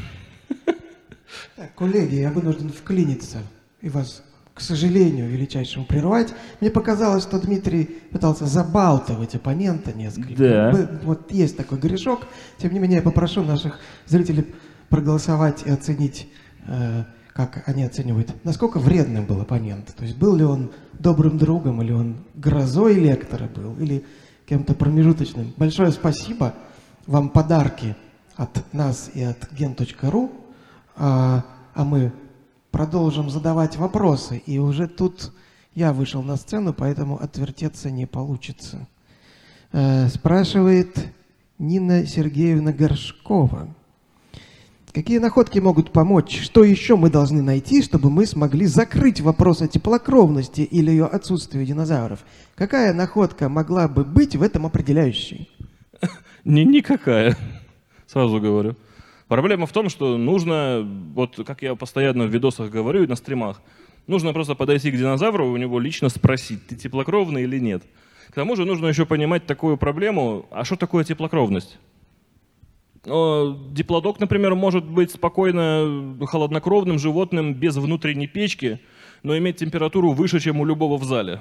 Так, 1.57 1.75
коллеги, 1.75 2.17
я 2.17 2.31
вынужден 2.31 2.71
вклиниться 2.71 3.39
и 3.83 3.89
вас, 3.89 4.23
к 4.57 4.63
сожалению, 4.63 5.29
величайшему 5.29 5.85
прервать. 5.85 6.33
Мне 6.63 6.71
показалось, 6.71 7.25
что 7.25 7.39
Дмитрий 7.39 7.85
пытался 8.11 8.47
забалтывать 8.47 9.35
оппонента 9.35 9.93
несколько. 9.93 10.35
Да. 10.35 10.89
Вот 11.03 11.31
есть 11.31 11.59
такой 11.59 11.79
грешок. 11.79 12.27
Тем 12.57 12.73
не 12.73 12.79
менее, 12.79 12.97
я 12.97 13.03
попрошу 13.03 13.43
наших 13.43 13.79
зрителей 14.07 14.47
проголосовать 14.89 15.67
и 15.67 15.71
оценить, 15.71 16.27
э, 16.67 17.05
как 17.35 17.69
они 17.69 17.85
оценивают, 17.85 18.33
насколько 18.45 18.79
вредным 18.79 19.27
был 19.27 19.43
оппонент. 19.43 19.95
То 19.95 20.05
есть 20.05 20.17
был 20.17 20.35
ли 20.37 20.45
он 20.45 20.73
добрым 20.95 21.37
другом, 21.37 21.83
или 21.83 21.93
он 21.93 22.25
грозой 22.35 22.95
лектора 22.95 23.49
был, 23.55 23.77
или 23.79 24.07
кем-то 24.47 24.73
промежуточным. 24.73 25.53
Большое 25.59 25.93
спасибо. 25.93 26.55
Вам 27.07 27.29
подарки 27.29 27.95
от 28.37 28.73
нас 28.73 29.11
и 29.13 29.23
от 29.23 29.53
gen.ru. 29.53 30.33
А, 30.97 31.45
а 31.75 31.85
мы 31.85 32.11
продолжим 32.77 33.31
задавать 33.31 33.77
вопросы. 33.77 34.43
И 34.45 34.59
уже 34.59 34.87
тут 34.87 35.33
я 35.75 35.95
вышел 35.95 36.23
на 36.23 36.37
сцену, 36.37 36.75
поэтому 36.75 37.17
отвертеться 37.17 37.91
не 37.91 38.05
получится. 38.05 38.87
Э, 39.73 40.09
спрашивает 40.09 40.95
Нина 41.59 42.07
Сергеевна 42.07 42.75
Горшкова. 42.75 43.75
Какие 44.93 45.21
находки 45.21 45.59
могут 45.59 45.91
помочь? 45.91 46.39
Что 46.43 46.65
еще 46.65 46.97
мы 46.97 47.09
должны 47.09 47.41
найти, 47.41 47.83
чтобы 47.83 48.11
мы 48.11 48.27
смогли 48.27 48.67
закрыть 48.67 49.23
вопрос 49.23 49.63
о 49.63 49.69
теплокровности 49.69 50.61
или 50.61 50.91
ее 50.91 51.07
отсутствии 51.07 51.65
динозавров? 51.65 52.27
Какая 52.57 52.93
находка 52.93 53.49
могла 53.49 53.89
бы 53.89 54.05
быть 54.05 54.37
в 54.37 54.43
этом 54.43 54.67
определяющей? 54.67 55.49
Ни, 56.45 56.61
никакая, 56.61 57.39
сразу 58.07 58.39
говорю. 58.39 58.77
Проблема 59.29 59.67
в 59.67 59.73
том, 59.73 59.89
что 59.89 60.17
нужно, 60.17 60.87
вот 61.15 61.41
как 61.45 61.63
я 61.63 61.75
постоянно 61.75 62.27
в 62.27 62.31
видосах 62.31 62.71
говорю 62.71 63.03
и 63.03 63.07
на 63.07 63.17
стримах, 63.17 63.61
нужно 64.07 64.33
просто 64.33 64.55
подойти 64.55 64.93
к 64.93 64.97
динозавру 64.97 65.47
и 65.47 65.51
у 65.51 65.57
него 65.57 65.81
лично 65.81 66.09
спросить, 66.09 66.67
ты 66.69 66.77
теплокровный 66.77 67.43
или 67.43 67.59
нет. 67.59 67.83
К 68.29 68.35
тому 68.35 68.55
же 68.55 68.65
нужно 68.65 68.87
еще 68.87 69.05
понимать 69.05 69.47
такую 69.47 69.79
проблему, 69.79 70.47
а 70.51 70.65
что 70.65 70.77
такое 70.77 71.03
теплокровность? 71.05 71.79
О, 73.05 73.57
Диплодок, 73.71 74.21
например, 74.21 74.55
может 74.55 74.85
быть 74.85 75.13
спокойно 75.13 76.17
холоднокровным 76.27 76.99
животным 76.99 77.55
без 77.55 77.77
внутренней 77.77 78.27
печки, 78.29 78.81
но 79.23 79.37
иметь 79.39 79.57
температуру 79.57 80.13
выше, 80.13 80.39
чем 80.39 80.61
у 80.61 80.65
любого 80.65 80.99
в 80.99 81.05
зале. 81.05 81.41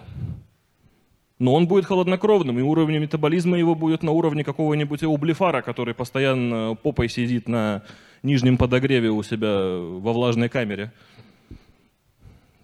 Но 1.38 1.53
он 1.53 1.67
будет 1.67 1.86
холоднокровным, 1.86 2.59
и 2.59 2.61
уровень 2.61 2.99
метаболизма 2.99 3.57
его 3.57 3.75
будет 3.75 4.03
на 4.03 4.11
уровне 4.11 4.43
какого-нибудь 4.43 5.03
эублифара, 5.03 5.61
который 5.61 5.93
постоянно 5.93 6.75
попой 6.81 7.09
сидит 7.09 7.49
на 7.49 7.83
нижнем 8.23 8.57
подогреве 8.57 9.09
у 9.09 9.21
себя 9.21 9.49
во 9.49 10.13
влажной 10.13 10.47
камере. 10.47 10.93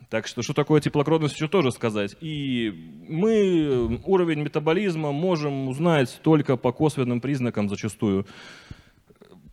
Так 0.09 0.27
что, 0.27 0.41
что 0.41 0.53
такое 0.53 0.81
теплокровность, 0.81 1.35
еще 1.35 1.47
тоже 1.47 1.71
сказать. 1.71 2.17
И 2.19 2.73
мы 3.07 4.01
уровень 4.05 4.41
метаболизма 4.41 5.11
можем 5.13 5.69
узнать 5.69 6.19
только 6.21 6.57
по 6.57 6.73
косвенным 6.73 7.21
признакам 7.21 7.69
зачастую. 7.69 8.25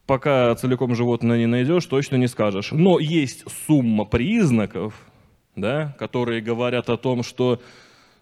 Пока 0.06 0.54
целиком 0.56 0.94
животное 0.96 1.38
не 1.38 1.46
найдешь, 1.46 1.86
точно 1.86 2.16
не 2.16 2.26
скажешь. 2.26 2.72
Но 2.72 2.98
есть 2.98 3.44
сумма 3.66 4.04
признаков, 4.04 4.94
да, 5.54 5.94
которые 5.98 6.40
говорят 6.40 6.88
о 6.88 6.96
том, 6.96 7.22
что 7.22 7.60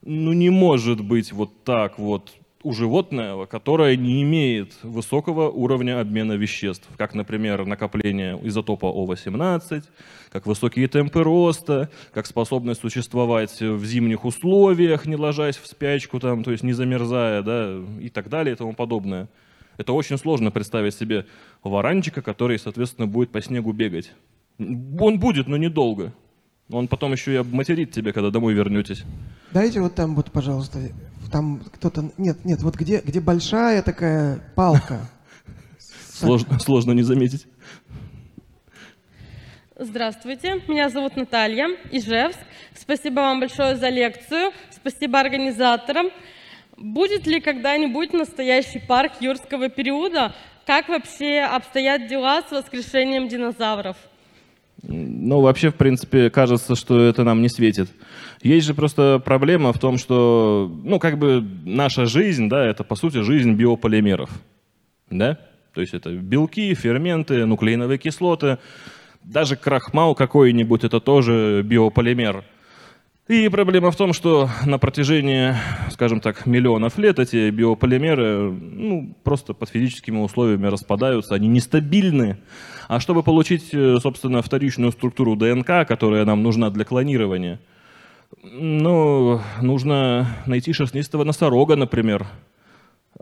ну 0.06 0.32
не 0.32 0.50
может 0.50 1.00
быть 1.02 1.32
вот 1.32 1.64
так 1.64 1.98
вот 1.98 2.32
у 2.62 2.72
животного, 2.72 3.46
которое 3.46 3.96
не 3.96 4.22
имеет 4.22 4.72
высокого 4.82 5.50
уровня 5.50 6.00
обмена 6.00 6.32
веществ, 6.32 6.88
как, 6.96 7.14
например, 7.14 7.64
накопление 7.64 8.38
изотопа 8.42 8.86
О18, 8.86 9.84
как 10.30 10.46
высокие 10.46 10.88
темпы 10.88 11.22
роста, 11.22 11.90
как 12.12 12.26
способность 12.26 12.80
существовать 12.80 13.60
в 13.60 13.84
зимних 13.84 14.24
условиях, 14.24 15.06
не 15.06 15.16
ложась 15.16 15.56
в 15.56 15.66
спячку, 15.66 16.18
там, 16.18 16.42
то 16.42 16.50
есть 16.50 16.64
не 16.64 16.72
замерзая, 16.72 17.42
да, 17.42 17.76
и 18.00 18.08
так 18.08 18.28
далее 18.28 18.54
и 18.54 18.58
тому 18.58 18.74
подобное. 18.74 19.28
Это 19.76 19.92
очень 19.92 20.18
сложно 20.18 20.50
представить 20.50 20.94
себе 20.94 21.26
варанчика, 21.62 22.22
который, 22.22 22.58
соответственно, 22.58 23.06
будет 23.06 23.30
по 23.30 23.40
снегу 23.42 23.72
бегать. 23.72 24.12
Он 24.58 25.18
будет, 25.18 25.48
но 25.48 25.56
недолго. 25.56 26.12
Он 26.70 26.88
потом 26.88 27.12
еще 27.12 27.32
и 27.32 27.36
обматерит 27.36 27.92
тебя, 27.92 28.12
когда 28.12 28.30
домой 28.30 28.54
вернетесь. 28.54 29.04
Дайте 29.52 29.80
вот 29.80 29.94
там 29.94 30.16
вот, 30.16 30.32
пожалуйста, 30.32 30.80
там 31.30 31.60
кто-то... 31.72 32.10
Нет, 32.18 32.44
нет, 32.44 32.60
вот 32.62 32.74
где, 32.74 33.00
где 33.00 33.20
большая 33.20 33.82
такая 33.82 34.40
палка. 34.56 35.08
Сложно, 36.12 36.58
сложно 36.58 36.92
не 36.92 37.02
заметить. 37.02 37.46
Здравствуйте, 39.78 40.62
меня 40.66 40.88
зовут 40.88 41.16
Наталья, 41.16 41.68
Ижевск. 41.92 42.38
Спасибо 42.74 43.20
вам 43.20 43.40
большое 43.40 43.76
за 43.76 43.90
лекцию, 43.90 44.52
спасибо 44.70 45.20
организаторам. 45.20 46.06
Будет 46.78 47.26
ли 47.26 47.40
когда-нибудь 47.40 48.14
настоящий 48.14 48.78
парк 48.78 49.12
юрского 49.20 49.68
периода? 49.68 50.34
Как 50.64 50.88
вообще 50.88 51.40
обстоят 51.40 52.08
дела 52.08 52.42
с 52.42 52.50
воскрешением 52.50 53.28
динозавров? 53.28 53.96
Ну, 54.88 55.40
вообще, 55.40 55.70
в 55.70 55.74
принципе, 55.74 56.30
кажется, 56.30 56.76
что 56.76 57.00
это 57.00 57.24
нам 57.24 57.42
не 57.42 57.48
светит. 57.48 57.90
Есть 58.42 58.66
же 58.66 58.74
просто 58.74 59.20
проблема 59.24 59.72
в 59.72 59.78
том, 59.78 59.98
что, 59.98 60.72
ну, 60.84 61.00
как 61.00 61.18
бы 61.18 61.44
наша 61.64 62.06
жизнь, 62.06 62.48
да, 62.48 62.64
это, 62.64 62.84
по 62.84 62.94
сути, 62.94 63.22
жизнь 63.22 63.52
биополимеров, 63.54 64.30
да? 65.10 65.38
То 65.74 65.80
есть 65.80 65.92
это 65.92 66.10
белки, 66.10 66.72
ферменты, 66.74 67.44
нуклеиновые 67.46 67.98
кислоты, 67.98 68.58
даже 69.24 69.56
крахмал 69.56 70.14
какой-нибудь, 70.14 70.84
это 70.84 71.00
тоже 71.00 71.62
биополимер. 71.64 72.44
И 73.28 73.48
проблема 73.48 73.90
в 73.90 73.96
том, 73.96 74.12
что 74.12 74.48
на 74.64 74.78
протяжении, 74.78 75.54
скажем 75.90 76.20
так, 76.20 76.46
миллионов 76.46 76.96
лет 76.96 77.18
эти 77.18 77.50
биополимеры 77.50 78.52
ну, 78.52 79.16
просто 79.24 79.52
под 79.52 79.68
физическими 79.68 80.18
условиями 80.18 80.68
распадаются, 80.68 81.34
они 81.34 81.48
нестабильны. 81.48 82.38
А 82.88 83.00
чтобы 83.00 83.22
получить, 83.22 83.70
э, 83.72 83.98
собственно, 84.00 84.42
вторичную 84.42 84.92
структуру 84.92 85.36
ДНК, 85.36 85.86
которая 85.86 86.24
нам 86.24 86.42
нужна 86.42 86.70
для 86.70 86.84
клонирования, 86.84 87.60
ну, 88.42 89.40
нужно 89.60 90.28
найти 90.46 90.72
шерстнистого 90.72 91.24
носорога, 91.24 91.76
например, 91.76 92.26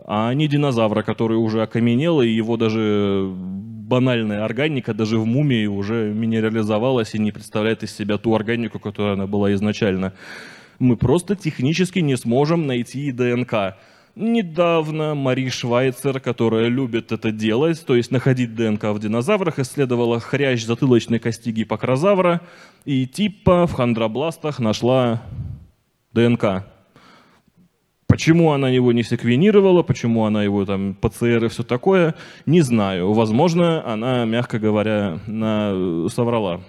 а 0.05 0.33
не 0.33 0.47
динозавра, 0.47 1.03
который 1.03 1.37
уже 1.37 1.61
окаменел, 1.61 2.21
и 2.21 2.29
его 2.29 2.57
даже 2.57 3.31
банальная 3.85 4.43
органика 4.43 4.93
даже 4.93 5.17
в 5.17 5.25
мумии 5.25 5.67
уже 5.67 6.11
минерализовалась 6.13 7.15
и 7.15 7.19
не 7.19 7.31
представляет 7.31 7.83
из 7.83 7.95
себя 7.95 8.17
ту 8.17 8.35
органику, 8.35 8.79
которая 8.79 9.13
она 9.13 9.27
была 9.27 9.53
изначально. 9.53 10.13
Мы 10.79 10.97
просто 10.97 11.35
технически 11.35 11.99
не 11.99 12.17
сможем 12.17 12.67
найти 12.67 13.11
ДНК. 13.11 13.77
Недавно 14.15 15.13
Мари 15.13 15.49
Швайцер, 15.49 16.21
которая 16.21 16.69
любит 16.69 17.11
это 17.11 17.33
делать, 17.33 17.85
то 17.85 17.97
есть 17.97 18.11
находить 18.11 18.55
ДНК 18.55 18.85
в 18.85 18.99
динозаврах, 18.99 19.59
исследовала 19.59 20.21
хрящ 20.21 20.63
затылочной 20.63 21.19
кости 21.19 21.49
гиппокрозавра 21.49 22.39
и 22.85 23.07
типа 23.07 23.67
в 23.67 23.73
хондробластах 23.73 24.59
нашла 24.59 25.21
ДНК. 26.13 26.65
Почему 28.07 28.53
она 28.53 28.69
его 28.69 28.93
не 28.93 29.03
секвенировала, 29.03 29.83
почему 29.83 30.23
она 30.23 30.43
его 30.43 30.65
там 30.65 30.93
ПЦР 30.93 31.45
и 31.45 31.47
все 31.49 31.63
такое, 31.63 32.15
не 32.45 32.61
знаю. 32.61 33.11
Возможно, 33.11 33.85
она, 33.85 34.23
мягко 34.23 34.59
говоря, 34.59 35.19
на... 35.27 36.07
соврала. 36.07 36.61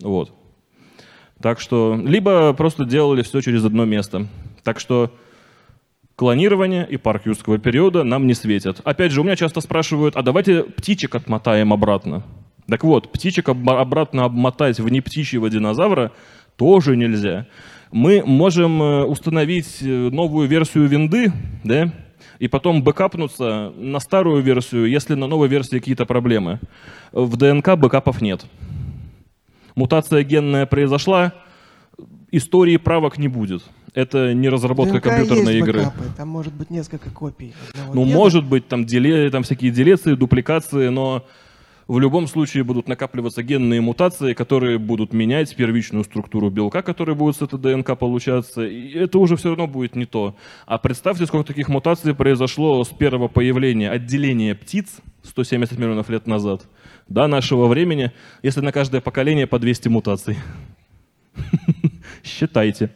Вот. 0.00 0.34
Так 1.40 1.60
что, 1.60 1.96
либо 2.04 2.52
просто 2.52 2.84
делали 2.84 3.22
все 3.22 3.40
через 3.40 3.64
одно 3.64 3.84
место. 3.84 4.26
Так 4.64 4.80
что 4.80 5.14
клонирование 6.20 6.86
и 6.86 6.98
парк 6.98 7.22
юрского 7.24 7.56
периода 7.56 8.04
нам 8.04 8.26
не 8.26 8.34
светят. 8.34 8.82
Опять 8.84 9.10
же, 9.10 9.22
у 9.22 9.24
меня 9.24 9.36
часто 9.36 9.62
спрашивают, 9.62 10.16
а 10.16 10.22
давайте 10.22 10.64
птичек 10.64 11.14
отмотаем 11.14 11.72
обратно. 11.72 12.22
Так 12.68 12.84
вот, 12.84 13.10
птичек 13.10 13.48
обратно 13.48 14.24
обмотать 14.26 14.78
в 14.78 14.88
нептичьего 14.90 15.48
динозавра 15.48 16.12
тоже 16.56 16.94
нельзя 16.94 17.46
мы 17.92 18.22
можем 18.24 18.82
э, 18.82 19.04
установить 19.04 19.78
э, 19.82 19.86
новую 19.86 20.48
версию 20.48 20.86
винды, 20.86 21.32
да, 21.64 21.92
и 22.38 22.48
потом 22.48 22.82
бэкапнуться 22.82 23.72
на 23.76 24.00
старую 24.00 24.42
версию, 24.42 24.88
если 24.88 25.14
на 25.14 25.26
новой 25.26 25.48
версии 25.48 25.78
какие-то 25.78 26.06
проблемы. 26.06 26.60
В 27.12 27.36
ДНК 27.36 27.76
бэкапов 27.76 28.20
нет. 28.20 28.46
Мутация 29.74 30.22
генная 30.22 30.66
произошла, 30.66 31.32
истории 32.30 32.76
правок 32.76 33.18
не 33.18 33.28
будет. 33.28 33.62
Это 33.94 34.34
не 34.34 34.48
разработка 34.48 34.94
ДНК 34.94 35.04
компьютерной 35.04 35.54
есть 35.54 35.66
игры. 35.66 35.78
Бэкапы, 35.80 36.04
там 36.16 36.28
может 36.28 36.52
быть 36.52 36.70
несколько 36.70 37.10
копий. 37.10 37.54
Ну, 37.92 38.04
гена. 38.04 38.16
может 38.16 38.44
быть, 38.44 38.68
там, 38.68 38.84
деле, 38.84 39.30
там 39.30 39.42
всякие 39.42 39.70
делеции, 39.70 40.14
дупликации, 40.14 40.88
но 40.88 41.26
в 41.90 41.98
любом 41.98 42.28
случае 42.28 42.62
будут 42.62 42.86
накапливаться 42.86 43.42
генные 43.42 43.80
мутации, 43.80 44.32
которые 44.32 44.78
будут 44.78 45.12
менять 45.12 45.56
первичную 45.56 46.04
структуру 46.04 46.48
белка, 46.48 46.82
который 46.82 47.16
будет 47.16 47.34
с 47.34 47.42
этой 47.42 47.58
ДНК 47.58 47.98
получаться, 47.98 48.64
и 48.64 48.92
это 48.92 49.18
уже 49.18 49.34
все 49.36 49.48
равно 49.48 49.66
будет 49.66 49.96
не 49.96 50.06
то. 50.06 50.36
А 50.66 50.78
представьте, 50.78 51.26
сколько 51.26 51.48
таких 51.48 51.68
мутаций 51.68 52.14
произошло 52.14 52.84
с 52.84 52.88
первого 52.90 53.26
появления 53.26 53.90
отделения 53.90 54.54
птиц 54.54 54.98
170 55.24 55.78
миллионов 55.78 56.08
лет 56.10 56.28
назад 56.28 56.62
до 57.08 57.26
нашего 57.26 57.66
времени, 57.66 58.12
если 58.44 58.60
на 58.60 58.70
каждое 58.70 59.00
поколение 59.00 59.48
по 59.48 59.58
200 59.58 59.88
мутаций. 59.88 60.36
Считайте. 62.22 62.90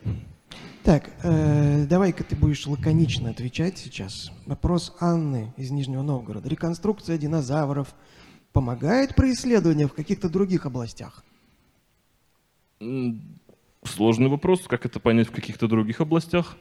Так, 0.84 1.10
э, 1.22 1.86
давай-ка 1.86 2.24
ты 2.24 2.36
будешь 2.36 2.66
лаконично 2.66 3.30
отвечать 3.30 3.78
сейчас. 3.78 4.30
Вопрос 4.46 4.94
Анны 5.00 5.52
из 5.56 5.70
Нижнего 5.70 6.02
Новгорода. 6.02 6.48
Реконструкция 6.48 7.18
динозавров– 7.18 7.94
помогает 8.54 9.14
при 9.14 9.32
исследованиях 9.32 9.90
в 9.90 9.94
каких-то 9.94 10.30
других 10.30 10.64
областях? 10.64 11.22
Сложный 13.82 14.28
вопрос, 14.28 14.62
как 14.66 14.86
это 14.86 15.00
понять 15.00 15.28
в 15.28 15.32
каких-то 15.32 15.68
других 15.68 16.00
областях? 16.00 16.56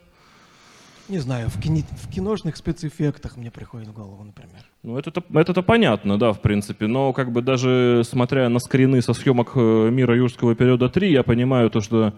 Не 1.10 1.20
знаю, 1.20 1.50
в, 1.50 1.62
кино, 1.62 1.82
в 1.92 2.10
киношных 2.10 2.58
спецэффектах 2.58 3.38
мне 3.38 3.52
приходит 3.52 3.90
в 3.90 3.94
голову, 3.94 4.24
например. 4.24 4.62
Ну, 4.84 4.98
это-то, 4.98 5.24
это-то 5.34 5.62
понятно, 5.62 6.18
да, 6.18 6.32
в 6.32 6.42
принципе. 6.42 6.88
Но 6.88 7.14
как 7.14 7.32
бы 7.32 7.42
даже 7.42 8.04
смотря 8.06 8.50
на 8.50 8.60
скрины 8.60 9.02
со 9.02 9.14
съемок 9.14 9.52
э, 9.56 9.90
«Мира 9.92 10.16
юрского 10.16 10.56
периода 10.56 10.86
3», 10.86 11.10
я 11.10 11.24
понимаю 11.24 11.70
то, 11.70 11.82
что 11.82 12.14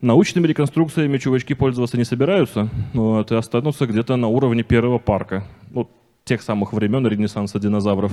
научными 0.00 0.46
реконструкциями 0.46 1.18
чувачки 1.18 1.54
пользоваться 1.54 1.96
не 1.96 2.04
собираются, 2.04 2.68
вот, 2.92 3.30
и 3.32 3.34
останутся 3.34 3.86
где-то 3.86 4.16
на 4.16 4.28
уровне 4.28 4.62
первого 4.62 4.98
парка. 4.98 5.44
Вот 5.70 5.90
тех 6.24 6.42
самых 6.42 6.72
времен 6.72 7.06
Ренессанса 7.06 7.58
динозавров. 7.58 8.12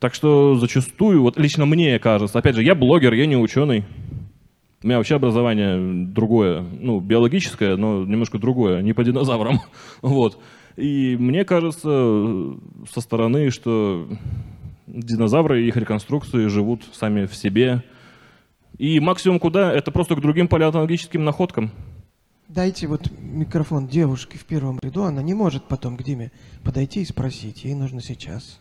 Так 0.00 0.14
что 0.14 0.56
зачастую, 0.56 1.22
вот 1.22 1.38
лично 1.38 1.66
мне 1.66 1.98
кажется, 1.98 2.38
опять 2.38 2.56
же, 2.56 2.62
я 2.62 2.74
блогер, 2.74 3.12
я 3.12 3.26
не 3.26 3.36
ученый. 3.36 3.84
У 4.82 4.86
меня 4.86 4.96
вообще 4.96 5.16
образование 5.16 6.06
другое, 6.06 6.64
ну, 6.80 7.00
биологическое, 7.00 7.76
но 7.76 8.02
немножко 8.04 8.38
другое, 8.38 8.80
не 8.80 8.94
по 8.94 9.04
динозаврам. 9.04 9.60
Вот. 10.02 10.38
И 10.76 11.16
мне 11.18 11.44
кажется 11.44 12.56
со 12.90 13.00
стороны, 13.02 13.50
что 13.50 14.08
динозавры 14.86 15.62
и 15.62 15.68
их 15.68 15.76
реконструкции 15.76 16.46
живут 16.46 16.82
сами 16.92 17.26
в 17.26 17.34
себе. 17.34 17.82
И 18.80 18.98
максимум 18.98 19.38
куда, 19.38 19.70
это 19.74 19.90
просто 19.90 20.14
к 20.14 20.22
другим 20.22 20.48
палеонтологическим 20.48 21.22
находкам. 21.22 21.70
Дайте 22.48 22.86
вот 22.86 23.10
микрофон 23.20 23.86
девушке 23.86 24.38
в 24.38 24.46
первом 24.46 24.78
ряду, 24.82 25.04
она 25.04 25.20
не 25.20 25.34
может 25.34 25.64
потом 25.64 25.98
к 25.98 26.02
Диме 26.02 26.32
подойти 26.64 27.02
и 27.02 27.04
спросить, 27.04 27.62
ей 27.62 27.74
нужно 27.74 28.00
сейчас. 28.00 28.58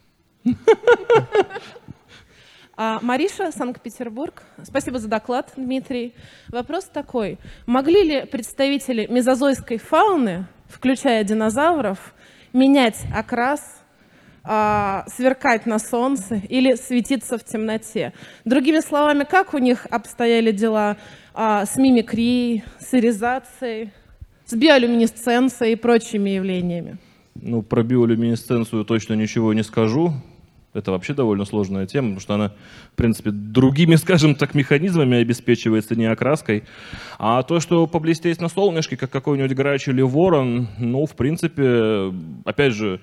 А, 2.82 3.00
Мариша, 3.02 3.52
Санкт-Петербург. 3.52 4.44
Спасибо 4.64 5.00
за 5.00 5.10
доклад, 5.10 5.52
Дмитрий. 5.58 6.14
Вопрос 6.48 6.86
такой. 6.86 7.38
Могли 7.66 8.04
ли 8.04 8.26
представители 8.26 9.06
мезозойской 9.06 9.78
фауны, 9.78 10.48
включая 10.70 11.26
динозавров, 11.26 12.14
менять 12.54 13.06
окрас, 13.14 13.79
а, 14.44 15.06
сверкать 15.08 15.66
на 15.66 15.80
солнце 15.80 16.42
или 16.50 16.76
светиться 16.76 17.38
в 17.38 17.44
темноте? 17.44 18.14
Другими 18.46 18.80
словами, 18.80 19.26
как 19.30 19.54
у 19.54 19.58
них 19.58 19.86
обстояли 19.90 20.52
дела 20.52 20.98
а, 21.34 21.66
с 21.66 21.78
мимикрией, 21.78 22.64
с 22.80 22.94
иризацией, 22.94 23.92
с 24.46 24.54
биолюминесценцией 24.54 25.74
и 25.74 25.76
прочими 25.76 26.32
явлениями? 26.32 26.98
Ну, 27.36 27.62
про 27.62 27.84
биолюминесценцию 27.84 28.86
точно 28.86 29.14
ничего 29.14 29.54
не 29.54 29.64
скажу. 29.64 30.14
Это 30.74 30.92
вообще 30.92 31.16
довольно 31.16 31.46
сложная 31.46 31.88
тема, 31.88 32.10
потому 32.10 32.20
что 32.20 32.34
она, 32.36 32.54
в 32.94 32.96
принципе, 32.96 33.32
другими, 33.32 33.96
скажем 33.98 34.36
так, 34.36 34.54
механизмами 34.54 35.18
обеспечивается, 35.18 35.96
не 35.96 36.06
окраской. 36.06 36.64
А 37.18 37.42
то, 37.44 37.60
что 37.60 37.88
поблестеть 37.88 38.40
на 38.40 38.50
солнышке, 38.50 38.96
как 38.96 39.10
какой-нибудь 39.10 39.56
грач 39.56 39.88
или 39.88 40.02
ворон, 40.02 40.68
ну, 40.78 41.06
в 41.06 41.16
принципе, 41.16 42.14
опять 42.46 42.74
же, 42.74 43.02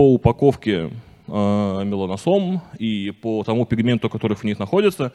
по 0.00 0.14
упаковке 0.14 0.88
э, 1.28 1.30
меланосом 1.84 2.62
и 2.78 3.10
по 3.10 3.44
тому 3.44 3.66
пигменту, 3.66 4.08
который 4.08 4.34
в 4.34 4.44
них 4.44 4.58
находится, 4.58 5.12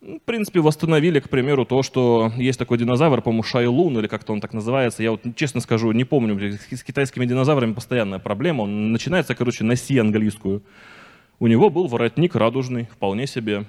в 0.00 0.18
принципе, 0.24 0.58
восстановили, 0.58 1.20
к 1.20 1.28
примеру, 1.28 1.64
то, 1.64 1.84
что 1.84 2.32
есть 2.36 2.58
такой 2.58 2.78
динозавр, 2.78 3.22
по-моему, 3.22 3.44
Шайлун, 3.44 3.96
или 3.96 4.08
как-то 4.08 4.32
он 4.32 4.40
так 4.40 4.54
называется. 4.54 5.04
Я 5.04 5.12
вот, 5.12 5.20
честно 5.36 5.60
скажу, 5.60 5.92
не 5.92 6.02
помню, 6.02 6.58
с 6.72 6.82
китайскими 6.82 7.26
динозаврами 7.26 7.74
постоянная 7.74 8.18
проблема. 8.18 8.62
Он 8.62 8.90
начинается, 8.90 9.36
короче, 9.36 9.62
на 9.62 9.76
си 9.76 9.96
английскую. 9.98 10.64
У 11.38 11.46
него 11.46 11.70
был 11.70 11.86
воротник 11.86 12.34
радужный, 12.34 12.88
вполне 12.92 13.28
себе. 13.28 13.66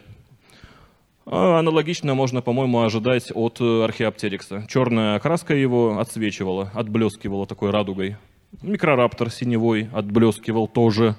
А 1.28 1.60
аналогично 1.60 2.16
можно, 2.16 2.42
по-моему, 2.42 2.82
ожидать 2.82 3.32
от 3.36 3.62
э, 3.62 3.84
археоптерикса. 3.84 4.66
Черная 4.68 5.16
окраска 5.16 5.54
его 5.54 6.00
отсвечивала, 6.00 6.72
отблескивала 6.74 7.46
такой 7.46 7.70
радугой. 7.70 8.16
Микрораптор 8.62 9.30
синевой 9.32 9.90
отблескивал 9.92 10.68
тоже. 10.68 11.16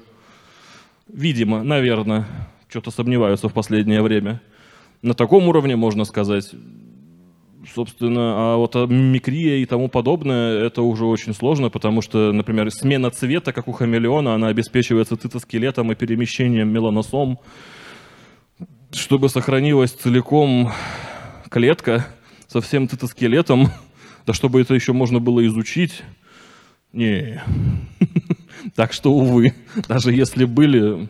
Видимо, 1.09 1.63
наверное. 1.63 2.27
Что-то 2.69 2.91
сомневаются 2.91 3.49
в 3.49 3.53
последнее 3.53 4.03
время. 4.03 4.41
На 5.03 5.15
таком 5.15 5.49
уровне 5.49 5.77
можно 5.77 6.05
сказать. 6.05 6.51
Собственно, 7.73 8.55
а 8.55 8.57
вот 8.57 8.75
мимикрия 8.75 9.57
и 9.57 9.65
тому 9.65 9.89
подобное, 9.89 10.59
это 10.59 10.83
уже 10.83 11.07
очень 11.07 11.35
сложно, 11.35 11.71
потому 11.71 12.03
что, 12.03 12.33
например, 12.33 12.71
смена 12.71 13.11
цвета, 13.11 13.53
как 13.53 13.69
у 13.69 13.73
хамелеона, 13.73 14.35
она 14.35 14.49
обеспечивается 14.49 15.17
цитоскелетом 15.17 15.91
и 15.91 15.95
перемещением 15.95 16.69
меланосом, 16.69 17.39
чтобы 18.93 19.29
сохранилась 19.29 19.93
целиком 19.93 20.73
клетка 21.49 22.07
со 22.49 22.61
всем 22.61 22.89
цитоскелетом, 22.89 23.69
да 24.27 24.33
чтобы 24.33 24.61
это 24.61 24.75
еще 24.75 24.93
можно 24.93 25.21
было 25.21 25.45
изучить. 25.47 26.03
Не. 26.95 27.43
Так 28.77 28.93
что, 28.93 29.13
увы, 29.13 29.53
даже 29.89 30.13
если 30.13 30.45
были... 30.45 31.09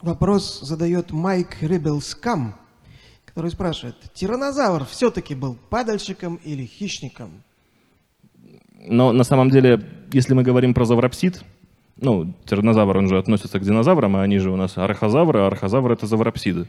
Вопрос 0.00 0.60
задает 0.60 1.10
Майк 1.10 1.60
Рибелскам, 1.60 2.54
который 3.24 3.50
спрашивает, 3.50 3.96
тиранозавр 4.14 4.86
все-таки 4.86 5.34
был 5.34 5.58
падальщиком 5.70 6.36
или 6.36 6.64
хищником? 6.64 7.42
Но 8.86 9.12
на 9.12 9.24
самом 9.24 9.50
деле, 9.50 9.84
если 10.12 10.34
мы 10.34 10.44
говорим 10.44 10.72
про 10.72 10.84
завропсид, 10.84 11.42
ну, 11.96 12.32
тиранозавр, 12.44 12.96
он 12.96 13.08
же 13.08 13.18
относится 13.18 13.58
к 13.58 13.64
динозаврам, 13.64 14.14
а 14.16 14.22
они 14.22 14.38
же 14.38 14.50
у 14.50 14.56
нас 14.56 14.78
архозавры, 14.78 15.40
а 15.40 15.46
архозавры— 15.48 15.94
это 15.94 16.06
завропсиды. 16.06 16.68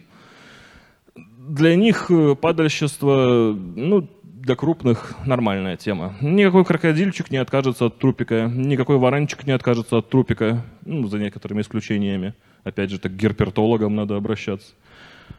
Для 1.16 1.76
них 1.76 2.10
э, 2.10 2.36
падальщество, 2.36 3.56
ну, 3.56 4.10
для 4.48 4.56
крупных 4.56 5.14
нормальная 5.26 5.76
тема. 5.76 6.16
Никакой 6.22 6.64
крокодильчик 6.64 7.30
не 7.32 7.38
откажется 7.38 7.88
от 7.88 8.00
трупика, 8.00 8.50
никакой 8.56 8.98
варанчик 8.98 9.46
не 9.46 9.52
откажется 9.52 9.98
от 9.98 10.10
трупика, 10.10 10.64
ну, 10.86 11.06
за 11.10 11.20
некоторыми 11.20 11.62
исключениями. 11.62 12.34
Опять 12.64 12.90
же, 12.90 12.98
так 12.98 13.12
к 13.12 13.16
герпертологам 13.16 13.94
надо 13.94 14.16
обращаться. 14.16 14.74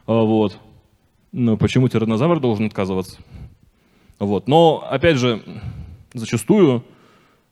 А, 0.05 0.21
вот. 0.21 0.59
Но 1.31 1.57
почему 1.57 1.89
тиранозавр 1.89 2.39
должен 2.39 2.67
отказываться? 2.67 3.17
Вот. 4.19 4.47
Но, 4.47 4.87
опять 4.87 5.17
же, 5.17 5.41
зачастую 6.13 6.83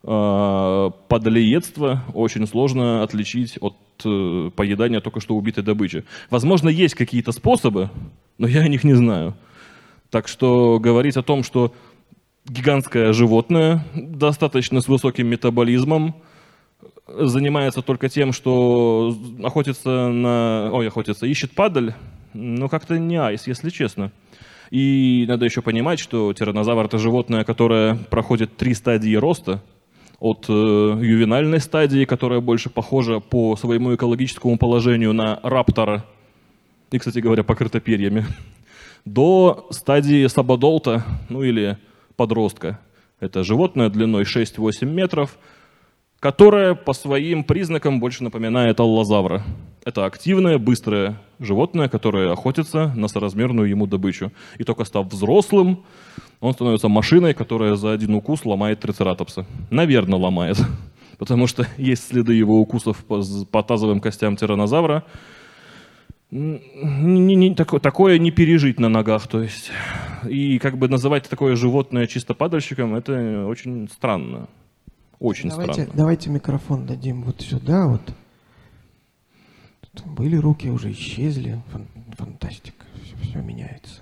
э, 0.04 0.92
подлоедство 1.08 2.04
очень 2.14 2.46
сложно 2.46 3.02
отличить 3.02 3.58
от 3.60 3.76
э, 4.06 4.52
поедания 4.56 5.02
только 5.02 5.22
что 5.22 5.36
убитой 5.36 5.64
добычи. 5.64 6.04
Возможно, 6.30 6.70
есть 6.70 6.94
какие-то 6.94 7.32
способы, 7.32 7.90
но 8.38 8.48
я 8.48 8.62
о 8.62 8.68
них 8.68 8.84
не 8.84 8.94
знаю. 8.94 9.34
Так 10.10 10.28
что 10.28 10.80
говорить 10.80 11.18
о 11.18 11.24
том, 11.24 11.44
что 11.44 11.74
гигантское 12.46 13.14
животное, 13.14 13.84
достаточно 13.94 14.82
с 14.82 14.88
высоким 14.88 15.28
метаболизмом, 15.28 16.16
занимается 17.08 17.82
только 17.82 18.10
тем, 18.10 18.34
что 18.34 19.16
охотится 19.44 20.10
на... 20.10 20.70
Ой, 20.72 20.88
охотится, 20.88 21.26
ищет 21.26 21.52
падаль, 21.54 21.94
ну 22.34 22.70
как-то 22.70 22.98
не 22.98 23.18
айс, 23.18 23.48
если 23.48 23.70
честно. 23.70 24.12
И 24.70 25.26
надо 25.28 25.46
еще 25.46 25.62
понимать, 25.62 26.00
что 26.00 26.34
тиранозавр 26.34 26.86
это 26.86 26.98
животное, 26.98 27.44
которое 27.44 27.96
проходит 27.96 28.58
три 28.58 28.74
стадии 28.74 29.16
роста. 29.16 29.62
От 30.20 30.46
э, 30.50 30.52
ювенальной 30.52 31.60
стадии, 31.60 32.04
которая 32.06 32.42
больше 32.42 32.72
похожа 32.72 33.20
по 33.20 33.56
своему 33.56 33.94
экологическому 33.94 34.58
положению 34.58 35.14
на 35.14 35.40
раптора, 35.44 36.06
и, 36.90 36.98
кстати 36.98 37.20
говоря, 37.20 37.44
покрыта 37.44 37.80
перьями, 37.80 38.26
до 39.14 39.68
стадии 39.72 40.28
сабадолта, 40.28 41.04
ну 41.30 41.44
или 41.44 41.78
подростка. 42.16 42.80
Это 43.20 43.44
животное 43.44 43.90
длиной 43.90 44.24
6-8 44.24 44.86
метров, 44.86 45.38
которое 46.20 46.76
по 46.76 46.94
своим 46.94 47.44
признакам 47.44 48.00
больше 48.00 48.24
напоминает 48.24 48.80
аллозавра. 48.80 49.44
Это 49.86 50.06
активное, 50.06 50.58
быстрое 50.58 51.18
животное, 51.40 51.88
которое 51.88 52.32
охотится 52.32 52.92
на 52.96 53.08
соразмерную 53.08 53.70
ему 53.70 53.88
добычу. 53.88 54.32
И 54.58 54.64
только 54.64 54.84
став 54.84 55.08
взрослым, 55.08 55.86
он 56.40 56.54
становится 56.54 56.90
машиной, 56.90 57.34
которая 57.34 57.76
за 57.76 57.94
один 57.94 58.14
укус 58.16 58.46
ломает 58.46 58.82
трицератопса. 58.82 59.46
Наверное, 59.70 60.20
ломает. 60.20 60.58
Потому 61.18 61.48
что 61.48 61.66
есть 61.78 62.08
следы 62.10 62.34
его 62.34 62.60
укусов 62.60 63.04
по, 63.06 63.24
по 63.50 63.64
тазовым 63.64 64.00
костям 64.00 64.36
тиранозавра, 64.36 65.04
не, 66.30 67.36
не, 67.36 67.56
такое, 67.56 67.80
такое 67.80 68.20
не 68.20 68.32
пережить 68.32 68.80
на 68.80 68.90
ногах, 68.90 69.28
то 69.28 69.42
есть. 69.42 69.72
И 70.28 70.60
как 70.60 70.78
бы 70.78 70.90
называть 70.90 71.30
такое 71.30 71.56
животное 71.56 72.08
чисто 72.08 72.34
падальщиком, 72.34 72.96
это 72.96 73.46
очень 73.46 73.88
странно. 73.90 74.48
Очень 75.20 75.50
давайте, 75.50 75.74
странно. 75.74 75.92
Давайте 75.94 76.30
микрофон 76.30 76.86
дадим 76.86 77.24
вот 77.24 77.42
сюда, 77.42 77.88
вот. 77.88 78.02
Тут 79.82 80.06
были 80.06 80.36
руки, 80.36 80.70
уже 80.70 80.92
исчезли. 80.92 81.62
Фан, 81.72 81.88
фантастика, 82.18 82.86
все, 83.04 83.30
все 83.30 83.40
меняется. 83.40 84.02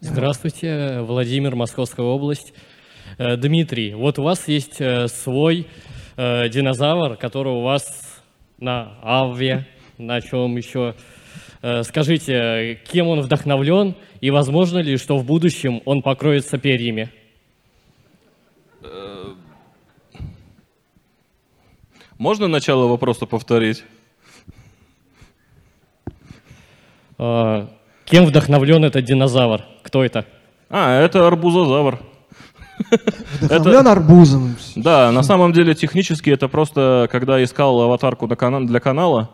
Здравствуйте, 0.00 1.00
Владимир, 1.00 1.56
Московская 1.56 2.06
область. 2.06 2.54
Э, 3.18 3.36
Дмитрий, 3.36 3.94
вот 3.94 4.18
у 4.18 4.22
вас 4.22 4.46
есть 4.46 4.80
э, 4.80 5.08
свой 5.08 5.66
э, 6.16 6.48
динозавр, 6.48 7.16
который 7.16 7.52
у 7.52 7.62
вас 7.62 8.22
на 8.58 8.98
Авве, 9.02 9.66
на 9.98 10.20
чем 10.20 10.56
еще 10.56 10.94
скажите, 11.84 12.80
кем 12.90 13.08
он 13.08 13.20
вдохновлен 13.20 13.94
и 14.20 14.30
возможно 14.30 14.78
ли, 14.78 14.96
что 14.96 15.18
в 15.18 15.24
будущем 15.24 15.82
он 15.84 16.02
покроется 16.02 16.58
перьями? 16.58 17.10
Э, 18.82 19.34
можно 22.18 22.48
начало 22.48 22.86
вопроса 22.86 23.26
повторить? 23.26 23.84
Э, 27.18 27.66
кем 28.04 28.26
вдохновлен 28.26 28.84
этот 28.84 29.04
динозавр? 29.04 29.62
Кто 29.82 30.04
это? 30.04 30.26
А, 30.68 31.00
это 31.00 31.26
арбузозавр. 31.26 32.00
Вдохновлен 33.40 33.80
это, 33.80 33.92
арбузом. 33.92 34.56
Да, 34.76 35.10
на 35.10 35.22
самом 35.22 35.52
деле 35.52 35.74
технически 35.74 36.30
это 36.30 36.48
просто, 36.48 37.08
когда 37.10 37.42
искал 37.42 37.80
аватарку 37.80 38.26
для 38.26 38.80
канала, 38.80 39.30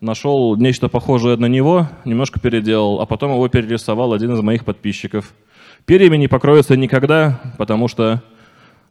нашел 0.00 0.56
нечто 0.56 0.88
похожее 0.88 1.36
на 1.36 1.46
него, 1.46 1.88
немножко 2.04 2.40
переделал, 2.40 3.00
а 3.00 3.06
потом 3.06 3.32
его 3.32 3.48
перерисовал 3.48 4.12
один 4.12 4.32
из 4.32 4.40
моих 4.40 4.64
подписчиков. 4.64 5.34
Перьями 5.84 6.16
не 6.16 6.28
покроется 6.28 6.76
никогда, 6.76 7.40
потому 7.58 7.88
что, 7.88 8.22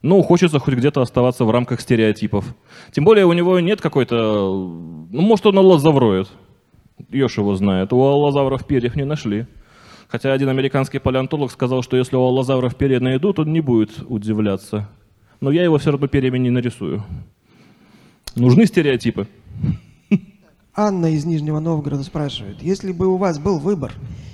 ну, 0.01 0.22
хочется 0.22 0.60
хоть 0.60 0.76
где-то 0.76 1.01
оставаться 1.01 1.45
в 1.45 1.51
рамках 1.51 1.82
стереотипов. 1.82 2.45
Тем 2.91 3.05
более 3.05 3.26
у 3.26 3.34
него 3.34 3.60
нет 3.60 3.82
какой-то... 3.82 4.16
Ну, 5.12 5.22
может, 5.22 5.45
он 5.45 5.57
аллозавроид. 5.57 6.28
Ешь 7.10 7.38
его 7.38 7.55
знает. 7.55 7.93
У 7.93 8.01
аллозавров 8.01 8.66
перьев 8.66 8.95
не 8.95 9.05
нашли. 9.05 9.45
Хотя 10.07 10.34
один 10.34 10.49
американский 10.49 10.99
палеонтолог 10.99 11.51
сказал, 11.51 11.84
что 11.84 11.95
если 11.95 12.16
у 12.16 12.22
аллозавров 12.22 12.76
перья 12.76 12.99
найдут, 12.99 13.39
он 13.39 13.53
не 13.53 13.62
будет 13.62 13.91
удивляться. 14.07 14.89
Но 15.39 15.51
я 15.51 15.64
его 15.64 15.78
все 15.78 15.91
равно 15.91 16.07
перьями 16.07 16.39
не 16.39 16.49
нарисую. 16.49 17.03
Нужны 18.36 18.66
стереотипы. 18.66 19.28
Анна 20.82 21.07
из 21.07 21.25
Нижнего 21.25 21.59
Новгорода 21.59 22.03
спрашивает, 22.03 22.61
если 22.61 22.93
бы 22.93 23.07
у 23.07 23.17
вас 23.17 23.38
был 23.38 23.59
выбор, 23.59 23.91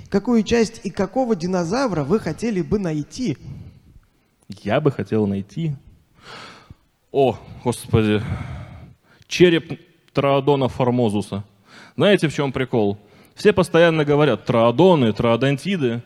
какую 0.08 0.44
часть 0.44 0.80
и 0.84 0.90
какого 0.90 1.34
динозавра 1.34 2.04
вы 2.04 2.20
хотели 2.20 2.62
бы 2.62 2.78
найти? 2.78 3.36
Я 4.62 4.80
бы 4.80 4.92
хотел 4.92 5.26
найти... 5.26 5.74
О, 7.10 7.36
господи, 7.64 8.22
череп 9.26 9.80
Троодона 10.12 10.68
формозуса. 10.68 11.42
Знаете, 11.96 12.28
в 12.28 12.34
чем 12.34 12.52
прикол? 12.52 12.96
Все 13.34 13.52
постоянно 13.52 14.04
говорят 14.04 14.44
троодоны, 14.44 15.12
троодонтиды. 15.12 16.00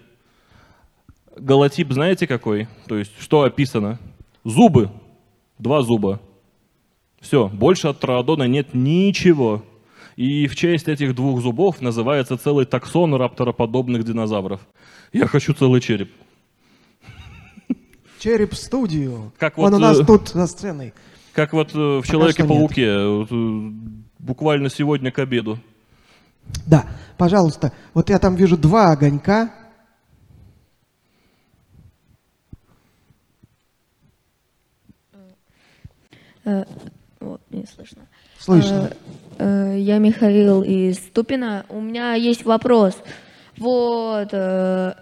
Голотип 1.37 1.93
знаете 1.93 2.27
какой? 2.27 2.67
То 2.87 2.97
есть, 2.97 3.13
что 3.19 3.43
описано? 3.43 3.99
Зубы. 4.45 4.91
Два 5.59 5.83
зуба. 5.83 6.19
Все, 7.21 7.49
больше 7.49 7.89
от 7.89 8.01
троодона 8.01 8.45
нет 8.45 8.73
ничего. 8.73 9.63
И 10.21 10.49
в 10.49 10.55
честь 10.55 10.87
этих 10.87 11.15
двух 11.15 11.41
зубов 11.41 11.81
называется 11.81 12.37
целый 12.37 12.67
таксон 12.67 13.15
раптороподобных 13.15 14.05
динозавров. 14.05 14.61
Я 15.15 15.27
хочу 15.27 15.55
целый 15.55 15.81
череп. 15.81 16.13
Череп 18.19 18.53
в 18.53 18.57
студию. 18.59 19.33
Как 19.39 19.57
Он 19.57 19.71
вот, 19.71 19.77
у 19.79 19.81
нас 19.81 19.99
э, 19.99 20.05
тут 20.05 20.29
за 20.29 20.47
сценой. 20.47 20.93
Как 21.33 21.55
вот 21.55 21.75
э, 21.75 22.01
в 22.01 22.07
Человеке-пауке, 22.07 22.87
э, 22.87 23.71
буквально 24.19 24.69
сегодня 24.69 25.11
к 25.11 25.19
обеду. 25.21 25.59
Да, 26.67 26.85
пожалуйста. 27.17 27.73
Вот 27.95 28.11
я 28.11 28.19
там 28.19 28.37
вижу 28.37 28.59
два 28.59 28.93
огонька. 28.93 29.55
Вот, 36.45 37.41
не 37.49 37.65
слышно. 37.65 38.07
Слышно. 38.39 38.93
Э, 39.41 39.75
я 39.79 39.97
Михаил 39.97 40.63
из 40.63 40.99
Ступина. 40.99 41.65
У 41.71 41.81
меня 41.81 42.13
есть 42.13 42.45
вопрос. 42.45 42.95
Вот 43.57 44.29
э, 44.33 44.93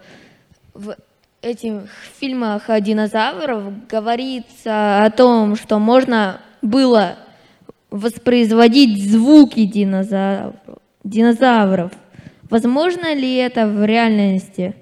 в 0.74 0.94
этих 1.42 1.90
фильмах 2.20 2.70
о 2.70 2.80
динозаврах 2.80 3.64
говорится 3.90 5.04
о 5.04 5.10
том, 5.10 5.56
что 5.56 5.80
можно 5.80 6.40
было 6.62 7.16
воспроизводить 7.90 9.10
звуки 9.10 9.64
динозавров. 9.64 10.54
динозавров. 11.02 11.90
Возможно 12.48 13.14
ли 13.14 13.38
это 13.38 13.66
в 13.66 13.84
реальности 13.84 14.76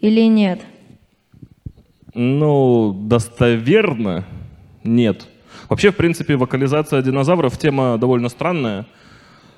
или 0.00 0.28
нет? 0.28 0.60
Ну, 2.14 2.92
достоверно 2.92 4.24
нет. 4.84 5.26
Вообще, 5.70 5.92
в 5.92 5.96
принципе, 5.96 6.34
вокализация 6.36 7.00
динозавров 7.00 7.56
тема 7.56 7.96
довольно 7.96 8.28
странная. 8.28 8.86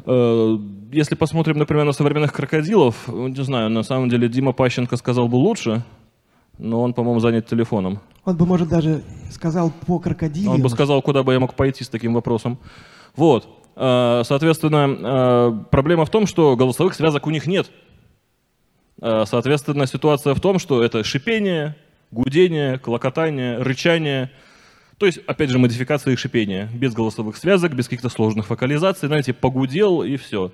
Э, 0.05 0.59
Если 0.93 1.15
посмотрим, 1.15 1.57
например, 1.59 1.87
на 1.87 1.93
современных 1.93 2.35
крокодилов, 2.35 3.09
не 3.09 3.43
знаю, 3.43 3.71
на 3.71 3.83
самом 3.83 4.11
деле 4.11 4.29
Дима 4.29 4.53
Пащенко 4.53 4.99
сказал 4.99 5.27
бы 5.27 5.37
лучше, 5.37 5.83
но 6.59 6.83
он, 6.83 6.93
по-моему, 6.93 7.19
занят 7.19 7.47
телефоном. 7.47 7.99
Он 8.27 8.37
бы, 8.37 8.45
может, 8.45 8.69
даже 8.69 9.03
сказал 9.31 9.73
по 9.87 9.99
крокодилам. 9.99 10.57
Он 10.57 10.63
бы 10.63 10.69
сказал, 10.69 11.01
куда 11.01 11.23
бы 11.23 11.33
я 11.33 11.41
мог 11.41 11.55
пойти 11.55 11.83
с 11.83 11.89
таким 11.89 12.13
вопросом. 12.13 12.59
Вот. 13.17 13.49
Э, 13.75 14.21
Соответственно, 14.27 14.99
э, 15.01 15.65
проблема 15.71 16.05
в 16.05 16.11
том, 16.11 16.27
что 16.27 16.57
голосовых 16.57 16.93
связок 16.93 17.27
у 17.27 17.31
них 17.31 17.47
нет. 17.47 17.71
Соответственно, 19.01 19.87
ситуация 19.87 20.33
в 20.35 20.41
том, 20.41 20.61
что 20.61 20.85
это 20.85 21.03
шипение, 21.03 21.75
гудение, 22.13 22.79
клокотание, 22.79 23.59
рычание. 23.59 24.31
То 25.03 25.07
есть, 25.07 25.18
опять 25.26 25.50
же, 25.50 25.59
модификация 25.59 26.12
их 26.12 26.20
шипения. 26.20 26.68
Без 26.72 26.94
голосовых 26.94 27.36
связок, 27.36 27.74
без 27.74 27.86
каких-то 27.86 28.09
сложных 28.09 28.48
вокализаций. 28.50 29.09
Знаете, 29.09 29.32
погудел 29.32 30.05
и 30.05 30.16
все. 30.16 30.53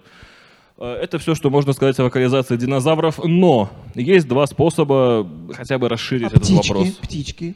Э, 0.79 1.01
Это 1.03 1.19
все, 1.19 1.35
что 1.35 1.51
можно 1.51 1.75
сказать 1.75 1.99
о 1.99 2.05
вокализации 2.05 2.57
динозавров. 2.57 3.21
Но 3.23 3.69
есть 3.95 4.27
два 4.27 4.47
способа 4.47 5.29
хотя 5.53 5.77
бы 5.79 5.91
расширить 5.91 6.29
А 6.29 6.29
этот 6.29 6.45
птички, 6.45 6.69
вопрос. 6.69 6.89
птички, 6.95 7.55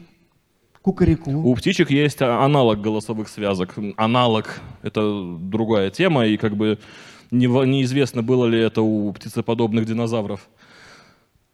кукареку. 0.83 1.31
У 1.31 1.55
птичек 1.55 1.91
есть 1.91 2.21
а- 2.21 2.45
аналог 2.45 2.83
голосовых 2.83 3.31
связок. 3.31 3.75
Аналог— 3.97 4.61
это 4.83 5.01
другая 5.41 5.89
тема, 5.89 6.27
и 6.27 6.37
как 6.37 6.59
бы 6.59 6.79
неизвестно, 7.31 8.23
было 8.23 8.45
ли 8.45 8.59
это 8.61 8.83
у 8.83 9.11
птицеподобных 9.15 9.87
динозавров. 9.87 10.47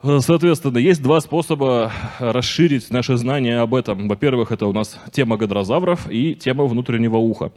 Э, 0.01 0.21
Соответственно, 0.21 0.79
есть 0.79 1.03
два 1.03 1.21
способа 1.21 1.93
расширить 2.21 2.91
наши 2.91 3.17
знания 3.17 3.59
об 3.61 3.75
этом. 3.75 4.09
Во-первых, 4.09 4.53
это 4.53 4.67
у 4.67 4.73
нас 4.73 4.97
тема 5.13 5.37
гадрозавров 5.37 6.09
и 6.09 6.35
тема 6.37 6.65
внутреннего 6.67 7.17
уха. 7.17 7.51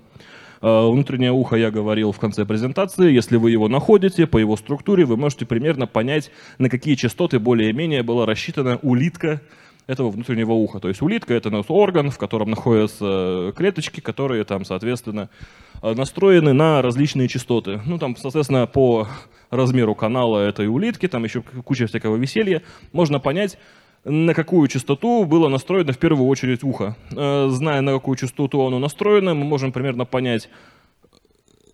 Э, 0.62 0.90
Внутреннее 0.90 1.32
ухо 1.32 1.56
я 1.56 1.70
говорил 1.70 2.12
в 2.12 2.20
конце 2.20 2.46
презентации. 2.46 3.12
Если 3.12 3.38
вы 3.38 3.52
его 3.52 3.68
находите 3.68 4.26
по 4.26 4.40
его 4.40 4.58
структуре, 4.58 5.06
вы 5.06 5.18
можете 5.18 5.46
примерно 5.46 5.86
понять, 5.86 6.32
на 6.58 6.70
какие 6.70 6.96
частоты 6.96 7.38
более-менее 7.40 8.02
была 8.02 8.26
рассчитана 8.26 8.80
улитка 8.82 9.42
этого 9.86 10.10
внутреннего 10.10 10.54
уха. 10.54 10.80
То 10.80 10.88
есть 10.88 11.02
улитка— 11.04 11.34
это 11.36 11.52
наш 11.52 11.66
орган, 11.68 12.10
в 12.10 12.18
котором 12.18 12.50
находятся 12.50 13.54
клеточки, 13.56 14.00
которые 14.00 14.46
там, 14.46 14.66
соответственно, 14.66 15.30
э, 15.30 15.71
настроены 15.82 16.54
на 16.54 16.82
различные 16.82 17.28
частоты. 17.28 17.82
Ну, 17.86 17.98
там, 17.98 18.16
соответственно, 18.16 18.68
по 18.68 19.08
размеру 19.50 19.96
канала 19.96 20.40
этой 20.40 20.68
улитки, 20.68 21.08
там 21.08 21.24
еще 21.24 21.42
куча 21.42 21.88
всякого 21.88 22.16
веселья, 22.16 22.62
можно 22.94 23.20
понять, 23.20 23.58
на 24.04 24.34
какую 24.34 24.68
частоту 24.68 25.26
было 25.26 25.48
настроено 25.48 25.94
в 25.94 25.98
первую 25.98 26.28
очередь 26.28 26.64
ухо. 26.64 26.96
Э, 27.16 27.50
Зная, 27.50 27.82
на 27.82 27.94
какую 27.94 28.16
частоту 28.16 28.66
оно 28.66 28.80
настроено, 28.80 29.34
мы 29.34 29.44
можем 29.44 29.72
примерно 29.72 30.06
понять, 30.06 30.50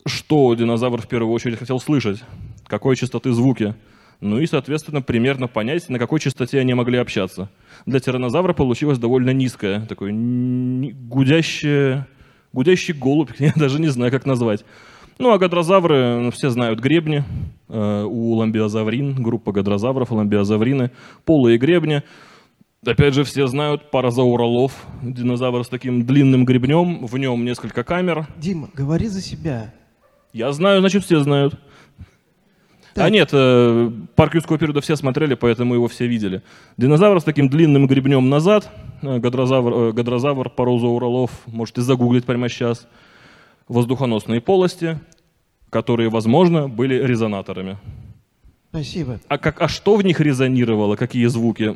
что 0.06 0.54
динозавр 0.56 1.02
в 1.02 1.08
первую 1.08 1.34
очередь 1.34 1.60
хотел 1.60 1.80
слышать, 1.80 2.20
какой 2.66 2.96
частоты 2.96 3.32
звуки. 3.32 3.76
Ну 4.20 4.40
и, 4.40 4.48
соответственно, 4.48 5.02
примерно 5.02 5.48
понять, 5.48 5.90
на 5.90 6.00
какой 6.00 6.20
частоте 6.20 6.60
они 6.60 6.74
могли 6.74 6.98
общаться. 6.98 7.50
Для 7.86 8.00
тираннозавра 8.00 8.54
получилось 8.54 8.98
довольно 8.98 9.30
низкое, 9.30 9.86
такое 9.86 10.12
гудящее, 10.12 12.08
гудящий 12.54 12.94
голубь, 12.94 13.32
я 13.40 13.54
даже 13.56 13.80
не 13.80 13.88
знаю, 13.88 14.12
как 14.12 14.26
назвать. 14.26 14.66
Ну, 15.20 15.32
а 15.32 15.38
гадрозавры, 15.40 16.20
ну, 16.20 16.32
все 16.32 16.50
знают 16.52 16.80
гребни. 16.80 17.24
Э, 17.70 18.04
У 18.04 18.34
ламбиозаврин, 18.36 19.16
группа 19.22 19.52
гадрозавров, 19.52 20.12
ламбиозаврины, 20.12 20.92
полые 21.26 21.58
гребни. 21.58 22.04
Опять 22.86 23.16
же, 23.16 23.24
все 23.24 23.48
знают 23.48 23.90
паразауролов, 23.90 24.72
динозавр 25.02 25.64
с 25.66 25.68
таким 25.68 26.06
длинным 26.06 26.46
гребнем, 26.46 27.06
в 27.08 27.18
нем 27.18 27.44
несколько 27.44 27.84
камер. 27.84 28.28
Дима, 28.38 28.70
говори 28.76 29.08
за 29.08 29.22
себя. 29.22 29.74
Я 30.34 30.52
знаю, 30.52 30.82
значит, 30.82 31.04
все 31.04 31.20
знают. 31.20 31.56
А 32.94 33.02
Так. 33.02 33.12
нет, 33.12 33.30
э, 33.34 33.92
парк 34.16 34.36
юрского 34.36 34.58
периода 34.60 34.82
все 34.82 34.96
смотрели, 34.96 35.34
поэтому 35.34 35.74
его 35.74 35.88
все 35.88 36.08
видели. 36.08 36.44
Динозавр 36.78 37.20
с 37.20 37.24
таким 37.24 37.50
длинным 37.50 37.88
гребнем 37.88 38.30
назад, 38.30 38.72
гадрозавр, 39.02 39.74
э, 39.74 39.92
гадрозавр 39.92 40.50
парозауролов, 40.50 41.32
можете 41.48 41.82
загуглить 41.82 42.26
прямо 42.26 42.50
сейчас. 42.50 42.88
Воздухоносные 43.68 44.40
полости, 44.42 45.00
которые, 45.70 46.10
возможно, 46.10 46.68
были 46.70 46.96
резонаторами. 46.96 47.78
Спасибо. 48.70 49.20
А, 49.28 49.38
как, 49.38 49.62
а 49.62 49.68
что 49.68 49.96
в 49.96 50.04
них 50.04 50.20
резонировало, 50.20 50.96
какие 50.96 51.26
звуки? 51.28 51.76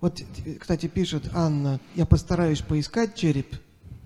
Вот, 0.00 0.20
кстати, 0.60 0.86
пишет 0.86 1.30
Анна, 1.34 1.80
я 1.94 2.06
постараюсь 2.06 2.60
поискать 2.60 3.14
череп 3.14 3.54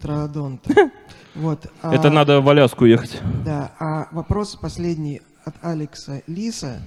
троодонта. 0.01 0.73
Вот. 1.37 1.67
а- 1.81 1.95
Это 1.95 2.11
надо 2.11 2.41
в 2.41 2.49
Аляску 2.49 2.87
ехать. 2.87 3.21
Да, 3.45 3.71
а 3.79 4.09
вопрос 4.11 4.57
последний 4.57 5.21
от 5.45 5.55
Алекса 5.63 6.23
Лиса. 6.27 6.83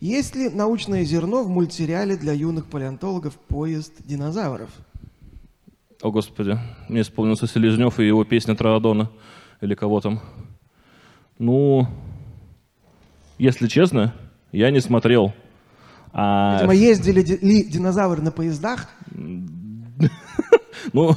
Есть 0.00 0.36
ли 0.36 0.48
научное 0.48 1.04
зерно 1.04 1.42
в 1.42 1.48
мультсериале 1.48 2.16
для 2.16 2.32
юных 2.32 2.66
палеонтологов 2.66 3.34
«Поезд 3.34 3.92
динозавров»? 4.04 4.70
О, 6.02 6.12
Господи, 6.12 6.56
мне 6.88 7.02
вспомнился 7.02 7.48
Селезнев 7.48 7.98
и 7.98 8.06
его 8.06 8.24
песня 8.24 8.54
Троодона. 8.54 9.10
Или 9.60 9.74
кого 9.74 10.00
там. 10.00 10.20
Ну, 11.38 11.88
если 13.38 13.66
честно, 13.66 14.14
я 14.52 14.70
не 14.70 14.78
смотрел. 14.80 15.32
А, 16.12 16.54
Видимо, 16.54 16.74
ездили 16.74 17.22
ди- 17.22 17.38
ли 17.38 17.64
динозавры 17.64 18.22
на 18.22 18.30
поездах? 18.30 18.88
ну, 20.92 21.16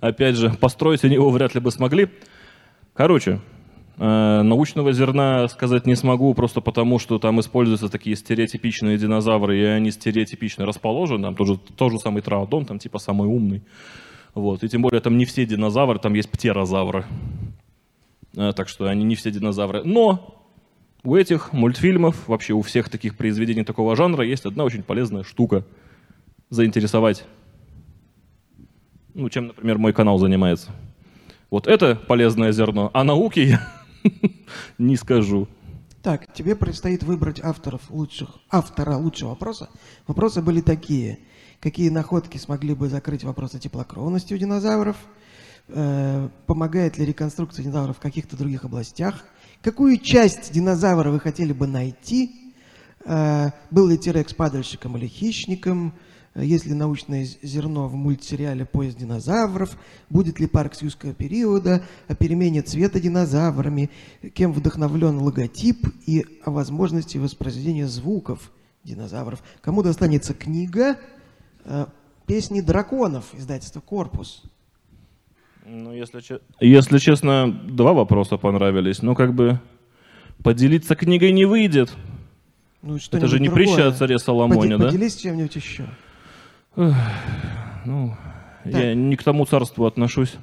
опять 0.00 0.36
же, 0.36 0.50
построить 0.50 1.02
они 1.04 1.14
его 1.14 1.30
вряд 1.30 1.54
ли 1.54 1.60
бы 1.60 1.72
смогли. 1.72 2.08
Короче, 2.94 3.40
научного 4.00 4.92
зерна 4.92 5.46
сказать 5.48 5.84
не 5.86 5.94
смогу, 5.94 6.32
просто 6.32 6.62
потому, 6.62 6.98
что 6.98 7.18
там 7.18 7.38
используются 7.38 7.90
такие 7.90 8.16
стереотипичные 8.16 8.96
динозавры, 8.96 9.58
и 9.58 9.62
они 9.62 9.90
стереотипично 9.90 10.64
расположены. 10.64 11.24
Там 11.24 11.36
тоже 11.36 11.58
тот 11.58 11.92
же 11.92 11.98
самый 11.98 12.22
троодон, 12.22 12.64
там 12.64 12.78
типа 12.78 12.98
самый 12.98 13.28
умный. 13.28 13.62
Вот. 14.34 14.64
И 14.64 14.68
тем 14.70 14.80
более 14.80 15.02
там 15.02 15.18
не 15.18 15.26
все 15.26 15.44
динозавры, 15.44 15.98
там 15.98 16.14
есть 16.14 16.30
птерозавры. 16.30 17.04
Э, 18.34 18.52
Так 18.56 18.68
что 18.68 18.86
они 18.86 19.04
не 19.04 19.16
все 19.16 19.30
динозавры. 19.30 19.82
Но 19.84 20.42
у 21.04 21.14
этих 21.14 21.52
мультфильмов, 21.52 22.26
вообще 22.26 22.54
у 22.54 22.62
всех 22.62 22.88
таких 22.88 23.18
произведений 23.18 23.64
такого 23.64 23.96
жанра 23.96 24.24
есть 24.24 24.46
одна 24.46 24.64
очень 24.64 24.82
полезная 24.82 25.24
штука. 25.24 25.66
Заинтересовать. 26.48 27.26
Ну, 29.12 29.28
чем, 29.28 29.48
например, 29.48 29.76
мой 29.76 29.92
канал 29.92 30.16
занимается. 30.18 30.70
Вот 31.50 31.66
это 31.66 31.96
полезное 31.96 32.52
зерно, 32.52 32.90
а 32.94 33.04
науки 33.04 33.40
я 33.40 33.79
не 34.78 34.96
скажу. 34.96 35.48
Так, 36.02 36.32
тебе 36.32 36.56
предстоит 36.56 37.02
выбрать 37.02 37.40
авторов 37.40 37.90
лучших, 37.90 38.38
автора 38.50 38.96
лучшего 38.96 39.30
вопроса. 39.30 39.68
Вопросы 40.06 40.40
были 40.40 40.62
такие. 40.62 41.18
Какие 41.60 41.90
находки 41.90 42.38
смогли 42.38 42.74
бы 42.74 42.88
закрыть 42.88 43.22
вопрос 43.22 43.54
о 43.54 43.58
теплокровности 43.58 44.32
у 44.32 44.38
динозавров? 44.38 44.96
Э, 45.68 46.30
помогает 46.46 46.96
ли 46.96 47.04
реконструкция 47.04 47.64
динозавров 47.64 47.98
в 47.98 48.00
каких-то 48.00 48.36
других 48.36 48.64
областях? 48.64 49.24
Какую 49.62 49.98
часть 49.98 50.52
динозавра 50.52 51.10
вы 51.10 51.20
хотели 51.20 51.52
бы 51.52 51.66
найти? 51.66 52.54
Э, 53.04 53.50
был 53.70 53.86
ли 53.88 53.98
Тирекс 53.98 54.32
падальщиком 54.32 54.96
или 54.96 55.06
хищником? 55.06 55.92
Э, 56.34 56.44
Есть 56.44 56.66
ли 56.66 56.74
научное 56.74 57.26
зерно 57.42 57.88
в 57.88 57.94
мультсериале 57.94 58.64
«Поезд 58.64 58.98
динозавров»? 58.98 59.76
Будет 60.08 60.38
ли 60.40 60.46
парк 60.46 60.74
с 60.74 60.82
юрского 60.82 61.12
периода? 61.12 61.82
О 62.08 62.14
перемене 62.14 62.62
цвета 62.62 63.00
динозаврами? 63.00 63.90
Кем 64.34 64.52
вдохновлен 64.52 65.18
логотип? 65.18 65.86
И 66.06 66.24
о 66.44 66.50
возможности 66.50 67.18
воспроизведения 67.18 67.86
звуков 67.86 68.50
динозавров? 68.84 69.42
Кому 69.60 69.82
достанется 69.82 70.34
книга 70.34 70.96
э, 71.64 71.86
«Песни 72.26 72.60
драконов» 72.60 73.34
издательства 73.34 73.80
«Корпус»? 73.80 74.42
Ну, 75.66 75.92
если, 75.92 76.20
че- 76.20 76.40
если 76.58 76.98
честно, 76.98 77.52
два 77.52 77.92
вопроса 77.92 78.36
понравились. 78.38 79.02
Но 79.02 79.14
как 79.14 79.34
бы 79.34 79.60
поделиться 80.42 80.96
книгой 80.96 81.32
не 81.32 81.44
выйдет. 81.44 81.92
Ну, 82.82 82.94
Это 82.96 83.04
что-нибудь 83.04 83.30
же 83.30 83.40
не 83.40 83.48
другое. 83.48 83.66
притча 83.66 83.88
о 83.88 83.92
царе 83.92 84.18
Соломоне, 84.18 84.60
Поди- 84.76 84.76
да? 84.78 84.86
Поделись 84.86 85.16
чем-нибудь 85.16 85.54
еще. 85.56 85.86
Ну, 86.76 88.14
я 88.64 88.94
не 88.94 89.16
к 89.16 89.22
тому 89.22 89.46
царству 89.46 89.86
отношусь. 89.86 90.34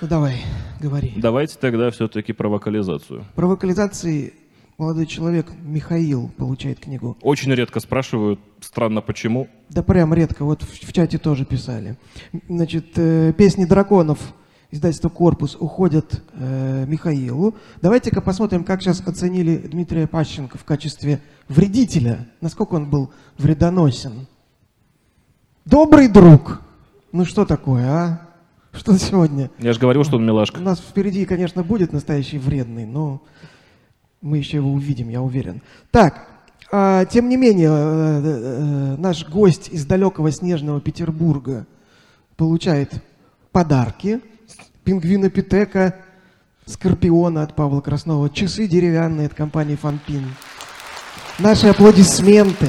Ну 0.00 0.08
давай, 0.08 0.42
говори. 0.80 1.12
Давайте 1.16 1.58
тогда 1.58 1.90
все-таки 1.90 2.32
про 2.32 2.48
вокализацию. 2.48 3.24
Про 3.34 3.46
вокализации 3.48 4.32
молодой 4.78 5.06
человек 5.06 5.46
Михаил 5.62 6.30
получает 6.36 6.80
книгу. 6.80 7.16
Очень 7.20 7.52
редко 7.52 7.80
спрашивают, 7.80 8.40
странно 8.60 9.00
почему. 9.00 9.48
Да 9.68 9.82
прям 9.82 10.14
редко, 10.14 10.44
вот 10.44 10.62
в, 10.62 10.86
в 10.86 10.92
чате 10.92 11.18
тоже 11.18 11.44
писали. 11.44 11.96
Значит, 12.48 12.86
э, 12.96 13.32
«Песни 13.36 13.64
драконов» 13.64 14.18
издательство 14.70 15.08
«Корпус» 15.08 15.56
уходят 15.58 16.22
э, 16.34 16.84
Михаилу. 16.88 17.54
Давайте-ка 17.80 18.20
посмотрим, 18.20 18.64
как 18.64 18.82
сейчас 18.82 19.00
оценили 19.06 19.56
Дмитрия 19.56 20.06
Пащенко 20.06 20.58
в 20.58 20.64
качестве 20.64 21.20
вредителя. 21.48 22.26
Насколько 22.40 22.74
он 22.74 22.90
был 22.90 23.12
вредоносен. 23.38 24.26
Добрый 25.64 26.08
друг. 26.08 26.60
Ну 27.10 27.24
что 27.24 27.46
такое, 27.46 27.86
а? 27.88 28.20
Что 28.72 28.98
сегодня? 28.98 29.50
Я 29.58 29.72
же 29.72 29.80
говорил, 29.80 30.04
что 30.04 30.16
он 30.16 30.26
милашка. 30.26 30.58
У 30.58 30.62
нас 30.62 30.78
впереди, 30.78 31.24
конечно, 31.24 31.62
будет 31.62 31.90
настоящий 31.90 32.36
вредный, 32.36 32.84
но 32.84 33.22
мы 34.20 34.36
еще 34.36 34.58
его 34.58 34.70
увидим, 34.70 35.08
я 35.08 35.22
уверен. 35.22 35.62
Так, 35.90 36.28
а, 36.70 37.06
тем 37.06 37.30
не 37.30 37.38
менее, 37.38 37.70
э, 37.70 37.72
э, 37.72 38.96
наш 38.98 39.26
гость 39.26 39.68
из 39.70 39.86
далекого 39.86 40.30
снежного 40.30 40.82
Петербурга 40.82 41.66
получает 42.36 42.92
подарки. 43.50 44.20
Пингвина 44.82 45.30
Питека, 45.30 45.96
Скорпиона 46.66 47.42
от 47.42 47.56
Павла 47.56 47.80
Краснова, 47.80 48.28
часы 48.28 48.66
деревянные 48.66 49.28
от 49.28 49.34
компании 49.34 49.76
Фанпин. 49.76 50.26
Наши 51.38 51.68
аплодисменты. 51.68 52.68